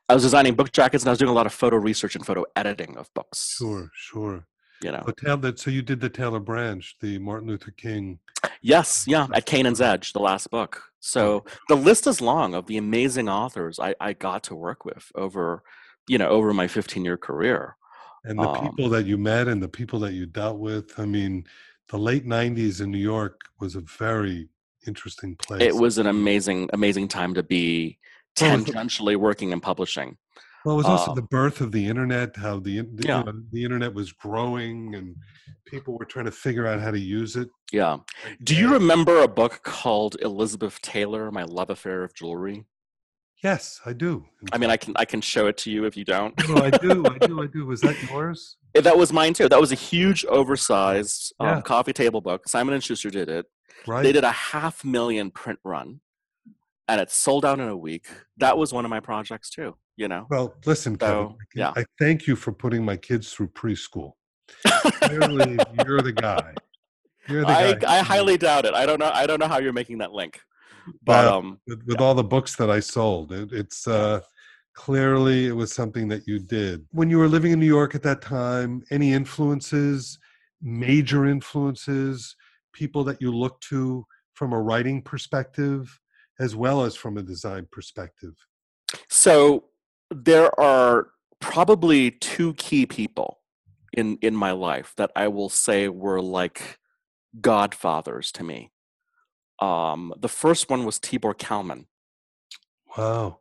I 0.09 0.15
was 0.15 0.25
designing 0.25 0.55
book 0.55 0.73
jackets 0.73 1.05
and 1.05 1.09
I 1.09 1.13
was 1.13 1.19
doing 1.19 1.31
a 1.31 1.35
lot 1.35 1.47
of 1.47 1.53
photo 1.53 1.77
research 1.77 2.17
and 2.17 2.27
photo 2.27 2.45
editing 2.57 2.97
of 2.97 3.09
books. 3.15 3.55
Sure, 3.57 3.91
sure. 3.95 4.47
You 4.83 4.93
know. 4.93 5.03
So, 5.07 5.13
Taylor, 5.13 5.57
so 5.57 5.71
you 5.71 5.83
did 5.83 6.01
the 6.01 6.09
Taylor 6.09 6.41
Branch, 6.41 6.97
the 7.01 7.19
Martin 7.19 7.49
Luther 7.49 7.73
King. 7.73 8.19
Yes, 8.61 9.05
yeah, 9.09 9.27
at 9.33 9.47
Canaan's 9.47 9.81
Edge, 9.81 10.13
the 10.13 10.21
last 10.21 10.51
book. 10.51 10.83
So 11.01 11.45
the 11.69 11.77
list 11.77 12.07
is 12.07 12.21
long 12.21 12.55
of 12.55 12.67
the 12.67 12.77
amazing 12.77 13.29
authors 13.29 13.79
I, 13.79 13.95
I 14.01 14.13
got 14.13 14.43
to 14.45 14.55
work 14.55 14.85
with 14.85 15.11
over, 15.15 15.63
you 16.09 16.19
know, 16.19 16.29
over 16.29 16.53
my 16.53 16.67
15 16.69 17.05
year 17.05 17.17
career. 17.17 17.77
and 18.25 18.39
the 18.39 18.49
Um, 18.49 18.69
people 18.71 18.89
that 18.91 19.07
you 19.07 19.17
met 19.17 19.47
and 19.49 19.63
the 19.63 19.69
people 19.69 20.01
that 20.01 20.13
you 20.13 20.27
dealt 20.27 20.59
with. 20.59 20.99
I 20.99 21.05
mean, 21.07 21.45
the 21.89 21.99
late 21.99 22.27
'90s 22.27 22.81
in 22.83 22.91
New 22.91 22.99
York 22.99 23.41
was 23.61 23.77
a 23.77 23.81
very 23.81 24.49
interesting 24.87 25.37
place. 25.37 25.63
It 25.63 25.75
was 25.75 25.99
an 25.99 26.07
amazing, 26.09 26.69
amazing 26.73 27.09
time 27.09 27.33
to 27.35 27.43
be 27.43 27.99
Well, 28.41 28.55
it 28.55 28.59
was- 28.59 28.65
tangentially 28.75 29.17
working 29.17 29.53
in 29.53 29.61
publishing. 29.61 30.17
Well, 30.69 30.75
it 30.75 30.79
was 30.81 30.87
also 30.87 31.13
uh, 31.13 31.15
the 31.15 31.23
birth 31.23 31.63
of 31.63 31.73
the 31.73 31.87
internet. 31.87 32.37
How 32.37 32.59
the, 32.61 32.81
the, 32.83 33.03
you 33.05 33.09
know, 33.09 33.33
the 33.53 33.65
internet 33.65 33.95
was 33.95 34.13
growing, 34.13 34.95
and 34.95 35.17
people 35.65 35.97
were 35.97 36.05
trying 36.05 36.27
to 36.27 36.31
figure 36.31 36.67
out 36.67 36.79
how 36.79 36.91
to 36.91 36.99
use 37.01 37.37
it. 37.37 37.49
Yeah. 37.73 37.97
Do 38.45 38.55
you 38.55 38.71
remember 38.71 39.23
a 39.23 39.29
book 39.29 39.61
called 39.63 40.17
Elizabeth 40.21 40.79
Taylor, 40.83 41.31
My 41.31 41.45
Love 41.45 41.71
Affair 41.71 42.05
of 42.05 42.13
Jewelry? 42.15 42.67
Yes, 43.43 43.81
I 43.87 43.95
do. 43.95 44.27
I 44.53 44.59
mean, 44.59 44.69
I 44.69 44.77
can 44.77 44.93
I 44.97 45.07
can 45.07 45.23
show 45.23 45.47
it 45.47 45.57
to 45.59 45.71
you 45.71 45.87
if 45.87 45.97
you 45.97 46.05
don't. 46.05 46.35
No, 46.51 46.57
I 46.57 46.69
do. 46.69 47.03
I 47.07 47.17
do. 47.27 47.43
I 47.43 47.47
do. 47.47 47.65
Was 47.65 47.81
that 47.81 47.97
yours? 48.11 48.59
Eh, 48.75 48.83
That 48.83 48.99
was 48.99 49.11
mine 49.11 49.33
too. 49.33 49.49
That 49.49 49.61
was 49.63 49.73
a 49.73 49.77
huge, 49.77 50.27
oversized 50.27 51.33
um, 51.41 51.47
Yeah. 51.47 51.61
coffee 51.63 51.95
table 51.95 52.21
book. 52.21 52.47
Simon 52.47 52.75
and 52.75 52.85
Schuster 52.85 53.09
did 53.09 53.31
it. 53.31 53.47
Right. 53.87 54.03
They 54.03 54.13
did 54.13 54.25
a 54.25 54.33
half 54.33 54.85
million 54.85 55.31
print 55.31 55.61
run, 55.65 56.01
and 56.89 57.01
it 57.01 57.11
sold 57.11 57.47
out 57.47 57.59
in 57.59 57.69
a 57.69 57.77
week. 57.77 58.07
That 58.37 58.59
was 58.59 58.71
one 58.75 58.85
of 58.85 58.91
my 58.91 59.01
projects 59.01 59.49
too. 59.49 59.77
You 59.99 60.07
know. 60.07 60.27
Well, 60.31 60.55
listen, 60.65 60.97
Kevin. 60.97 61.15
So, 61.15 61.37
I, 61.41 61.45
yeah. 61.57 61.73
I 61.75 61.85
thank 61.99 62.29
you 62.29 62.37
for 62.37 62.53
putting 62.53 62.85
my 62.85 62.97
kids 62.97 63.33
through 63.33 63.49
preschool. 63.49 64.13
Clearly, 64.65 65.59
you're 65.85 66.01
the 66.01 66.13
guy. 66.13 66.55
You're 67.29 67.45
the 67.45 67.49
I, 67.49 67.73
guy. 67.75 67.97
I 67.97 67.99
highly 67.99 68.39
doubt 68.39 68.65
it. 68.65 68.75
I 68.75 68.87
don't 68.87 69.01
know. 69.01 69.11
I 69.13 69.27
don't 69.27 69.41
know 69.41 69.49
how 69.49 69.59
you're 69.59 69.73
making 69.73 69.99
that 69.99 70.13
link. 70.13 70.41
But 71.03 71.27
um, 71.27 71.59
with, 71.67 71.83
with 71.85 72.01
all 72.01 72.15
the 72.15 72.23
books 72.23 72.55
that 72.57 72.71
I 72.71 72.79
sold. 72.79 73.33
It, 73.33 73.53
it's 73.53 73.89
uh, 73.89 74.21
clearly 74.73 75.49
it 75.49 75.53
was 75.53 75.73
something 75.73 76.07
that 76.09 76.29
you 76.29 76.39
did 76.39 76.87
when 76.93 77.11
you 77.11 77.19
were 77.19 77.29
living 77.29 77.51
in 77.51 77.59
New 77.59 77.67
York 77.67 77.97
at 77.97 78.05
that 78.05 78.23
time. 78.23 78.85
Any 78.93 79.13
influences, 79.13 80.17
major 80.63 81.27
influences, 81.27 82.37
people 82.73 83.03
that 83.03 83.21
you 83.21 83.35
look 83.35 83.61
to 83.63 84.07
from 84.35 84.53
a 84.53 84.61
writing 84.61 85.03
perspective, 85.03 85.99
as 86.39 86.55
well 86.55 86.85
as 86.85 86.95
from 86.95 87.19
a 87.19 87.23
design 87.23 87.67
perspective. 87.73 88.35
so 89.09 89.65
there 90.11 90.59
are 90.59 91.09
probably 91.41 92.11
two 92.11 92.55
key 92.55 92.87
people 92.87 93.41
in 93.93 94.19
in 94.23 94.35
my 94.35 94.53
life 94.53 94.95
that 94.97 95.11
I 95.17 95.29
will 95.29 95.49
say 95.49 95.89
were 95.89 96.21
like 96.21 96.79
godfathers 97.41 98.33
to 98.33 98.45
me. 98.45 98.73
Um, 99.61 100.13
the 100.19 100.29
first 100.29 100.71
one 100.71 100.85
was 100.85 100.99
Tibor 100.99 101.37
Kalman. 101.37 101.87
Wow. 102.97 103.41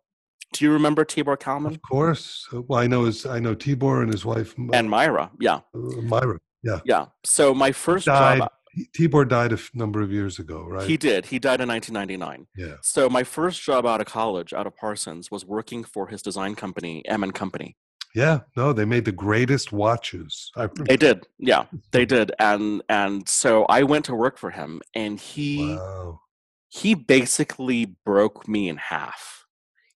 Do 0.54 0.66
you 0.66 0.72
remember 0.72 1.06
Tibor 1.06 1.40
Kalman 1.40 1.74
Of 1.74 1.82
course. 1.82 2.48
Uh, 2.52 2.62
Well, 2.62 2.80
I 2.80 2.88
know 2.88 3.04
his, 3.04 3.26
I 3.26 3.40
know 3.40 3.54
Tibor 3.56 4.02
and 4.02 4.12
his 4.12 4.26
wife 4.26 4.56
and 4.58 4.90
Maira? 4.90 5.30
Yeah, 5.40 5.58
uh, 5.76 6.02
Maira. 6.02 6.40
Yeah, 6.64 6.80
yeah. 6.86 7.06
So 7.24 7.54
my 7.54 7.72
first 7.72 8.06
died. 8.06 8.40
job, 8.40 8.52
Tibor 8.96 9.28
died 9.28 9.52
a 9.52 9.56
f- 9.56 9.70
number 9.74 10.02
of 10.02 10.12
years 10.12 10.40
ago, 10.40 10.64
right? 10.64 10.88
he 10.88 10.98
did. 10.98 11.26
He 11.28 11.40
died 11.40 11.62
in 11.62 11.68
1999. 11.70 12.48
yeah. 12.56 12.76
So 12.82 13.10
my 13.10 13.24
first 13.24 13.62
job 13.62 13.86
out 13.86 14.02
of 14.02 14.08
college, 14.08 14.54
out 14.54 14.68
of 14.68 14.76
Parsons, 14.76 15.32
was 15.32 15.46
working 15.46 15.84
for 15.84 16.08
his 16.08 16.22
design 16.22 16.56
company, 16.56 17.04
M 17.08 17.24
and 17.24 17.34
Company. 17.34 17.76
Yeah. 18.16 18.42
No, 18.56 18.74
they 18.74 18.86
made 18.86 19.06
the 19.06 19.12
greatest 19.12 19.72
watches. 19.72 20.52
I 20.56 20.70
They 20.88 20.98
did, 20.98 21.28
yeah, 21.38 21.66
they 21.92 22.06
did, 22.16 22.32
and 22.40 22.82
and 22.90 23.28
so 23.28 23.66
I 23.66 23.84
went 23.84 24.06
to 24.06 24.16
work 24.16 24.38
for 24.38 24.50
him, 24.52 24.82
and 24.94 25.20
he 25.20 25.76
Wow. 25.76 26.22
he 26.70 26.94
basically 26.96 27.96
broke 28.06 28.48
me 28.48 28.70
in 28.70 28.78
half. 28.78 29.46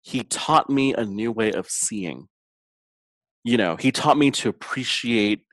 He 0.02 0.24
taught 0.24 0.70
me 0.70 0.94
a 0.94 1.06
new 1.06 1.32
way 1.32 1.52
of 1.52 1.68
seeing. 1.70 2.28
You 3.44 3.58
know, 3.58 3.76
he 3.76 3.92
taught 3.92 4.18
me 4.18 4.30
to 4.32 4.50
appreciate 4.50 5.46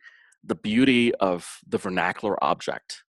the 0.45 0.55
beauty 0.55 1.14
of 1.16 1.59
the 1.66 1.79
vernacular 1.79 2.43
object. 2.45 3.03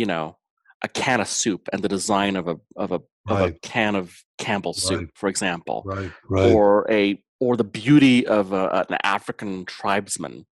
You 0.00 0.06
know, 0.12 0.36
a 0.82 0.88
can 0.88 1.20
of 1.22 1.28
soup 1.28 1.62
and 1.72 1.80
the 1.82 1.88
design 1.88 2.36
of 2.36 2.46
a 2.48 2.56
of 2.76 2.92
a 2.92 3.00
of 3.28 3.40
a 3.40 3.52
can 3.72 3.96
of 3.96 4.04
Campbell's 4.38 4.80
soup, 4.82 5.10
for 5.14 5.28
example 5.28 5.82
Right. 5.86 6.12
Right. 6.28 6.52
or 6.52 6.86
a 6.90 7.02
or 7.40 7.56
the 7.56 7.64
beauty 7.64 8.26
of 8.26 8.52
a, 8.52 8.84
an 8.90 8.96
African 9.02 9.64
tribesman. 9.64 10.46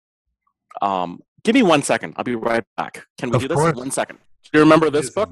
Um, 0.81 1.19
give 1.43 1.55
me 1.55 1.63
one 1.63 1.83
second. 1.83 2.13
I'll 2.17 2.23
be 2.23 2.35
right 2.35 2.63
back. 2.77 3.05
Can 3.19 3.29
we 3.29 3.35
Of 3.35 3.41
do 3.43 3.47
this? 3.49 3.57
course. 3.57 3.75
One 3.77 3.91
second. 3.91 4.17
Do 4.45 4.49
you 4.59 4.63
remember 4.63 4.89
this 4.89 5.09
book? 5.09 5.31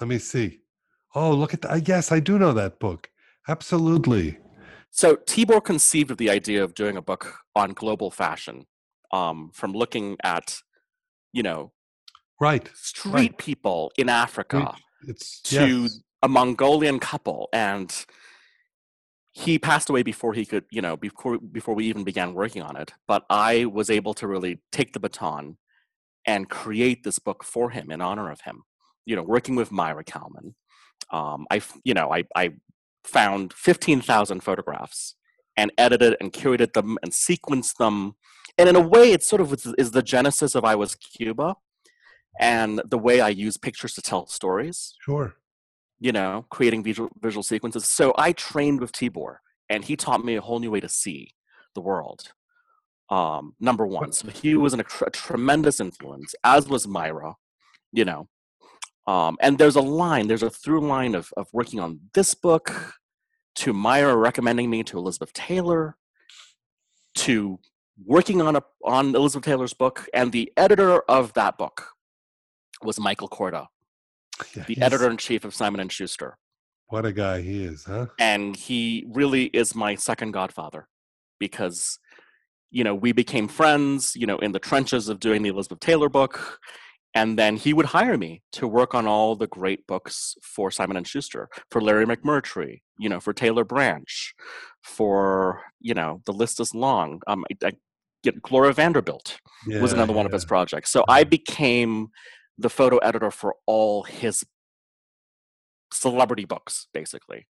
Let 0.00 0.08
me 0.08 0.18
see. 0.18 0.60
Oh, 1.14 1.32
look 1.32 1.52
at 1.54 1.62
that. 1.62 1.86
Yes, 1.88 2.10
I 2.10 2.20
do 2.20 2.38
know 2.38 2.52
that 2.52 2.78
book. 2.80 3.10
Absolutely. 3.48 4.38
So 4.90 5.16
Tibor 5.16 5.62
conceived 5.62 6.10
of 6.12 6.16
the 6.18 6.30
idea 6.30 6.62
of 6.64 6.74
doing 6.74 6.96
a 6.96 7.02
book 7.02 7.34
on 7.54 7.72
global 7.72 8.10
fashion, 8.10 8.66
um, 9.12 9.50
from 9.52 9.72
looking 9.72 10.16
at, 10.24 10.58
you 11.32 11.42
know, 11.42 11.72
Right. 12.48 12.66
street 12.74 13.34
people 13.38 13.80
in 13.96 14.08
Africa 14.08 14.58
It's 15.10 15.40
to 15.42 15.82
yes. 15.82 16.00
a 16.22 16.28
Mongolian 16.28 16.98
couple, 17.10 17.40
and 17.52 17.90
he 19.32 19.58
passed 19.58 19.88
away 19.90 20.02
before 20.02 20.32
he 20.38 20.44
could, 20.50 20.64
you 20.76 20.82
know, 20.86 20.96
before 20.96 21.38
before 21.38 21.74
we 21.78 21.84
even 21.86 22.04
began 22.04 22.34
working 22.34 22.62
on 22.62 22.74
it. 22.82 22.92
But 23.06 23.22
I 23.30 23.52
was 23.78 23.88
able 23.98 24.14
to 24.14 24.26
really 24.26 24.54
take 24.70 24.92
the 24.92 25.00
baton 25.00 25.58
and 26.26 26.48
create 26.48 27.00
this 27.04 27.18
book 27.18 27.44
for 27.44 27.70
him 27.70 27.90
in 27.90 28.00
honor 28.00 28.30
of 28.30 28.40
him. 28.42 28.62
You 29.08 29.16
know, 29.16 29.22
working 29.22 29.56
with 29.56 29.70
Maira 29.70 30.04
Kalman, 30.12 30.54
um, 31.10 31.46
I, 31.50 31.60
you 31.84 31.94
know, 31.94 32.08
I, 32.12 32.24
I 32.34 32.54
found 33.04 33.52
fifteen 33.52 34.00
thousand 34.00 34.40
photographs 34.42 35.16
and 35.56 35.70
edited 35.78 36.16
and 36.20 36.32
curated 36.32 36.72
them 36.72 36.98
and 37.02 37.12
sequenced 37.12 37.76
them. 37.76 38.14
And 38.56 38.68
in 38.68 38.76
a 38.76 38.88
way, 38.94 39.12
it 39.12 39.22
sort 39.22 39.40
of 39.40 39.52
is 39.78 39.90
the 39.90 40.02
genesis 40.02 40.54
of 40.54 40.64
I 40.64 40.74
Was 40.74 40.94
Cuba, 40.94 41.56
and 42.40 42.80
the 42.88 42.98
way 42.98 43.20
I 43.20 43.28
use 43.28 43.56
pictures 43.56 43.94
to 43.94 44.02
tell 44.02 44.26
stories 44.26 44.94
Sure. 45.00 45.34
you 46.00 46.12
know, 46.12 46.44
creating 46.50 46.82
visual 46.82 47.10
visual 47.20 47.42
sequences. 47.42 47.84
So 47.88 48.12
I 48.18 48.32
trained 48.32 48.80
with 48.80 48.92
Tibor, 48.92 49.36
and 49.68 49.84
he 49.84 49.96
taught 49.96 50.24
me 50.24 50.34
a 50.36 50.40
whole 50.40 50.58
new 50.60 50.70
way 50.70 50.80
to 50.80 50.88
see 50.88 51.30
the 51.74 51.80
world. 51.80 52.32
Um, 53.10 53.54
number 53.60 53.86
one, 53.86 54.12
so 54.12 54.28
he 54.28 54.54
was 54.56 54.72
an, 54.74 54.80
a, 54.80 54.84
tr- 54.84 55.04
a 55.04 55.10
tremendous 55.10 55.78
influence, 55.80 56.34
as 56.42 56.68
was 56.68 56.86
Maira. 56.86 57.34
You 57.92 58.04
know, 58.04 58.28
Um, 59.06 59.36
and 59.40 59.58
there's 59.58 59.76
a 59.76 59.80
line, 59.82 60.26
there's 60.28 60.42
a 60.42 60.50
through 60.50 60.80
line 60.80 61.14
of, 61.14 61.32
of 61.36 61.46
working 61.52 61.78
on 61.80 62.00
this 62.14 62.34
book, 62.34 62.94
to 63.56 63.72
Maira 63.72 64.16
recommending 64.20 64.68
me 64.70 64.82
to 64.84 64.98
Elizabeth 64.98 65.32
Taylor, 65.32 65.96
to 67.16 67.60
working 68.04 68.42
on 68.42 68.56
a 68.56 68.62
on 68.82 69.14
Elizabeth 69.14 69.44
Taylor's 69.44 69.74
book, 69.74 70.08
and 70.12 70.32
the 70.32 70.52
editor 70.56 71.00
of 71.08 71.32
that 71.34 71.56
book 71.58 71.93
was 72.82 72.98
Michael 73.00 73.28
Korda, 73.28 73.66
Yeah, 74.56 74.64
the 74.66 74.80
editor 74.82 75.08
in 75.10 75.16
chief 75.16 75.44
of 75.44 75.54
Simon 75.54 75.80
and 75.80 75.90
Schuster, 75.92 76.36
What 76.88 77.06
a 77.06 77.12
guy 77.12 77.40
he 77.40 77.64
is, 77.64 77.84
huh? 77.84 78.06
and 78.18 78.56
he 78.56 79.06
really 79.08 79.44
is 79.46 79.74
my 79.74 79.94
second 79.94 80.32
godfather 80.32 80.88
because 81.38 81.98
you 82.70 82.84
know 82.84 82.94
we 82.94 83.12
became 83.12 83.48
friends, 83.48 84.12
you 84.16 84.26
know, 84.26 84.38
in 84.38 84.52
the 84.52 84.58
trenches 84.58 85.08
of 85.08 85.20
doing 85.20 85.42
the 85.42 85.50
Elizabeth 85.50 85.80
Taylor 85.80 86.08
book. 86.08 86.60
And 87.16 87.38
then 87.38 87.54
he 87.56 87.72
would 87.72 87.86
hire 87.86 88.18
me 88.18 88.42
to 88.54 88.66
work 88.66 88.92
on 88.92 89.06
all 89.06 89.36
the 89.36 89.46
great 89.46 89.86
books 89.86 90.34
for 90.42 90.72
Simon 90.72 90.96
and 90.96 91.06
Schuster, 91.06 91.48
for 91.70 91.80
Larry 91.80 92.04
McMurtry, 92.06 92.80
you 92.98 93.08
know, 93.08 93.20
for 93.20 93.32
Taylor 93.32 93.62
Branch, 93.64 94.34
for 94.82 95.62
you 95.80 95.94
know, 95.94 96.20
the 96.26 96.32
list 96.32 96.58
is 96.58 96.74
long. 96.74 97.20
Um, 97.28 97.44
I, 97.62 97.68
I 97.68 98.30
Gloria 98.42 98.72
Vanderbilt 98.72 99.38
was 99.80 99.92
Yeah, 99.92 99.98
another 99.98 100.12
one 100.12 100.26
of 100.26 100.32
his 100.32 100.44
projects. 100.44 100.90
So 100.90 101.04
I 101.08 101.22
became 101.24 102.08
the 102.58 102.70
photo 102.70 102.98
editor 102.98 103.30
for 103.30 103.54
all 103.66 104.04
his 104.04 104.44
celebrity 105.92 106.44
books, 106.44 106.88
basically. 106.92 107.46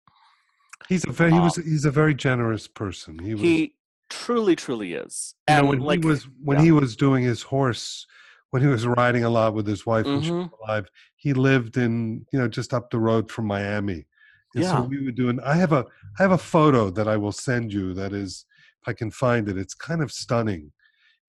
He's 0.90 1.06
a 1.06 1.12
very 1.12 1.32
he 1.32 1.40
was 1.40 1.58
Um, 1.58 1.64
he's 1.64 1.86
a 1.86 1.92
very 1.92 2.14
generous 2.14 2.68
person. 2.68 3.20
He 3.20 3.34
was 3.34 3.42
He 3.42 3.76
truly, 4.10 4.56
truly 4.56 4.94
is. 4.94 5.36
you 5.48 5.54
know, 5.56 5.60
And 5.60 5.70
when 5.70 5.80
like, 5.80 6.02
he 6.04 6.08
was 6.08 6.24
when 6.44 6.58
yeah. 6.58 6.64
he 6.66 6.72
was 6.72 6.96
doing 6.96 7.24
his 7.24 7.42
horse 7.44 8.06
when 8.50 8.62
he 8.62 8.68
was 8.68 8.86
riding 8.86 9.24
a 9.24 9.30
lot 9.32 9.56
with 9.56 9.66
his 9.66 9.84
wife 9.84 10.06
when 10.06 10.22
she 10.22 10.30
was 10.32 10.46
Mhm. 10.48 10.52
alive, 10.60 10.88
he 11.16 11.34
lived 11.34 11.76
in 11.78 12.26
you 12.32 12.38
know 12.40 12.48
just 12.48 12.74
up 12.74 12.90
the 12.92 13.00
road 13.00 13.32
from 13.32 13.46
Miami. 13.48 14.06
And 14.56 14.64
Yeah. 14.64 14.76
so 14.78 14.82
we 14.84 15.04
were 15.04 15.12
doing 15.12 15.40
I 15.40 15.56
have 15.56 15.72
a 15.74 15.86
I 16.20 16.22
have 16.22 16.32
a 16.34 16.38
photo 16.38 16.90
that 16.92 17.08
I 17.08 17.18
will 17.18 17.32
send 17.32 17.74
you 17.74 17.94
that 17.96 18.14
is 18.14 18.46
if 18.82 18.88
I 18.90 18.94
can 18.94 19.10
find 19.10 19.48
it, 19.48 19.58
it's 19.58 19.74
kind 19.74 20.02
of 20.04 20.12
stunning. 20.12 20.72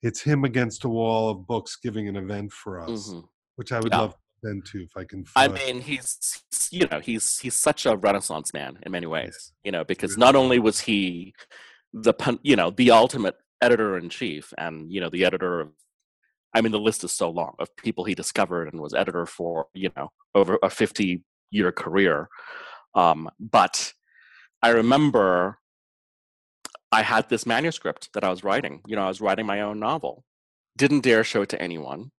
It's 0.02 0.20
him 0.20 0.44
against 0.44 0.84
a 0.84 0.88
wall 0.88 1.30
of 1.30 1.46
books 1.46 1.76
giving 1.76 2.08
an 2.08 2.16
event 2.16 2.52
for 2.52 2.78
us, 2.80 3.08
Mhm. 3.10 3.28
Which 3.56 3.72
I 3.72 3.80
would 3.80 3.92
Yeah. 3.92 4.00
love 4.00 4.14
then 4.42 4.62
send 4.62 4.66
to 4.66 4.82
if 4.82 4.96
I 4.96 5.04
can 5.04 5.24
I 5.36 5.48
mean, 5.48 5.80
he's 5.80 6.42
you 6.70 6.86
know 6.90 7.00
he's 7.00 7.38
he's 7.38 7.54
such 7.54 7.86
a 7.86 7.96
renaissance 7.96 8.52
man 8.52 8.78
in 8.84 8.92
many 8.92 9.06
ways. 9.06 9.52
You 9.62 9.72
know, 9.72 9.84
because 9.84 10.18
not 10.18 10.36
only 10.36 10.58
was 10.58 10.80
he 10.80 11.34
the 11.92 12.14
you 12.42 12.56
know 12.56 12.70
the 12.70 12.90
ultimate 12.90 13.36
editor 13.62 13.96
in 13.96 14.10
chief, 14.10 14.52
and 14.58 14.92
you 14.92 15.00
know 15.00 15.08
the 15.08 15.24
editor 15.24 15.60
of, 15.60 15.70
I 16.52 16.60
mean, 16.60 16.72
the 16.72 16.78
list 16.78 17.04
is 17.04 17.12
so 17.12 17.30
long 17.30 17.54
of 17.58 17.74
people 17.76 18.04
he 18.04 18.14
discovered 18.14 18.70
and 18.72 18.80
was 18.82 18.92
editor 18.94 19.24
for 19.26 19.66
you 19.74 19.90
know 19.96 20.10
over 20.34 20.58
a 20.62 20.68
fifty 20.70 21.22
year 21.50 21.72
career. 21.72 22.28
Um, 22.94 23.30
but 23.40 23.94
I 24.62 24.70
remember 24.70 25.58
I 26.92 27.02
had 27.02 27.28
this 27.28 27.46
manuscript 27.46 28.10
that 28.12 28.24
I 28.24 28.30
was 28.30 28.44
writing. 28.44 28.82
You 28.86 28.96
know, 28.96 29.04
I 29.04 29.08
was 29.08 29.20
writing 29.20 29.46
my 29.46 29.62
own 29.62 29.80
novel. 29.80 30.24
Didn't 30.76 31.00
dare 31.00 31.24
show 31.24 31.42
it 31.42 31.48
to 31.50 31.62
anyone. 31.62 32.10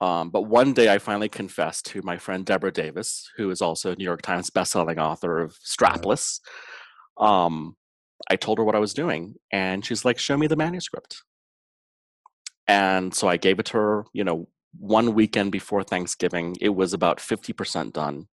Um, 0.00 0.30
but 0.30 0.42
one 0.42 0.72
day 0.72 0.92
I 0.92 0.98
finally 0.98 1.28
confessed 1.28 1.86
to 1.86 2.00
my 2.02 2.16
friend 2.16 2.46
Deborah 2.46 2.72
Davis, 2.72 3.30
who 3.36 3.50
is 3.50 3.60
also 3.60 3.92
a 3.92 3.96
New 3.96 4.04
York 4.04 4.22
Times 4.22 4.50
bestselling 4.50 4.98
author 4.98 5.40
of 5.40 5.54
Strapless. 5.56 6.40
Um, 7.18 7.76
I 8.30 8.36
told 8.36 8.58
her 8.58 8.64
what 8.64 8.74
I 8.74 8.78
was 8.78 8.94
doing, 8.94 9.34
and 9.52 9.84
she's 9.84 10.04
like, 10.04 10.18
"Show 10.18 10.36
me 10.38 10.46
the 10.46 10.56
manuscript." 10.56 11.22
And 12.66 13.14
so 13.14 13.28
I 13.28 13.36
gave 13.36 13.58
it 13.58 13.66
to 13.66 13.78
her. 13.78 14.04
You 14.12 14.24
know, 14.24 14.48
one 14.78 15.14
weekend 15.14 15.52
before 15.52 15.82
Thanksgiving, 15.82 16.56
it 16.60 16.70
was 16.70 16.94
about 16.94 17.20
fifty 17.20 17.52
percent 17.52 17.92
done. 17.94 18.28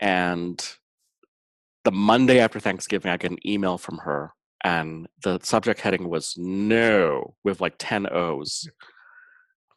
And 0.00 0.64
the 1.84 1.92
Monday 1.92 2.38
after 2.38 2.60
Thanksgiving, 2.60 3.10
I 3.10 3.16
get 3.16 3.30
an 3.32 3.48
email 3.48 3.78
from 3.78 3.98
her, 3.98 4.32
and 4.62 5.08
the 5.24 5.40
subject 5.42 5.80
heading 5.80 6.08
was 6.08 6.34
"No" 6.36 7.34
with 7.42 7.60
like 7.60 7.74
ten 7.78 8.06
O's. 8.12 8.68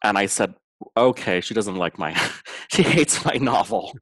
And 0.03 0.17
I 0.17 0.25
said, 0.25 0.53
okay, 0.95 1.41
she 1.41 1.53
doesn't 1.53 1.75
like 1.75 1.97
my, 1.97 2.13
she 2.71 2.83
hates 2.83 3.25
my 3.25 3.35
novel. 3.35 3.93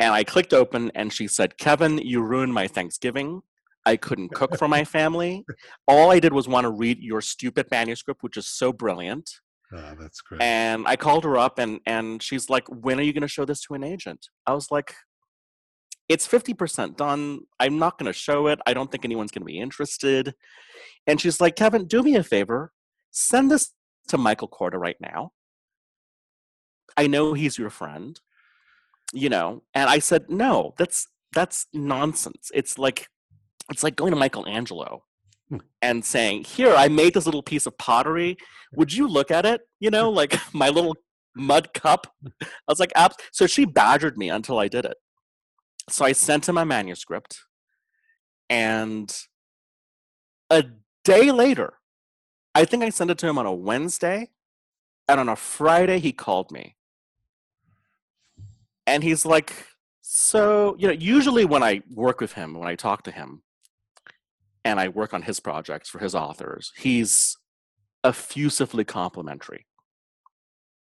And 0.00 0.12
I 0.12 0.24
clicked 0.24 0.52
open 0.52 0.90
and 0.94 1.12
she 1.12 1.26
said, 1.26 1.58
Kevin, 1.58 1.98
you 1.98 2.22
ruined 2.22 2.54
my 2.54 2.68
Thanksgiving. 2.68 3.42
I 3.86 3.96
couldn't 3.96 4.34
cook 4.34 4.56
for 4.56 4.68
my 4.68 4.84
family. 4.84 5.44
All 5.86 6.10
I 6.10 6.20
did 6.20 6.32
was 6.32 6.46
want 6.46 6.64
to 6.64 6.70
read 6.70 6.98
your 7.00 7.20
stupid 7.20 7.66
manuscript, 7.70 8.22
which 8.22 8.36
is 8.36 8.46
so 8.48 8.72
brilliant. 8.72 9.28
Ah, 9.74 9.94
that's 9.98 10.20
great. 10.20 10.42
And 10.42 10.86
I 10.86 10.96
called 10.96 11.24
her 11.24 11.36
up 11.36 11.58
and, 11.58 11.80
and 11.86 12.22
she's 12.22 12.48
like, 12.48 12.66
when 12.68 12.98
are 12.98 13.02
you 13.02 13.12
going 13.12 13.22
to 13.22 13.28
show 13.28 13.44
this 13.44 13.62
to 13.62 13.74
an 13.74 13.84
agent? 13.84 14.28
I 14.46 14.54
was 14.54 14.70
like, 14.70 14.94
it's 16.08 16.26
50% 16.26 16.96
done. 16.96 17.40
I'm 17.60 17.78
not 17.78 17.98
going 17.98 18.06
to 18.06 18.18
show 18.18 18.46
it. 18.46 18.58
I 18.66 18.74
don't 18.74 18.90
think 18.90 19.04
anyone's 19.04 19.30
going 19.30 19.42
to 19.42 19.46
be 19.46 19.58
interested. 19.58 20.34
And 21.06 21.20
she's 21.20 21.40
like, 21.40 21.56
Kevin, 21.56 21.86
do 21.86 22.02
me 22.02 22.16
a 22.16 22.22
favor. 22.22 22.72
Send 23.10 23.50
this 23.50 23.72
to 24.08 24.18
Michael 24.18 24.48
Korda 24.48 24.74
right 24.78 24.96
now. 25.00 25.32
I 26.96 27.06
know 27.06 27.32
he's 27.32 27.58
your 27.58 27.70
friend, 27.70 28.18
you 29.12 29.28
know. 29.28 29.62
And 29.74 29.88
I 29.88 29.98
said, 30.00 30.26
no, 30.28 30.74
that's 30.76 31.06
that's 31.32 31.66
nonsense. 31.72 32.50
It's 32.54 32.78
like 32.78 33.08
it's 33.70 33.82
like 33.82 33.96
going 33.96 34.12
to 34.12 34.18
Michelangelo 34.18 35.04
Hmm. 35.50 35.58
and 35.80 36.04
saying, 36.04 36.44
here, 36.44 36.74
I 36.74 36.88
made 36.88 37.14
this 37.14 37.24
little 37.24 37.42
piece 37.42 37.64
of 37.66 37.78
pottery. 37.78 38.36
Would 38.74 38.92
you 38.92 39.08
look 39.08 39.30
at 39.30 39.46
it? 39.46 39.62
You 39.80 39.90
know, 39.90 40.10
like 40.10 40.36
my 40.54 40.68
little 40.68 40.96
mud 41.34 41.72
cup. 41.72 42.06
I 42.42 42.46
was 42.68 42.80
like, 42.80 42.92
Abs-. 42.94 43.16
so 43.32 43.46
she 43.46 43.64
badgered 43.64 44.18
me 44.18 44.28
until 44.28 44.58
I 44.58 44.68
did 44.68 44.84
it. 44.84 44.96
So 45.88 46.04
I 46.04 46.12
sent 46.12 46.48
him 46.48 46.56
my 46.56 46.64
manuscript, 46.64 47.38
and 48.50 49.10
a 50.50 50.64
day 51.02 51.30
later, 51.30 51.77
I 52.54 52.64
think 52.64 52.82
I 52.82 52.90
sent 52.90 53.10
it 53.10 53.18
to 53.18 53.28
him 53.28 53.38
on 53.38 53.46
a 53.46 53.52
Wednesday, 53.52 54.30
and 55.08 55.20
on 55.20 55.28
a 55.28 55.36
Friday 55.36 55.98
he 55.98 56.12
called 56.12 56.50
me, 56.50 56.76
and 58.86 59.02
he's 59.02 59.24
like, 59.24 59.66
"So 60.00 60.76
you 60.78 60.88
know, 60.88 60.94
usually 60.94 61.44
when 61.44 61.62
I 61.62 61.82
work 61.90 62.20
with 62.20 62.32
him, 62.34 62.54
when 62.54 62.68
I 62.68 62.74
talk 62.74 63.02
to 63.04 63.10
him, 63.10 63.42
and 64.64 64.80
I 64.80 64.88
work 64.88 65.14
on 65.14 65.22
his 65.22 65.40
projects 65.40 65.88
for 65.88 65.98
his 65.98 66.14
authors, 66.14 66.72
he's 66.76 67.36
effusively 68.04 68.84
complimentary." 68.84 69.66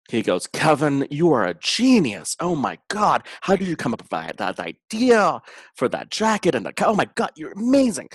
He 0.08 0.22
goes, 0.22 0.46
Kevin, 0.46 1.06
you 1.10 1.32
are 1.32 1.46
a 1.46 1.54
genius. 1.54 2.36
Oh 2.40 2.54
my 2.54 2.78
God. 2.88 3.22
How 3.40 3.56
did 3.56 3.68
you 3.68 3.76
come 3.76 3.94
up 3.94 4.02
with 4.02 4.10
that, 4.10 4.36
that 4.36 4.60
idea 4.60 5.40
for 5.74 5.88
that 5.88 6.10
jacket? 6.10 6.54
And 6.54 6.66
the, 6.66 6.72
oh 6.84 6.94
my 6.94 7.08
God, 7.14 7.30
you're 7.36 7.52
amazing. 7.52 8.08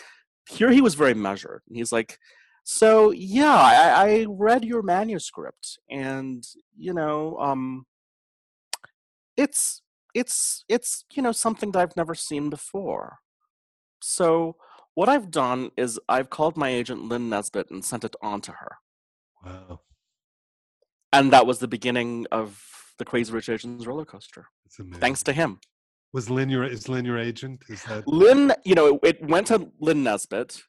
Here 0.50 0.70
he 0.70 0.82
was 0.82 0.96
very 0.96 1.14
measured. 1.14 1.62
He's 1.72 1.92
like, 1.92 2.20
so 2.70 3.12
yeah, 3.12 3.56
I, 3.56 4.10
I 4.10 4.26
read 4.28 4.66
your 4.66 4.82
manuscript 4.82 5.80
and, 5.90 6.46
you 6.76 6.94
know, 6.94 7.38
um, 7.38 7.86
it's, 9.38 9.82
it's, 10.14 10.66
it's, 10.68 11.06
you 11.14 11.24
know, 11.24 11.32
something 11.32 11.72
that 11.72 11.80
I've 11.80 11.96
never 11.96 12.14
seen 12.14 12.50
before. 12.50 13.20
So 14.02 14.58
what 14.96 15.08
I've 15.08 15.32
done 15.32 15.72
is 15.78 15.98
I've 16.10 16.30
called 16.30 16.58
my 16.58 16.68
agent 16.68 17.04
Lynn 17.06 17.30
Nesbit 17.30 17.72
and 17.72 17.86
sent 17.86 18.04
it 18.04 18.18
on 18.22 18.42
to 18.42 18.52
her 18.52 18.80
wow. 19.46 19.80
and 21.14 21.32
that 21.32 21.48
was 21.48 21.60
the 21.60 21.70
beginning 21.70 22.28
of 22.34 22.62
the 23.00 23.06
Crazy 23.06 23.32
Rich 23.32 23.48
Asians 23.48 23.88
roller 23.88 24.04
coaster. 24.04 24.46
Amazing. 24.78 25.00
Thanks 25.00 25.24
to 25.24 25.32
him, 25.32 25.62
Was 26.12 26.30
Lynn 26.30 26.50
your 26.50 26.66
is 26.66 26.90
Lynn 26.90 27.06
your 27.06 27.18
agent? 27.18 27.64
Is 27.70 27.82
that 27.84 28.06
Lynn. 28.10 28.52
You 28.66 28.76
know, 28.76 28.88
it, 28.88 29.00
it 29.04 29.30
went 29.30 29.48
to 29.48 29.72
Lynn 29.80 30.04
Nesbit. 30.04 30.62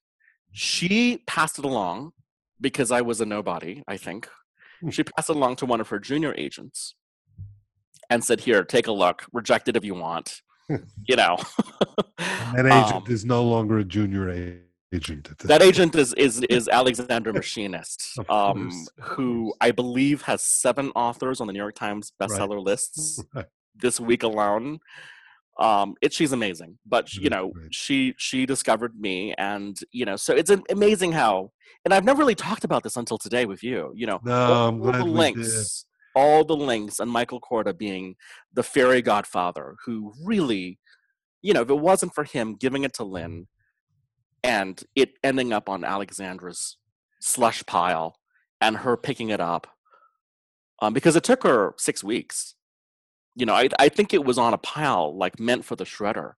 She 0.52 1.18
passed 1.26 1.58
it 1.58 1.64
along 1.64 2.12
because 2.60 2.90
I 2.90 3.00
was 3.00 3.20
a 3.20 3.26
nobody. 3.26 3.82
I 3.86 3.96
think 3.96 4.28
Hmm. 4.80 4.90
she 4.90 5.02
passed 5.04 5.28
it 5.28 5.34
along 5.36 5.56
to 5.56 5.66
one 5.66 5.80
of 5.80 5.88
her 5.88 5.98
junior 5.98 6.34
agents 6.38 6.94
and 8.10 8.22
said, 8.24 8.40
"Here, 8.40 8.62
take 8.64 8.86
a 8.86 8.92
look. 8.92 9.26
Reject 9.32 9.68
it 9.68 9.76
if 9.76 9.84
you 9.84 9.94
want." 9.94 10.42
you 11.08 11.16
know, 11.16 11.36
that 12.18 12.66
agent 12.66 13.06
Um, 13.08 13.12
is 13.12 13.24
no 13.24 13.42
longer 13.42 13.78
a 13.78 13.84
junior 13.84 14.28
agent 14.92 15.36
that 15.40 15.62
agent 15.62 15.94
is 15.96 16.14
is 16.14 16.42
is 16.44 16.68
Alexandra 16.68 17.32
Machinist, 17.40 18.18
um, 18.28 18.70
who. 19.00 19.52
I 19.60 19.70
believe 19.72 20.22
has 20.22 20.42
seven 20.42 20.90
authors 20.94 21.40
on 21.40 21.46
the 21.46 21.52
New 21.52 21.58
York 21.58 21.74
Times 21.74 22.12
Right. 22.20 22.28
bestseller 22.30 22.62
lists. 22.62 23.22
Right. 23.34 23.46
this 23.74 24.00
week 24.00 24.22
alone. 24.24 24.80
Um, 25.58 25.94
it 26.00 26.12
she's 26.12 26.32
amazing, 26.32 26.78
but 26.86 27.08
She 27.08 27.22
you 27.22 27.30
know 27.30 27.52
she 27.70 28.14
she 28.16 28.46
discovered 28.46 28.98
me, 28.98 29.34
and 29.38 29.78
you 29.90 30.04
know 30.04 30.16
so 30.16 30.34
it's 30.34 30.50
am- 30.50 30.62
amazing 30.70 31.12
how. 31.12 31.50
And 31.84 31.94
I've 31.94 32.04
never 32.04 32.18
really 32.18 32.34
talked 32.34 32.64
about 32.64 32.82
this 32.82 32.96
until 32.96 33.18
today 33.18 33.46
with 33.46 33.62
you. 33.62 33.92
You 33.94 34.06
know, 34.06 34.20
No, 34.22 34.34
all 34.34 34.68
I'm 34.68 34.78
glad 34.78 35.00
the 35.00 35.04
we 35.04 35.10
links, 35.10 35.84
all 36.14 36.44
the 36.44 36.56
links, 36.56 36.98
and 37.00 37.10
Michael 37.10 37.40
Korda 37.40 37.76
being 37.76 38.16
the 38.52 38.62
fairy 38.62 39.02
godfather 39.02 39.76
who 39.84 40.12
really, 40.24 40.78
you 41.42 41.52
know, 41.52 41.62
if 41.62 41.70
it 41.70 41.78
wasn't 41.78 42.14
for 42.14 42.24
him 42.24 42.54
giving 42.54 42.84
it 42.84 42.94
to 42.94 43.04
Lynn, 43.04 43.48
and 44.44 44.82
it 44.94 45.14
ending 45.24 45.52
up 45.52 45.68
on 45.68 45.84
Alexandra's 45.84 46.76
slush 47.20 47.64
pile, 47.66 48.16
and 48.60 48.78
her 48.78 48.96
picking 48.96 49.30
it 49.30 49.40
up, 49.40 49.66
um, 50.80 50.92
because 50.92 51.16
it 51.16 51.24
took 51.24 51.42
her 51.42 51.74
six 51.78 52.04
weeks 52.04 52.54
You 53.38 53.46
know, 53.46 53.54
I 53.54 53.68
I 53.78 53.88
think 53.88 54.12
it 54.12 54.24
was 54.24 54.36
on 54.36 54.52
a 54.52 54.58
pile 54.58 55.16
like 55.16 55.38
meant 55.38 55.64
for 55.64 55.76
the 55.76 55.84
shredder. 55.84 56.32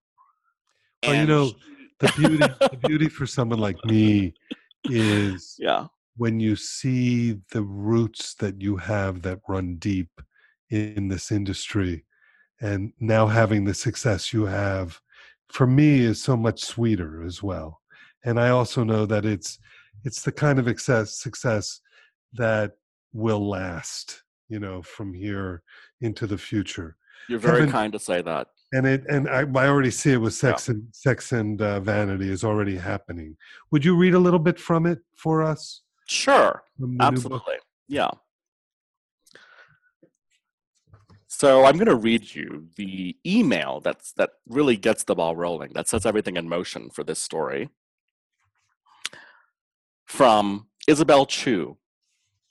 Well, 1.03 1.15
you 1.15 1.27
know, 1.27 1.51
the 1.99 2.13
beauty 2.15 2.37
the 2.37 2.79
beauty 2.87 3.09
for 3.09 3.27
someone 3.27 3.59
like 3.59 3.83
me 3.87 4.35
is 4.85 5.57
yeah, 5.59 5.87
when 6.19 6.39
you 6.39 6.57
see 6.57 7.39
the 7.53 7.63
roots 7.63 8.35
that 8.35 8.61
you 8.61 8.77
have 8.77 9.23
that 9.23 9.39
run 9.49 9.77
deep 9.77 10.11
in 10.69 11.09
this 11.09 11.33
industry 11.33 12.05
and 12.61 12.93
now 13.01 13.27
having 13.27 13.65
the 13.65 13.73
success 13.73 14.33
you 14.33 14.45
have 14.45 15.01
for 15.49 15.67
me 15.67 16.01
is 16.01 16.23
so 16.23 16.37
much 16.37 16.63
sweeter 16.63 17.25
as 17.25 17.43
well. 17.43 17.81
And 18.25 18.39
i 18.39 18.51
also 18.51 18.85
know 18.85 19.07
that 19.07 19.25
it's 19.25 19.59
it's 20.05 20.21
the 20.21 20.33
kind 20.33 20.59
of 20.59 20.67
success 20.67 21.15
success 21.15 21.81
that 22.35 22.73
will 23.15 23.49
last 23.49 24.23
you 24.51 24.59
know 24.59 24.83
from 24.83 25.15
here 25.15 25.63
into 26.03 26.27
the 26.27 26.37
future 26.37 26.97
you're 27.29 27.39
very 27.39 27.59
Kevin- 27.61 27.73
kind 27.73 27.93
to 27.93 27.99
say 27.99 28.21
that. 28.23 28.49
and 28.73 28.87
it 28.87 29.05
and 29.09 29.29
I, 29.29 29.41
I 29.63 29.69
already 29.69 29.91
see 29.91 30.13
it 30.13 30.17
with 30.19 30.35
sex 30.35 30.69
and 30.69 30.83
sex 30.93 31.33
and 31.33 31.61
uh, 31.63 31.81
vanity 31.81 32.29
is 32.31 32.45
already 32.45 32.77
happening 32.77 33.37
would 33.71 33.85
you 33.85 33.97
read 33.97 34.15
a 34.15 34.19
little 34.19 34.39
bit 34.41 34.59
from 34.61 34.85
it 34.87 34.99
for 35.17 35.43
us 35.43 35.83
Sure. 36.07 36.65
from 36.79 36.89
the 36.89 36.89
new 36.89 36.97
book? 36.99 37.03
Absolutely. 37.15 37.55
Yeah. 37.87 38.11
So 41.29 41.65
I'm 41.65 41.75
going 41.77 41.87
to 41.87 41.95
read 41.95 42.35
you 42.35 42.67
the 42.77 43.17
email 43.25 43.81
that's 43.81 44.13
that 44.15 44.31
really 44.49 44.77
gets 44.77 45.05
the 45.05 45.15
ball 45.15 45.37
rolling. 45.37 45.71
That 45.75 45.89
sets 45.89 46.05
everything 46.07 46.37
in 46.37 46.49
motion 46.49 46.91
for 46.91 47.05
this 47.05 47.21
story. 47.23 47.71
From 50.07 50.67
Isabel 50.89 51.25
Chu 51.27 51.77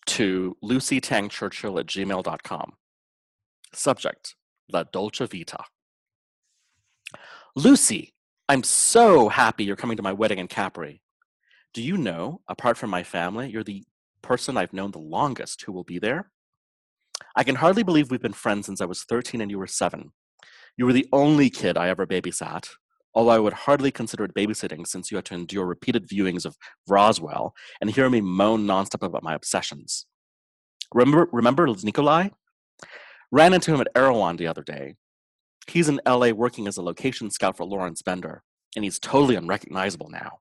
to 0.08 0.58
Lucy 0.62 1.00
Tang 1.00 1.30
Churchill 1.30 1.80
at 1.80 1.86
gmail.com. 1.86 2.74
Subject 3.74 4.36
La 4.72 4.84
Dolce 4.84 5.26
Vita. 5.26 5.64
Lucy, 7.56 8.14
I'm 8.48 8.64
so 8.64 9.30
happy 9.30 9.64
you're 9.64 9.76
coming 9.76 9.98
to 9.98 10.04
my 10.04 10.14
wedding 10.14 10.40
in 10.40 10.48
Capri. 10.48 11.02
Do 11.74 11.82
you 11.82 11.98
know, 11.98 12.42
apart 12.48 12.78
from 12.78 12.90
my 12.90 13.04
family, 13.04 13.50
you're 13.50 13.64
the 13.64 13.84
person 14.22 14.58
I've 14.58 14.74
known 14.74 14.92
the 14.92 15.00
longest 15.00 15.64
who 15.64 15.72
will 15.72 15.84
be 15.84 16.00
there? 16.00 16.32
I 17.36 17.44
can 17.44 17.56
hardly 17.56 17.84
believe 17.84 18.10
we've 18.10 18.22
been 18.22 18.34
friends 18.34 18.66
since 18.66 18.82
I 18.82 18.86
was 18.86 19.04
13 19.04 19.42
and 19.42 19.52
you 19.52 19.60
were 19.60 19.68
seven. 19.68 20.12
You 20.78 20.86
were 20.86 20.94
the 20.94 21.08
only 21.12 21.50
kid 21.50 21.78
I 21.78 21.90
ever 21.90 22.08
babysat, 22.08 22.70
although 23.20 23.32
I 23.32 23.40
would 23.40 23.52
hardly 23.52 23.92
consider 23.92 24.24
it 24.24 24.34
babysitting 24.34 24.88
since 24.88 25.12
you 25.12 25.18
had 25.18 25.26
to 25.26 25.34
endure 25.34 25.66
repeated 25.66 26.08
viewings 26.08 26.46
of 26.46 26.56
Roswell 26.88 27.54
and 27.82 27.92
hear 27.92 28.10
me 28.10 28.22
moan 28.22 28.66
nonstop 28.66 29.06
about 29.06 29.24
my 29.24 29.34
obsessions. 29.34 30.06
Remember, 30.94 31.28
remember 31.34 31.68
Nikolai? 31.68 32.30
Ran 33.30 33.54
into 33.54 33.74
him 33.74 33.82
at 33.82 33.90
Erewhon 33.94 34.38
the 34.38 34.48
other 34.48 34.64
day. 34.64 34.96
He's 35.68 35.90
in 35.90 36.00
LA 36.08 36.30
working 36.30 36.66
as 36.66 36.78
a 36.78 36.82
location 36.82 37.30
scout 37.30 37.58
for 37.58 37.66
Lawrence 37.66 38.02
Bender, 38.02 38.42
and 38.78 38.86
he's 38.86 39.00
totally 39.00 39.36
unrecognizable 39.36 40.10
now. 40.10 40.40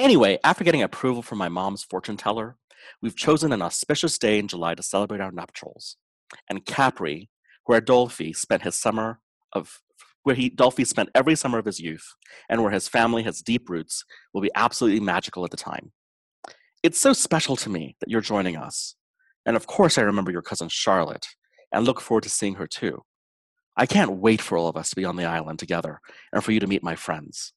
Anyway, 0.00 0.36
after 0.42 0.64
getting 0.64 0.82
approval 0.82 1.22
from 1.22 1.38
my 1.38 1.48
mom's 1.48 1.84
fortune 1.84 2.16
teller, 2.16 2.56
we've 3.00 3.14
chosen 3.14 3.52
an 3.52 3.62
auspicious 3.62 4.18
day 4.18 4.40
in 4.40 4.48
July 4.48 4.74
to 4.74 4.82
celebrate 4.82 5.20
our 5.20 5.30
nuptials. 5.30 5.96
And 6.48 6.66
Capri, 6.66 7.30
where 7.66 7.80
Dolphy 7.80 8.34
spent 8.34 8.62
his 8.62 8.74
summer 8.74 9.20
of 9.52 9.80
where 10.22 10.34
he 10.34 10.50
Dolphy 10.50 10.86
spent 10.86 11.10
every 11.14 11.34
summer 11.34 11.58
of 11.58 11.64
his 11.64 11.80
youth, 11.80 12.06
and 12.48 12.62
where 12.62 12.72
his 12.72 12.88
family 12.88 13.22
has 13.22 13.42
deep 13.42 13.68
roots, 13.68 14.04
will 14.32 14.40
be 14.40 14.50
absolutely 14.54 15.00
magical 15.00 15.44
at 15.44 15.50
the 15.50 15.56
time. 15.56 15.92
It's 16.82 16.98
so 16.98 17.12
special 17.12 17.56
to 17.56 17.70
me 17.70 17.96
that 18.00 18.08
you're 18.08 18.20
joining 18.20 18.56
us. 18.56 18.94
And 19.46 19.56
of 19.56 19.66
course 19.66 19.98
I 19.98 20.02
remember 20.02 20.30
your 20.30 20.42
cousin 20.42 20.68
Charlotte, 20.68 21.26
and 21.72 21.84
look 21.84 22.00
forward 22.00 22.24
to 22.24 22.30
seeing 22.30 22.54
her 22.54 22.66
too. 22.66 23.02
I 23.76 23.86
can't 23.86 24.18
wait 24.18 24.40
for 24.40 24.58
all 24.58 24.68
of 24.68 24.76
us 24.76 24.90
to 24.90 24.96
be 24.96 25.04
on 25.04 25.16
the 25.16 25.24
island 25.24 25.58
together 25.58 26.00
and 26.32 26.44
for 26.44 26.52
you 26.52 26.60
to 26.60 26.66
meet 26.66 26.82
my 26.82 26.96
friends. 26.96 27.52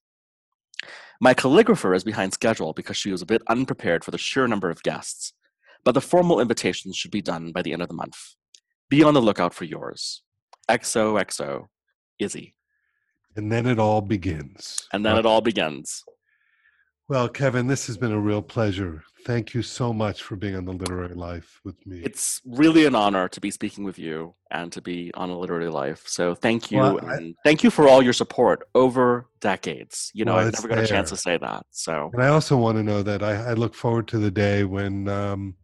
My 1.20 1.34
calligrapher 1.34 1.95
is 1.95 2.03
behind 2.03 2.34
schedule 2.34 2.74
because 2.74 2.97
she 2.97 3.11
was 3.11 3.22
a 3.22 3.26
bit 3.26 3.41
unprepared 3.47 4.03
for 4.03 4.11
the 4.11 4.18
sheer 4.18 4.47
number 4.47 4.70
of 4.70 4.84
guests, 4.84 5.34
but 5.84 5.93
the 5.93 6.01
formal 6.01 6.39
invitations 6.39 6.95
should 6.95 7.11
be 7.11 7.22
done 7.22 7.51
by 7.51 7.61
the 7.61 7.74
end 7.74 7.82
of 7.82 7.88
the 7.88 7.93
month. 7.93 8.18
Be 8.89 9.03
on 9.03 9.14
the 9.14 9.22
lookout 9.22 9.53
for 9.53 9.66
yours. 9.66 10.22
XOXO, 10.70 11.68
Izzy. 12.20 12.55
and 13.36 13.51
then 13.51 13.66
it 13.66 13.80
all 13.80 14.01
begins 14.01 14.88
And 14.93 15.05
then 15.05 15.18
it 15.18 15.26
all 15.26 15.41
begins. 15.41 16.03
well 17.09 17.28
kevin 17.28 17.68
this 17.68 17.88
has 17.88 17.97
been 17.97 18.11
a 18.11 18.20
real 18.20 18.41
pleasure 18.41 19.03
thank 19.26 19.53
you 19.53 19.61
so 19.61 19.91
much 19.93 20.22
for 20.22 20.36
being 20.36 20.55
on 20.55 20.66
the 20.66 20.72
literary 20.74 21.14
life 21.16 21.59
with 21.64 21.76
me 21.88 22.01
It's 22.03 22.41
really 22.45 22.86
an 22.86 22.93
honor 22.95 23.28
to 23.30 23.39
be 23.41 23.51
speaking 23.51 23.84
with 23.84 23.97
you 23.97 24.36
and 24.51 24.72
to 24.74 24.82
be 24.82 25.11
on 25.16 25.30
a 25.30 25.38
literary 25.39 25.70
life. 25.70 26.03
So 26.05 26.36
thank 26.36 26.70
you. 26.72 26.80
Well, 26.80 26.99
I- 27.01 27.16
and 27.16 27.36
thank 27.43 27.64
you 27.64 27.72
for 27.72 27.88
all 27.88 28.01
your 28.03 28.14
support 28.14 28.68
over 28.76 29.28
decades. 29.41 30.11
You 30.14 30.26
know, 30.26 30.36
Well, 30.36 30.45
I've 30.47 30.53
never 30.53 30.68
got 30.68 30.78
a 30.80 30.86
chance 30.88 31.09
to 31.09 31.18
say 31.18 31.38
that. 31.38 31.66
So 31.72 32.11
And 32.14 32.22
I 32.22 32.28
also 32.28 32.55
want 32.57 32.78
to 32.78 32.84
know 32.84 33.01
that 33.01 33.24
I, 33.24 33.51
I 33.51 33.53
look 33.53 33.74
forward 33.74 34.07
to 34.09 34.20
the 34.20 34.30
day 34.30 34.64
when, 34.64 35.07
um, 35.07 35.55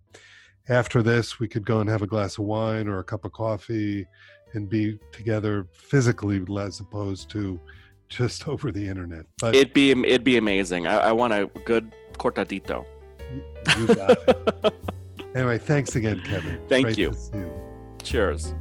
after 0.70 1.04
this, 1.04 1.40
we 1.40 1.48
could 1.48 1.66
go 1.66 1.80
and 1.82 1.90
have 1.90 2.02
a 2.02 2.08
glass 2.08 2.38
of 2.40 2.46
wine 2.46 2.88
or 2.88 2.98
a 3.00 3.04
cup 3.04 3.26
of 3.26 3.32
coffee 3.34 4.08
and 4.54 4.70
be 4.70 5.00
together 5.12 5.68
physically 5.72 6.44
as 6.60 6.80
opposed 6.80 7.30
to 7.32 7.60
just 8.10 8.48
over 8.52 8.72
the 8.72 8.86
internet. 8.88 9.26
But 9.40 9.56
it'd 9.56 9.74
be 9.74 9.92
it'd 9.92 10.24
be 10.24 10.38
amazing. 10.38 10.88
I, 10.88 10.98
I 10.98 11.12
want 11.12 11.34
a 11.34 11.48
good 11.66 11.94
cortadito. 12.14 12.86
you 13.78 13.88
got 13.88 14.18
it. 14.28 14.74
anyway, 15.36 15.58
thanks 15.58 15.96
again, 15.96 16.22
Kevin. 16.22 16.60
Thank 16.68 16.86
Great 16.86 16.98
you. 16.98 17.14
you. 17.34 17.52
Cheers. 18.04 18.54